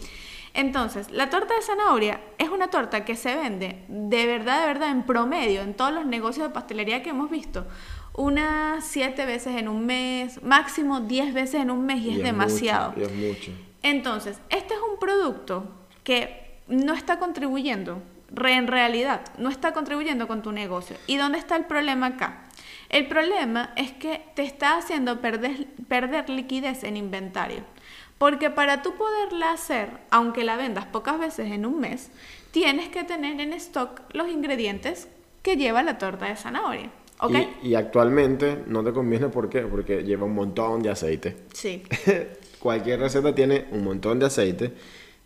Entonces, 0.54 1.12
la 1.12 1.30
torta 1.30 1.54
de 1.54 1.62
zanahoria 1.62 2.22
es 2.38 2.50
una 2.50 2.70
torta 2.70 3.06
que 3.06 3.16
se 3.16 3.36
vende 3.36 3.84
de 3.88 4.26
verdad, 4.26 4.62
de 4.62 4.68
verdad, 4.68 4.89
en 4.89 5.04
promedio, 5.04 5.62
en 5.62 5.74
todos 5.74 5.94
los 5.94 6.06
negocios 6.06 6.48
de 6.48 6.54
pastelería 6.54 7.04
que 7.04 7.10
hemos 7.10 7.30
visto, 7.30 7.68
unas 8.14 8.86
siete 8.86 9.26
veces 9.26 9.58
en 9.58 9.68
un 9.68 9.86
mes, 9.86 10.42
máximo 10.44 11.02
10 11.02 11.34
veces 11.34 11.62
en 11.62 11.72
un 11.72 11.86
mes 11.86 12.02
y, 12.02 12.18
es, 12.18 12.24
demasiado. 12.24 12.94
y 12.98 13.04
es 13.04 13.14
mucho. 13.14 13.52
Entonces, 13.84 14.40
este 14.50 14.74
es 14.74 14.80
un 14.80 15.00
producto 15.00 15.66
que 16.04 16.60
no 16.68 16.94
está 16.94 17.20
contribuyendo, 17.20 18.02
en 18.44 18.68
realidad, 18.68 19.22
no 19.38 19.50
está 19.50 19.74
contribuyendo 19.74 20.28
con 20.28 20.42
tu 20.42 20.52
negocio. 20.52 20.96
¿Y 21.08 21.18
dónde 21.18 21.38
está 21.38 21.56
el 21.56 21.66
problema 21.66 22.08
acá? 22.08 22.44
El 22.90 23.08
problema 23.08 23.74
es 23.76 23.92
que 23.92 24.22
te 24.36 24.44
está 24.44 24.78
haciendo 24.78 25.22
perder, 25.22 25.68
perder 25.88 26.30
liquidez 26.30 26.84
en 26.84 26.98
inventario. 26.98 27.64
Porque 28.18 28.50
para 28.50 28.82
tú 28.82 28.94
poderla 28.96 29.52
hacer, 29.52 29.90
aunque 30.12 30.44
la 30.44 30.56
vendas 30.56 30.86
pocas 30.86 31.20
veces 31.20 31.52
en 31.52 31.66
un 31.66 31.80
mes, 31.80 32.12
tienes 32.52 32.90
que 32.90 33.04
tener 33.04 33.40
en 33.40 33.54
stock 33.54 34.02
los 34.14 34.30
ingredientes 34.30 35.08
que 35.42 35.58
lleva 35.58 35.84
la 35.84 35.98
torta 35.98 36.28
de 36.28 36.36
zanahoria. 36.36 36.92
Y, 37.64 37.70
y, 37.70 37.76
actualmente 37.76 38.64
no 38.66 38.84
te 38.84 38.92
conviene, 38.92 39.30
¿por 39.30 39.48
qué? 39.48 39.62
Porque 39.62 40.04
lleva 40.04 40.26
un 40.26 40.34
montón 40.34 40.82
de 40.82 40.90
aceite. 40.90 41.38
Sí. 41.54 41.84
Cualquier 42.62 42.99
receta 42.99 43.34
tiene 43.34 43.66
un 43.72 43.84
montón 43.84 44.20
de 44.20 44.28
aceite. 44.28 44.74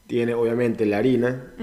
Tiene 0.07 0.33
obviamente 0.33 0.85
la 0.85 0.99
harina 0.99 1.53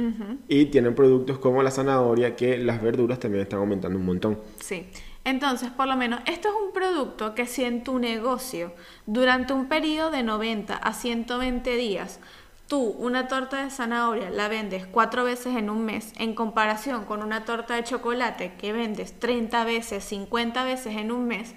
y 0.48 0.66
tienen 0.66 0.94
productos 0.94 1.38
como 1.38 1.62
la 1.62 1.70
zanahoria 1.70 2.34
que 2.34 2.58
las 2.58 2.82
verduras 2.82 3.20
también 3.20 3.42
están 3.42 3.60
aumentando 3.60 3.98
un 3.98 4.04
montón. 4.04 4.38
Sí. 4.60 4.86
Entonces, 5.24 5.70
por 5.70 5.86
lo 5.86 5.96
menos, 5.96 6.20
esto 6.26 6.48
es 6.48 6.54
un 6.54 6.72
producto 6.72 7.34
que 7.34 7.46
si 7.46 7.64
en 7.64 7.84
tu 7.84 8.00
negocio, 8.00 8.74
durante 9.06 9.52
un 9.52 9.68
periodo 9.68 10.10
de 10.10 10.24
90 10.24 10.74
a 10.74 10.92
120 10.92 11.76
días, 11.76 12.18
tú 12.66 12.80
una 12.98 13.28
torta 13.28 13.62
de 13.62 13.70
zanahoria 13.70 14.30
la 14.30 14.48
vendes 14.48 14.86
cuatro 14.86 15.24
veces 15.24 15.56
en 15.56 15.70
un 15.70 15.84
mes, 15.84 16.12
en 16.18 16.34
comparación 16.34 17.04
con 17.04 17.22
una 17.22 17.44
torta 17.44 17.76
de 17.76 17.84
chocolate 17.84 18.54
que 18.58 18.72
vendes 18.72 19.18
30 19.20 19.64
veces, 19.64 20.02
50 20.04 20.64
veces 20.64 20.96
en 20.96 21.12
un 21.12 21.26
mes, 21.26 21.54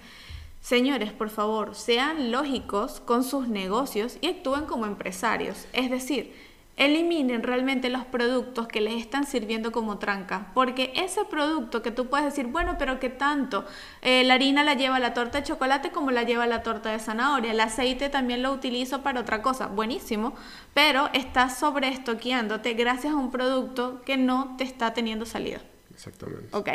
señores, 0.65 1.13
por 1.13 1.29
favor, 1.29 1.75
sean 1.75 2.31
lógicos 2.31 2.99
con 2.99 3.23
sus 3.23 3.47
negocios 3.47 4.17
y 4.19 4.29
actúen 4.29 4.65
como 4.65 4.87
empresarios. 4.87 5.67
Es 5.73 5.91
decir, 5.91 6.33
eliminen 6.75 7.43
realmente 7.43 7.91
los 7.91 8.03
productos 8.05 8.67
que 8.67 8.81
les 8.81 8.95
están 8.95 9.27
sirviendo 9.27 9.71
como 9.71 9.99
tranca, 9.99 10.49
porque 10.55 10.91
ese 10.95 11.23
producto 11.23 11.83
que 11.83 11.91
tú 11.91 12.07
puedes 12.07 12.25
decir, 12.25 12.47
bueno, 12.47 12.77
pero 12.79 12.99
que 12.99 13.09
tanto, 13.09 13.63
eh, 14.01 14.23
la 14.23 14.33
harina 14.33 14.63
la 14.63 14.73
lleva 14.73 14.97
la 14.97 15.13
torta 15.13 15.37
de 15.37 15.43
chocolate 15.43 15.91
como 15.91 16.09
la 16.09 16.23
lleva 16.23 16.47
la 16.47 16.63
torta 16.63 16.89
de 16.89 16.97
zanahoria, 16.97 17.51
el 17.51 17.59
aceite 17.59 18.09
también 18.09 18.41
lo 18.41 18.51
utilizo 18.51 19.03
para 19.03 19.21
otra 19.21 19.43
cosa, 19.43 19.67
buenísimo, 19.67 20.33
pero 20.73 21.11
estás 21.13 21.59
sobreestoqueándote 21.59 22.73
gracias 22.73 23.13
a 23.13 23.17
un 23.17 23.29
producto 23.29 24.01
que 24.03 24.17
no 24.17 24.55
te 24.57 24.63
está 24.63 24.95
teniendo 24.95 25.27
salida. 25.27 25.61
Exactamente. 26.07 26.55
¿Ok? 26.55 26.69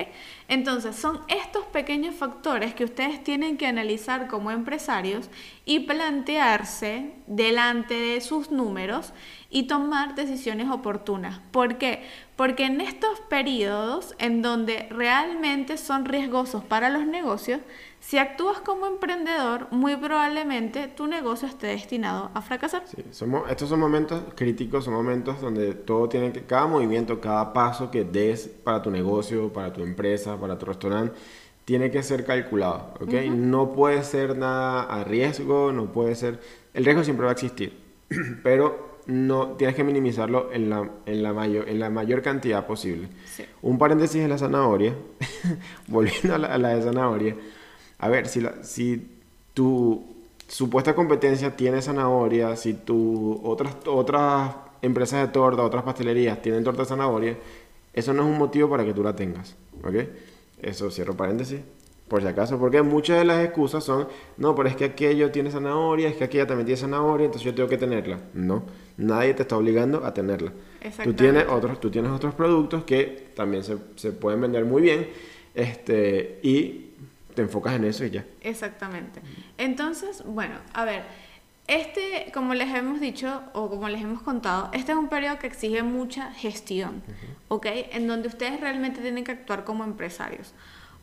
Entonces, 0.49 0.97
son 0.97 1.21
estos 1.29 1.65
pequeños 1.67 2.15
factores 2.15 2.75
que 2.75 2.85
ustedes 2.85 3.23
tienen 3.23 3.57
que 3.57 3.67
analizar 3.67 4.27
como 4.27 4.51
empresarios 4.51 5.31
y 5.65 5.81
plantearse 5.81 7.13
delante 7.27 7.95
de 7.95 8.21
sus 8.21 8.51
números 8.51 9.13
y 9.49 9.65
tomar 9.65 10.15
decisiones 10.15 10.69
oportunas. 10.69 11.41
¿Por 11.53 11.79
qué? 11.79 12.05
Porque 12.35 12.65
en 12.65 12.81
estos 12.81 13.21
periodos 13.21 14.15
en 14.19 14.43
donde 14.43 14.89
realmente 14.91 15.77
son 15.77 16.05
riesgosos 16.05 16.65
para 16.65 16.89
los 16.91 17.07
negocios, 17.07 17.61
si 18.01 18.17
actúas 18.19 18.61
como 18.61 18.87
emprendedor, 18.87 19.69
muy 19.71 19.95
probablemente 19.97 20.89
tu 20.89 21.07
negocio 21.07 21.47
esté 21.47 21.69
destinado 21.69 22.31
a 22.35 22.41
fracasar. 22.41 22.83
Sí, 22.87 23.05
somos, 23.11 23.49
estos 23.51 23.69
son 23.69 23.79
momentos 23.79 24.23
críticos, 24.35 24.85
son 24.85 24.95
momentos 24.95 25.41
donde 25.41 25.75
todo 25.75 26.09
tiene 26.09 26.33
que, 26.33 26.43
cada 26.45 26.67
movimiento, 26.67 27.21
cada 27.21 27.53
paso 27.53 27.91
que 27.91 28.05
des 28.05 28.49
para 28.49 28.83
tu 28.83 28.91
negocio, 28.91 29.53
para 29.53 29.73
tu 29.73 29.83
empresa, 29.83 30.41
para 30.41 30.59
tu 30.59 30.67
restaurante, 30.67 31.15
tiene 31.67 31.91
que 31.91 32.03
ser 32.03 32.25
calculado, 32.25 32.95
¿ok? 33.01 33.13
No 33.31 33.73
puede 33.73 34.03
ser 34.03 34.37
nada 34.37 34.83
a 34.83 35.05
riesgo, 35.05 35.71
no 35.71 35.93
puede 35.93 36.15
ser, 36.15 36.41
el 36.75 36.85
riesgo 36.85 37.05
siempre 37.05 37.27
va 37.27 37.31
a 37.31 37.35
existir, 37.35 37.79
pero 38.43 38.91
no 39.07 39.53
tienes 39.57 39.77
que 39.77 39.85
minimizarlo 39.85 40.53
en 40.53 40.71
la, 40.71 40.91
en 41.07 41.23
la, 41.23 41.33
mayor, 41.33 41.69
en 41.69 41.79
la 41.79 41.91
mayor 41.91 42.23
cantidad 42.23 42.67
posible. 42.67 43.09
Un 43.63 43.79
paréntesis 43.79 44.23
en 44.23 44.31
la 44.31 44.39
zanahoria, 44.39 44.95
volviendo 45.87 46.35
a 46.35 46.39
la, 46.39 46.49
a 46.49 46.59
la, 46.59 46.69
de 46.71 46.83
zanahoria, 46.83 47.37
a 48.01 48.09
ver, 48.09 48.27
si, 48.27 48.41
la, 48.41 48.63
si 48.63 49.07
tu 49.55 50.05
supuesta 50.49 50.95
competencia 50.95 51.55
tiene 51.55 51.83
zanahoria, 51.83 52.57
si 52.57 52.75
tu 52.75 53.41
otras, 53.45 53.77
otras 53.87 54.55
empresas 54.83 55.27
de 55.27 55.33
torta, 55.33 55.63
otras 55.63 55.85
pastelerías 55.85 56.41
tienen 56.43 56.65
torta 56.65 56.83
de 56.83 56.89
zanahoria, 56.89 57.37
eso 57.93 58.13
no 58.13 58.23
es 58.23 58.29
un 58.29 58.39
motivo 58.39 58.69
para 58.69 58.85
que 58.85 58.95
tú 58.95 59.03
la 59.03 59.15
tengas, 59.15 59.57
¿ok? 59.85 59.95
Eso 60.63 60.91
cierro 60.91 61.17
paréntesis 61.17 61.61
por 62.11 62.23
si 62.23 62.27
acaso, 62.27 62.59
porque 62.59 62.83
muchas 62.83 63.19
de 63.19 63.25
las 63.25 63.45
excusas 63.45 63.85
son, 63.85 64.09
no, 64.37 64.57
pero 64.57 64.69
es 64.69 64.75
que 64.75 64.85
aquello 64.85 65.31
tiene 65.31 65.49
zanahoria, 65.53 66.09
es 66.09 66.17
que 66.17 66.25
aquella 66.25 66.45
también 66.45 66.67
tiene 66.67 66.81
zanahoria, 66.81 67.27
entonces 67.27 67.47
yo 67.47 67.55
tengo 67.55 67.69
que 67.69 67.79
tenerla. 67.79 68.19
No, 68.35 68.65
nadie 68.97 69.33
te 69.33 69.43
está 69.43 69.57
obligando 69.57 70.05
a 70.05 70.13
tenerla. 70.13 70.53
Tú 71.05 71.13
tienes 71.15 71.47
otros, 71.49 71.79
tú 71.79 71.89
tienes 71.89 72.11
otros 72.11 72.35
productos 72.35 72.83
que 72.83 73.29
también 73.37 73.63
se, 73.63 73.77
se, 73.95 74.11
pueden 74.11 74.41
vender 74.41 74.65
muy 74.65 74.83
bien 74.83 75.09
este, 75.55 76.41
y 76.43 76.90
te 77.35 77.43
enfocas 77.43 77.75
en 77.75 77.85
eso 77.85 78.05
y 78.05 78.11
ya. 78.11 78.25
Exactamente. 78.41 79.21
Entonces, 79.59 80.23
bueno, 80.25 80.57
a 80.73 80.85
ver, 80.85 81.03
este, 81.67 82.33
como 82.35 82.55
les 82.55 82.75
hemos 82.75 83.01
dicho 83.01 83.43
o 83.53 83.71
como 83.71 83.89
les 83.89 84.03
hemos 84.03 84.23
contado, 84.23 84.71
este 84.73 84.93
es 84.93 84.99
un 84.99 85.09
periodo 85.09 85.39
que 85.39 85.47
exige 85.47 85.83
mucha 85.83 86.33
gestión, 86.33 87.03
¿ok? 87.49 87.67
En 87.93 88.09
donde 88.09 88.29
ustedes 88.29 88.61
realmente 88.61 89.01
tienen 89.01 89.23
que 89.23 89.33
actuar 89.33 89.65
como 89.65 89.85
empresarios. 89.85 90.53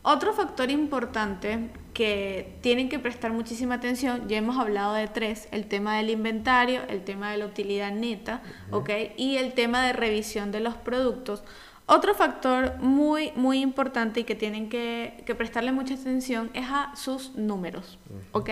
Otro 0.02 0.32
factor 0.32 0.70
importante 0.70 1.70
que 1.92 2.56
tienen 2.60 2.88
que 2.88 2.98
prestar 2.98 3.32
muchísima 3.32 3.74
atención, 3.74 4.28
ya 4.28 4.36
hemos 4.36 4.56
hablado 4.56 4.94
de 4.94 5.08
tres, 5.08 5.48
el 5.50 5.66
tema 5.66 5.96
del 5.96 6.10
inventario, 6.10 6.82
el 6.88 7.02
tema 7.02 7.32
de 7.32 7.38
la 7.38 7.46
utilidad 7.46 7.90
neta, 7.90 8.42
¿ok? 8.70 8.90
Y 9.16 9.36
el 9.36 9.54
tema 9.54 9.84
de 9.84 9.92
revisión 9.92 10.52
de 10.52 10.60
los 10.60 10.76
productos. 10.76 11.42
Otro 11.90 12.12
factor 12.14 12.76
muy, 12.80 13.32
muy 13.34 13.60
importante 13.60 14.20
y 14.20 14.24
que 14.24 14.34
tienen 14.34 14.68
que, 14.68 15.22
que 15.24 15.34
prestarle 15.34 15.72
mucha 15.72 15.94
atención 15.94 16.50
es 16.52 16.66
a 16.68 16.94
sus 16.94 17.34
números, 17.34 17.98
¿ok? 18.32 18.50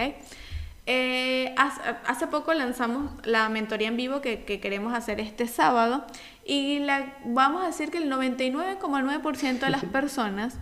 Eh, 0.87 1.55
hace, 1.59 2.29
poco 2.29 2.55
lanzamos 2.55 3.11
la 3.25 3.49
mentoría 3.51 3.89
en 3.89 3.97
vivo 3.99 4.23
que, 4.23 4.45
que 4.45 4.59
queremos 4.59 4.95
hacer 4.95 5.21
este 5.21 5.49
sábado 5.49 6.07
y 6.47 6.79
la, 6.79 7.15
vamos 7.27 7.63
a 7.63 7.67
decir 7.67 7.91
que 7.91 7.99
el 7.99 8.11
99,9% 8.11 9.59
de 9.59 9.71
las 9.71 9.85
personas 9.85 10.55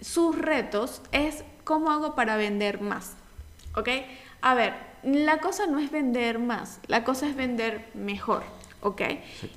sus 0.00 0.36
retos 0.36 1.02
es 1.12 1.44
cómo 1.62 1.92
hago 1.92 2.16
para 2.16 2.36
vender 2.36 2.80
más. 2.80 3.14
¿Ok? 3.76 3.88
A 4.40 4.54
ver, 4.54 4.74
la 5.04 5.38
cosa 5.38 5.66
no 5.66 5.78
es 5.78 5.92
vender 5.92 6.40
más, 6.40 6.80
la 6.88 7.04
cosa 7.04 7.28
es 7.28 7.36
vender 7.36 7.88
mejor. 7.94 8.55
¿Ok? 8.86 9.02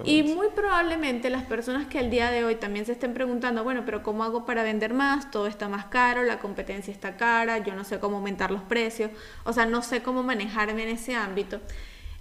Y 0.06 0.24
muy 0.24 0.48
probablemente 0.56 1.30
las 1.30 1.44
personas 1.44 1.86
que 1.86 2.00
el 2.00 2.10
día 2.10 2.32
de 2.32 2.44
hoy 2.44 2.56
también 2.56 2.86
se 2.88 2.94
estén 2.94 3.14
preguntando, 3.14 3.64
bueno, 3.64 3.84
pero 3.86 4.02
¿cómo 4.02 4.24
hago 4.24 4.44
para 4.44 4.64
vender 4.64 4.94
más? 4.96 5.30
Todo 5.30 5.46
está 5.46 5.70
más 5.70 5.86
caro, 5.86 6.24
la 6.24 6.40
competencia 6.40 6.92
está 6.92 7.16
cara, 7.16 7.60
yo 7.60 7.76
no 7.76 7.84
sé 7.84 8.00
cómo 8.00 8.18
aumentar 8.18 8.50
los 8.50 8.64
precios, 8.64 9.12
o 9.44 9.54
sea, 9.54 9.68
no 9.68 9.84
sé 9.84 10.02
cómo 10.02 10.24
manejarme 10.24 10.82
en 10.84 10.90
ese 10.90 11.14
ámbito. 11.14 11.62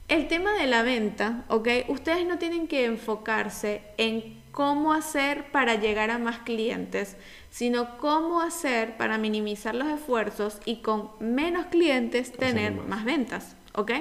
El 0.08 0.28
tema 0.28 0.52
de 0.52 0.66
la 0.66 0.82
venta, 0.82 1.44
¿ok? 1.48 1.68
Ustedes 1.88 2.26
no 2.26 2.38
tienen 2.38 2.68
que 2.68 2.84
enfocarse 2.84 3.82
en 3.96 4.42
cómo 4.52 4.92
hacer 4.92 5.50
para 5.50 5.76
llegar 5.76 6.10
a 6.10 6.18
más 6.18 6.40
clientes, 6.40 7.16
sino 7.50 7.96
cómo 7.96 8.42
hacer 8.42 8.98
para 8.98 9.16
minimizar 9.16 9.74
los 9.74 9.88
esfuerzos 9.88 10.60
y 10.66 10.82
con 10.82 11.10
menos 11.20 11.66
clientes 11.66 12.32
tener 12.32 12.72
más. 12.74 13.04
ventas. 13.04 13.56
¿Ok? 13.74 13.92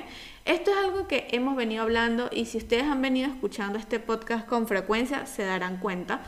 Esto 0.47 0.71
es 0.71 0.77
algo 0.77 1.07
que 1.07 1.27
hemos 1.31 1.57
venido 1.57 1.83
hablando 1.83 2.29
y 2.31 2.45
si 2.45 2.57
ustedes 2.57 2.83
han 2.83 3.01
venido 3.01 3.27
escuchando 3.29 3.77
este 3.77 3.99
podcast 3.99 4.47
con 4.47 4.65
frecuencia 4.65 5.25
se 5.25 5.43
darán 5.43 5.77
cuenta. 5.77 6.21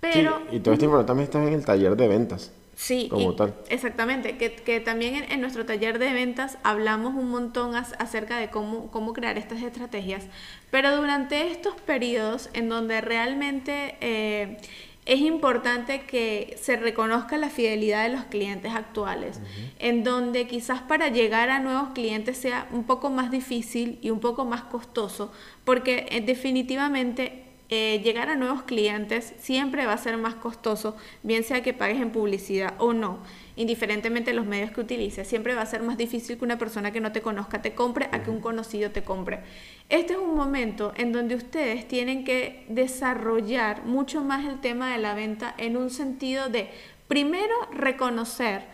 Pero, 0.00 0.40
y 0.50 0.60
todo 0.60 0.74
esto 0.74 1.04
también 1.04 1.24
está 1.24 1.42
en 1.42 1.52
el 1.52 1.64
taller 1.64 1.94
de 1.94 2.08
ventas. 2.08 2.52
Sí, 2.74 3.08
como 3.10 3.34
tal. 3.34 3.54
exactamente, 3.70 4.36
que, 4.36 4.54
que 4.54 4.80
también 4.80 5.24
en, 5.30 5.40
nuestro 5.40 5.64
taller 5.64 5.98
de 5.98 6.12
ventas 6.12 6.58
hablamos 6.62 7.14
un 7.14 7.30
montón 7.30 7.74
acerca 7.74 8.38
de 8.38 8.50
cómo, 8.50 8.90
cómo 8.90 9.14
crear 9.14 9.38
estas 9.38 9.62
estrategias, 9.62 10.24
pero 10.70 10.94
durante 10.94 11.50
estos 11.50 11.74
periodos 11.74 12.50
en 12.52 12.68
donde 12.68 13.00
realmente 13.00 13.96
eh, 14.02 14.58
es 15.06 15.20
importante 15.20 16.02
que 16.02 16.56
se 16.60 16.76
reconozca 16.76 17.38
la 17.38 17.48
fidelidad 17.48 18.02
de 18.02 18.16
los 18.16 18.24
clientes 18.24 18.74
actuales, 18.74 19.40
en 19.78 20.02
donde 20.02 20.48
quizás 20.48 20.82
para 20.82 21.08
llegar 21.08 21.48
a 21.48 21.60
nuevos 21.60 21.90
clientes 21.90 22.36
sea 22.36 22.68
un 22.72 22.84
poco 22.84 23.08
más 23.08 23.30
difícil 23.30 24.00
y 24.02 24.10
un 24.10 24.18
poco 24.18 24.44
más 24.44 24.62
costoso, 24.62 25.32
porque 25.64 26.06
eh, 26.10 26.20
definitivamente 26.22 27.44
eh, 27.68 28.00
llegar 28.02 28.30
a 28.30 28.36
nuevos 28.36 28.64
clientes 28.64 29.34
siempre 29.38 29.86
va 29.86 29.92
a 29.92 29.98
ser 29.98 30.16
más 30.18 30.34
costoso, 30.34 30.96
bien 31.22 31.44
sea 31.44 31.62
que 31.62 31.72
pagues 31.72 32.00
en 32.00 32.10
publicidad 32.10 32.74
o 32.78 32.92
no, 32.92 33.20
indiferentemente 33.56 34.30
de 34.30 34.36
los 34.36 34.46
medios 34.46 34.70
que 34.70 34.82
utilices, 34.82 35.26
siempre 35.26 35.54
va 35.54 35.62
a 35.62 35.66
ser 35.66 35.82
más 35.82 35.96
difícil 35.96 36.38
que 36.38 36.44
una 36.44 36.58
persona 36.58 36.92
que 36.92 37.00
no 37.00 37.12
te 37.12 37.22
conozca 37.22 37.62
te 37.62 37.74
compre 37.74 38.08
a 38.12 38.22
que 38.22 38.30
un 38.30 38.40
conocido 38.40 38.90
te 38.90 39.02
compre. 39.02 39.40
Este 39.88 40.12
es 40.12 40.18
un 40.18 40.34
momento 40.34 40.92
en 40.96 41.12
donde 41.12 41.34
ustedes 41.34 41.88
tienen 41.88 42.24
que 42.24 42.64
desarrollar 42.68 43.84
mucho 43.84 44.22
más 44.22 44.44
el 44.44 44.60
tema 44.60 44.92
de 44.92 44.98
la 44.98 45.14
venta 45.14 45.54
en 45.58 45.76
un 45.76 45.90
sentido 45.90 46.48
de, 46.48 46.70
primero, 47.08 47.54
reconocer 47.72 48.64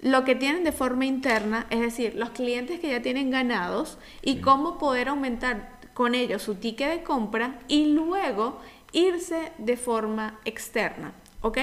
lo 0.00 0.24
que 0.24 0.34
tienen 0.34 0.64
de 0.64 0.72
forma 0.72 1.06
interna, 1.06 1.66
es 1.70 1.80
decir, 1.80 2.16
los 2.16 2.30
clientes 2.30 2.80
que 2.80 2.90
ya 2.90 3.02
tienen 3.02 3.30
ganados 3.30 3.98
y 4.20 4.40
cómo 4.40 4.76
poder 4.76 5.08
aumentar 5.08 5.78
con 5.94 6.16
ellos 6.16 6.42
su 6.42 6.56
ticket 6.56 6.90
de 6.90 7.02
compra 7.04 7.60
y 7.68 7.86
luego 7.86 8.60
irse 8.92 9.52
de 9.58 9.76
forma 9.76 10.40
externa, 10.44 11.12
¿ok? 11.40 11.58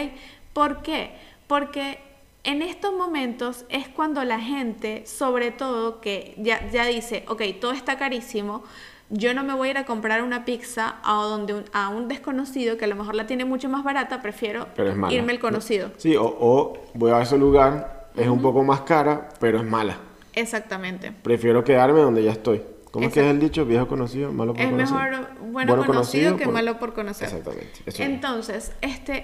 ¿Por 0.54 0.82
qué? 0.82 1.16
Porque 1.48 2.00
en 2.44 2.62
estos 2.62 2.94
momentos 2.94 3.66
es 3.70 3.88
cuando 3.88 4.24
la 4.24 4.40
gente, 4.40 5.06
sobre 5.06 5.52
todo 5.52 6.02
que 6.02 6.36
ya, 6.38 6.70
ya 6.72 6.86
dice, 6.86 7.26
ok, 7.28 7.42
todo 7.60 7.72
está 7.72 7.98
carísimo, 7.98 8.64
yo 9.10 9.34
no 9.34 9.44
me 9.44 9.54
voy 9.54 9.70
a 9.70 9.72
ir 9.72 9.78
a 9.78 9.86
comprar 9.86 10.22
una 10.22 10.46
pizza 10.46 10.98
a, 11.04 11.16
donde 11.24 11.64
a 11.74 11.90
un 11.90 12.08
desconocido 12.08 12.78
que 12.78 12.86
a 12.86 12.88
lo 12.88 12.96
mejor 12.96 13.16
la 13.16 13.26
tiene 13.26 13.44
mucho 13.44 13.68
más 13.68 13.84
barata, 13.84 14.22
prefiero 14.22 14.68
irme 15.10 15.32
al 15.34 15.40
conocido. 15.40 15.92
Sí, 15.98 16.16
o, 16.18 16.78
voy 16.94 17.12
a 17.12 17.22
ese 17.22 17.38
lugar, 17.38 18.10
es 18.16 18.28
un 18.28 18.42
poco 18.42 18.64
más 18.64 18.82
cara, 18.82 19.30
pero 19.40 19.58
es 19.58 19.66
mala. 19.66 19.98
Exactamente. 20.34 21.12
Prefiero 21.24 21.64
quedarme 21.64 22.02
donde 22.02 22.24
ya 22.24 22.32
estoy. 22.32 22.62
¿Cómo 22.92 23.08
es 23.08 23.14
que 23.14 23.20
es 23.20 23.28
el 23.28 23.40
dicho? 23.40 23.66
Viejo 23.66 23.88
conocido, 23.88 24.32
malo 24.32 24.54
por 24.54 24.64
conocer. 24.64 24.84
Es 24.84 24.92
mejor 24.92 25.52
bueno, 25.52 25.86
conocido, 25.86 26.38
que 26.38 26.48
malo 26.48 26.80
por 26.80 26.94
conocer. 26.94 27.28
Exactamente. 27.28 28.04
Entonces, 28.04 28.74
este, 28.82 29.24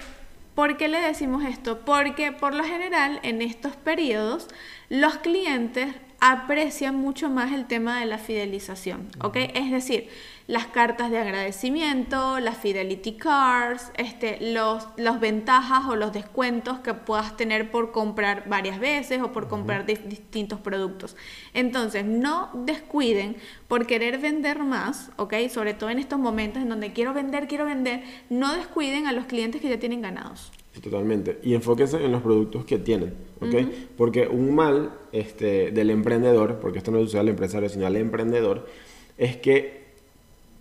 ¿por 0.56 0.76
qué 0.76 0.88
le 0.88 1.00
decimos 1.00 1.44
esto? 1.44 1.82
Porque 1.84 2.32
por 2.32 2.52
lo 2.54 2.64
general 2.64 3.20
en 3.22 3.42
estos 3.42 3.76
periodos 3.76 4.48
los 4.88 5.18
clientes 5.18 5.94
aprecian 6.18 6.96
mucho 6.96 7.28
más 7.28 7.52
el 7.52 7.66
tema 7.66 8.00
de 8.00 8.06
la 8.06 8.18
fidelización, 8.18 9.08
¿ok? 9.22 9.36
Es 9.54 9.70
decir, 9.70 10.08
las 10.46 10.66
cartas 10.66 11.10
de 11.10 11.18
agradecimiento, 11.18 12.38
las 12.38 12.56
fidelity 12.58 13.14
cards, 13.14 13.90
este, 13.96 14.52
los, 14.52 14.86
los 14.96 15.18
ventajas 15.18 15.86
o 15.88 15.96
los 15.96 16.12
descuentos 16.12 16.78
que 16.78 16.94
puedas 16.94 17.36
tener 17.36 17.70
por 17.70 17.90
comprar 17.90 18.48
varias 18.48 18.78
veces 18.78 19.20
o 19.22 19.32
por 19.32 19.48
comprar 19.48 19.86
distintos 19.86 20.60
productos. 20.60 21.16
Entonces, 21.52 22.04
no 22.04 22.50
descuiden 22.64 23.36
por 23.66 23.86
querer 23.86 24.18
vender 24.18 24.60
más, 24.60 25.10
¿ok? 25.16 25.34
Sobre 25.50 25.74
todo 25.74 25.90
en 25.90 25.98
estos 25.98 26.18
momentos 26.18 26.62
en 26.62 26.68
donde 26.68 26.92
quiero 26.92 27.12
vender, 27.12 27.48
quiero 27.48 27.64
vender, 27.64 28.04
no 28.30 28.54
descuiden 28.54 29.08
a 29.08 29.12
los 29.12 29.26
clientes 29.26 29.60
que 29.60 29.68
ya 29.68 29.80
tienen 29.80 30.00
ganados. 30.00 30.52
Totalmente. 30.80 31.40
Y 31.42 31.54
enfóquense 31.54 32.04
en 32.04 32.12
los 32.12 32.22
productos 32.22 32.64
que 32.64 32.78
tienen, 32.78 33.14
¿ok? 33.40 33.54
Porque 33.96 34.28
un 34.28 34.54
mal 34.54 34.92
este, 35.10 35.72
del 35.72 35.90
emprendedor, 35.90 36.60
porque 36.60 36.78
esto 36.78 36.92
no 36.92 37.00
sucede 37.00 37.20
al 37.20 37.28
empresario, 37.30 37.68
sino 37.68 37.86
al 37.86 37.96
emprendedor, 37.96 38.66
es 39.16 39.38
que 39.38 39.85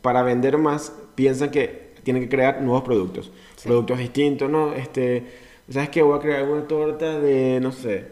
para 0.06 0.22
vender 0.22 0.60
más 0.60 0.93
piensan 1.16 1.49
que 1.49 1.95
tienen 2.03 2.22
que 2.22 2.30
crear 2.30 2.62
nuevos 2.62 2.84
productos, 2.84 3.32
productos 3.64 3.97
distintos, 3.97 4.47
¿no? 4.47 4.72
Este, 4.72 5.24
¿sabes 5.68 5.89
qué? 5.89 6.03
Voy 6.03 6.16
a 6.16 6.22
crear 6.22 6.47
una 6.47 6.68
torta 6.68 7.20
de, 7.20 7.60
no 7.60 7.72
sé, 7.72 8.06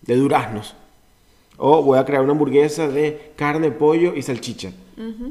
de 0.00 0.16
duraznos. 0.16 0.74
O 1.58 1.82
voy 1.82 1.98
a 1.98 2.06
crear 2.06 2.22
una 2.22 2.32
hamburguesa 2.32 2.88
de 2.88 3.32
carne, 3.36 3.70
pollo 3.70 4.14
y 4.16 4.22
salchicha. 4.22 4.72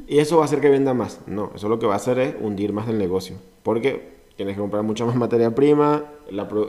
Y 0.07 0.19
eso 0.19 0.37
va 0.37 0.43
a 0.43 0.45
hacer 0.45 0.61
que 0.61 0.69
venda 0.69 0.93
más. 0.93 1.19
No, 1.25 1.51
eso 1.55 1.67
lo 1.67 1.79
que 1.79 1.87
va 1.87 1.93
a 1.93 1.97
hacer 1.97 2.19
es 2.19 2.35
hundir 2.39 2.73
más 2.73 2.87
el 2.87 2.99
negocio. 2.99 3.37
Porque 3.63 4.20
tienes 4.35 4.55
que 4.55 4.61
comprar 4.61 4.83
mucha 4.83 5.05
más 5.05 5.15
materia 5.15 5.53
prima, 5.53 6.03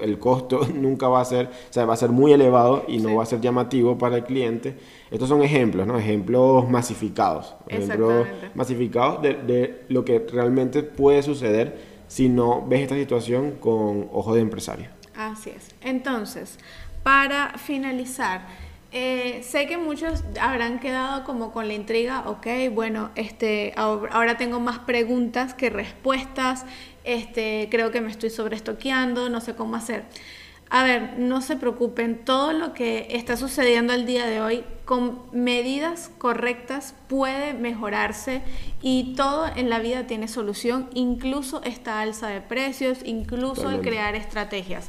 el 0.03 0.19
costo 0.19 0.67
nunca 0.75 1.09
va 1.09 1.21
a 1.21 1.25
ser, 1.25 1.47
o 1.47 1.73
sea, 1.73 1.85
va 1.85 1.95
a 1.95 1.97
ser 1.97 2.11
muy 2.11 2.33
elevado 2.33 2.85
y 2.89 2.99
no 2.99 3.17
va 3.17 3.23
a 3.23 3.27
ser 3.27 3.41
llamativo 3.41 3.97
para 3.99 4.17
el 4.17 4.25
cliente. 4.25 4.77
Estos 5.11 5.29
son 5.29 5.43
ejemplos, 5.43 5.87
¿no? 5.87 5.99
Ejemplos 5.99 6.69
masificados. 6.69 7.55
Ejemplos 7.69 8.27
masificados 8.55 9.23
de, 9.23 9.35
de, 9.35 9.85
lo 9.89 10.05
que 10.05 10.19
realmente 10.19 10.83
puede 10.83 11.23
suceder 11.23 11.93
si 12.09 12.29
no 12.29 12.67
ves 12.67 12.83
esta 12.83 12.95
situación 12.95 13.53
con 13.53 14.09
ojos 14.13 14.35
de 14.35 14.41
empresario. 14.41 14.89
Así 15.17 15.51
es. 15.51 15.75
Entonces, 15.83 16.59
para 17.03 17.59
finalizar, 17.59 18.47
eh, 18.95 19.43
sé 19.43 19.67
que 19.67 19.79
muchos 19.79 20.23
habrán 20.39 20.79
quedado 20.79 21.25
como 21.25 21.51
con 21.51 21.67
la 21.67 21.73
intriga, 21.73 22.29
ok, 22.29 22.47
bueno, 22.75 23.11
este, 23.15 23.73
ahora 23.77 24.37
tengo 24.37 24.61
más 24.61 24.81
preguntas 24.81 25.55
que 25.55 25.71
respuestas, 25.71 26.67
este, 27.05 27.69
creo 27.71 27.91
que 27.91 28.01
me 28.01 28.11
estoy 28.11 28.31
sobreestoqueando, 28.31 29.29
no 29.29 29.41
sé 29.41 29.55
cómo 29.55 29.77
hacer. 29.77 30.05
A 30.75 30.85
ver, 30.85 31.19
no 31.19 31.43
se 31.43 31.57
preocupen, 31.57 32.25
todo 32.25 32.55
lo 32.55 32.73
que 32.73 33.07
está 33.11 33.37
sucediendo 33.37 33.93
al 33.93 34.07
día 34.07 34.25
de 34.25 34.41
hoy 34.41 34.65
con 34.87 35.21
medidas 35.31 36.11
correctas 36.17 36.95
puede 37.09 37.53
mejorarse 37.53 38.41
y 38.81 39.15
todo 39.15 39.51
en 39.55 39.69
la 39.69 39.81
vida 39.81 40.07
tiene 40.07 40.29
solución, 40.29 40.89
incluso 40.95 41.63
esta 41.63 42.01
alza 42.01 42.29
de 42.29 42.41
precios, 42.41 43.01
incluso 43.05 43.71
el 43.71 43.83
crear 43.83 44.15
estrategias. 44.15 44.89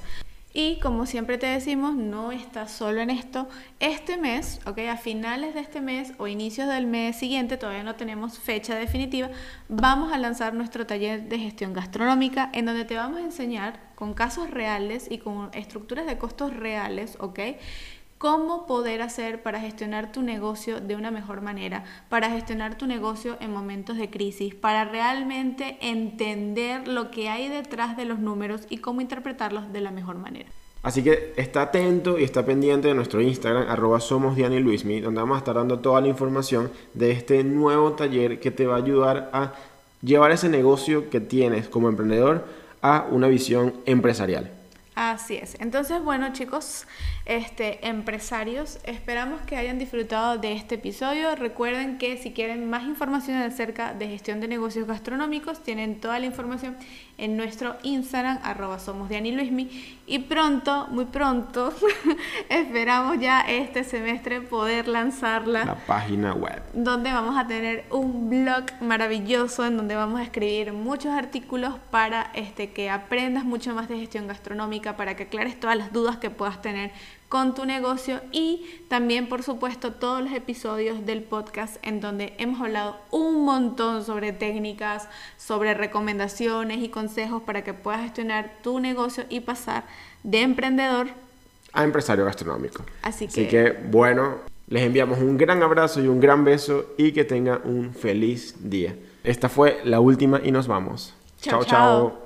Y 0.56 0.80
como 0.82 1.08
siempre 1.08 1.40
te 1.40 1.48
decimos, 1.48 1.96
no 1.96 2.32
estás 2.32 2.72
solo 2.72 3.02
en 3.02 3.10
esto. 3.10 3.50
Este 3.80 4.18
mes, 4.18 4.62
ok, 4.68 4.78
a 4.92 4.98
finales 4.98 5.56
de 5.56 5.62
este 5.62 5.82
mes 5.82 6.14
o 6.20 6.28
inicios 6.28 6.68
del 6.68 6.86
mes 6.86 7.16
siguiente, 7.16 7.58
todavía 7.58 7.84
no 7.84 7.96
tenemos 7.96 8.38
fecha 8.38 8.76
definitiva, 8.76 9.32
vamos 9.68 10.14
a 10.14 10.20
lanzar 10.20 10.54
nuestro 10.54 10.86
taller 10.86 11.28
de 11.28 11.40
gestión 11.40 11.74
gastronómica 11.74 12.52
en 12.54 12.66
donde 12.66 12.86
te 12.86 12.96
vamos 12.96 13.20
a 13.20 13.24
enseñar 13.24 13.80
con 13.96 14.14
casos 14.14 14.52
reales 14.52 15.08
y 15.10 15.18
con 15.18 15.50
estructuras 15.54 16.06
de 16.06 16.20
costos 16.20 16.56
reales, 16.56 17.18
ok, 17.20 17.40
cómo 18.24 18.66
poder 18.66 19.02
hacer 19.02 19.44
para 19.44 19.60
gestionar 19.60 20.14
tu 20.14 20.22
negocio 20.22 20.80
de 20.80 20.96
una 20.96 21.12
mejor 21.12 21.42
manera, 21.42 21.84
para 22.08 22.30
gestionar 22.30 22.78
tu 22.78 22.88
negocio 22.88 23.36
en 23.42 23.52
momentos 23.52 23.98
de 23.98 24.10
crisis, 24.10 24.56
para 24.56 24.86
realmente 24.86 25.78
entender 25.82 26.88
lo 26.88 27.12
que 27.12 27.28
hay 27.28 27.50
detrás 27.50 27.98
de 27.98 28.06
los 28.06 28.20
números 28.20 28.62
y 28.70 28.78
cómo 28.78 29.02
interpretarlos 29.02 29.74
de 29.74 29.82
la 29.82 29.92
mejor 29.92 30.16
manera. 30.16 30.50
Así 30.84 31.04
que 31.04 31.34
está 31.36 31.64
atento 31.64 32.18
y 32.18 32.24
está 32.24 32.46
pendiente 32.46 32.88
de 32.88 32.94
nuestro 32.94 33.20
Instagram, 33.20 33.70
arroba 33.70 34.00
somos 34.00 34.38
Diana 34.38 34.58
Luismi, 34.58 35.02
donde 35.02 35.20
vamos 35.20 35.36
a 35.36 35.40
estar 35.40 35.56
dando 35.56 35.80
toda 35.80 36.00
la 36.00 36.08
información 36.08 36.72
de 36.94 37.12
este 37.12 37.44
nuevo 37.44 37.92
taller 37.92 38.40
que 38.40 38.52
te 38.52 38.66
va 38.66 38.76
a 38.76 38.78
ayudar 38.78 39.32
a 39.34 39.52
llevar 40.02 40.32
ese 40.32 40.48
negocio 40.48 41.10
que 41.10 41.20
tienes 41.20 41.68
como 41.68 41.90
emprendedor 41.90 42.46
a 42.82 43.06
una 43.12 43.28
visión 43.28 43.74
empresarial. 43.86 44.64
Así 44.96 45.38
es. 45.38 45.56
Entonces, 45.60 46.04
bueno, 46.04 46.32
chicos, 46.34 46.86
este, 47.26 47.88
empresarios, 47.88 48.80
esperamos 48.84 49.42
que 49.42 49.56
hayan 49.56 49.80
disfrutado 49.80 50.38
de 50.38 50.54
este 50.54 50.76
episodio. 50.76 51.36
Recuerden 51.36 51.98
que 51.98 52.18
si 52.18 52.32
quieren 52.32 52.70
más 52.70 52.84
información 52.84 53.38
acerca 53.38 53.94
de 53.94 54.10
gestión 54.10 54.42
de 54.42 54.48
negocios 54.50 54.88
gastronómicos, 54.88 55.64
tienen 55.64 56.02
toda 56.02 56.20
la 56.20 56.26
información 56.26 56.76
en 57.18 57.38
nuestro 57.38 57.78
Instagram, 57.84 58.40
arroba 58.44 58.80
somos 58.80 59.10
Luismi. 59.10 59.70
Y 60.06 60.20
pronto, 60.20 60.88
muy 60.90 61.06
pronto, 61.06 61.74
esperamos 62.50 63.20
ya 63.20 63.42
este 63.42 63.84
semestre 63.84 64.42
poder 64.42 64.88
lanzarla. 64.88 65.64
La 65.64 65.76
página 65.76 66.34
web. 66.34 66.62
Donde 66.74 67.12
vamos 67.14 67.38
a 67.38 67.48
tener 67.48 67.86
un 67.92 68.30
blog 68.30 68.66
maravilloso 68.82 69.66
en 69.66 69.78
donde 69.78 69.96
vamos 69.96 70.20
a 70.20 70.24
escribir 70.24 70.74
muchos 70.74 71.12
artículos 71.12 71.76
para 71.92 72.32
este, 72.34 72.72
que 72.72 72.90
aprendas 72.90 73.46
mucho 73.46 73.74
más 73.74 73.88
de 73.88 73.98
gestión 74.00 74.28
gastronómica, 74.28 74.98
para 74.98 75.16
que 75.16 75.24
aclares 75.24 75.58
todas 75.60 75.78
las 75.78 75.94
dudas 75.94 76.18
que 76.18 76.30
puedas 76.30 76.62
tener 76.62 76.92
con 77.34 77.56
tu 77.56 77.66
negocio 77.66 78.22
y 78.32 78.64
también 78.90 79.28
por 79.28 79.42
supuesto 79.42 79.94
todos 79.94 80.22
los 80.22 80.34
episodios 80.34 81.04
del 81.04 81.24
podcast 81.24 81.78
en 81.82 82.00
donde 82.00 82.36
hemos 82.38 82.62
hablado 82.62 82.96
un 83.10 83.44
montón 83.44 84.06
sobre 84.06 84.34
técnicas, 84.34 85.10
sobre 85.36 85.74
recomendaciones 85.74 86.84
y 86.84 86.90
consejos 86.90 87.42
para 87.42 87.64
que 87.64 87.74
puedas 87.74 88.02
gestionar 88.02 88.58
tu 88.62 88.80
negocio 88.80 89.24
y 89.30 89.40
pasar 89.40 89.86
de 90.22 90.42
emprendedor 90.42 91.08
a 91.74 91.84
empresario 91.84 92.24
gastronómico. 92.24 92.86
Así 93.02 93.26
que, 93.26 93.32
Así 93.32 93.48
que 93.48 93.80
bueno, 93.90 94.36
les 94.68 94.84
enviamos 94.84 95.18
un 95.18 95.36
gran 95.36 95.64
abrazo 95.64 96.04
y 96.04 96.08
un 96.08 96.20
gran 96.20 96.44
beso 96.44 96.94
y 97.00 97.14
que 97.14 97.24
tengan 97.24 97.62
un 97.64 97.96
feliz 97.96 98.58
día. 98.60 98.96
Esta 99.24 99.50
fue 99.50 99.82
la 99.86 100.00
última 100.00 100.40
y 100.44 100.52
nos 100.52 100.68
vamos. 100.68 101.16
chao. 101.42 101.64
chao. 101.64 102.23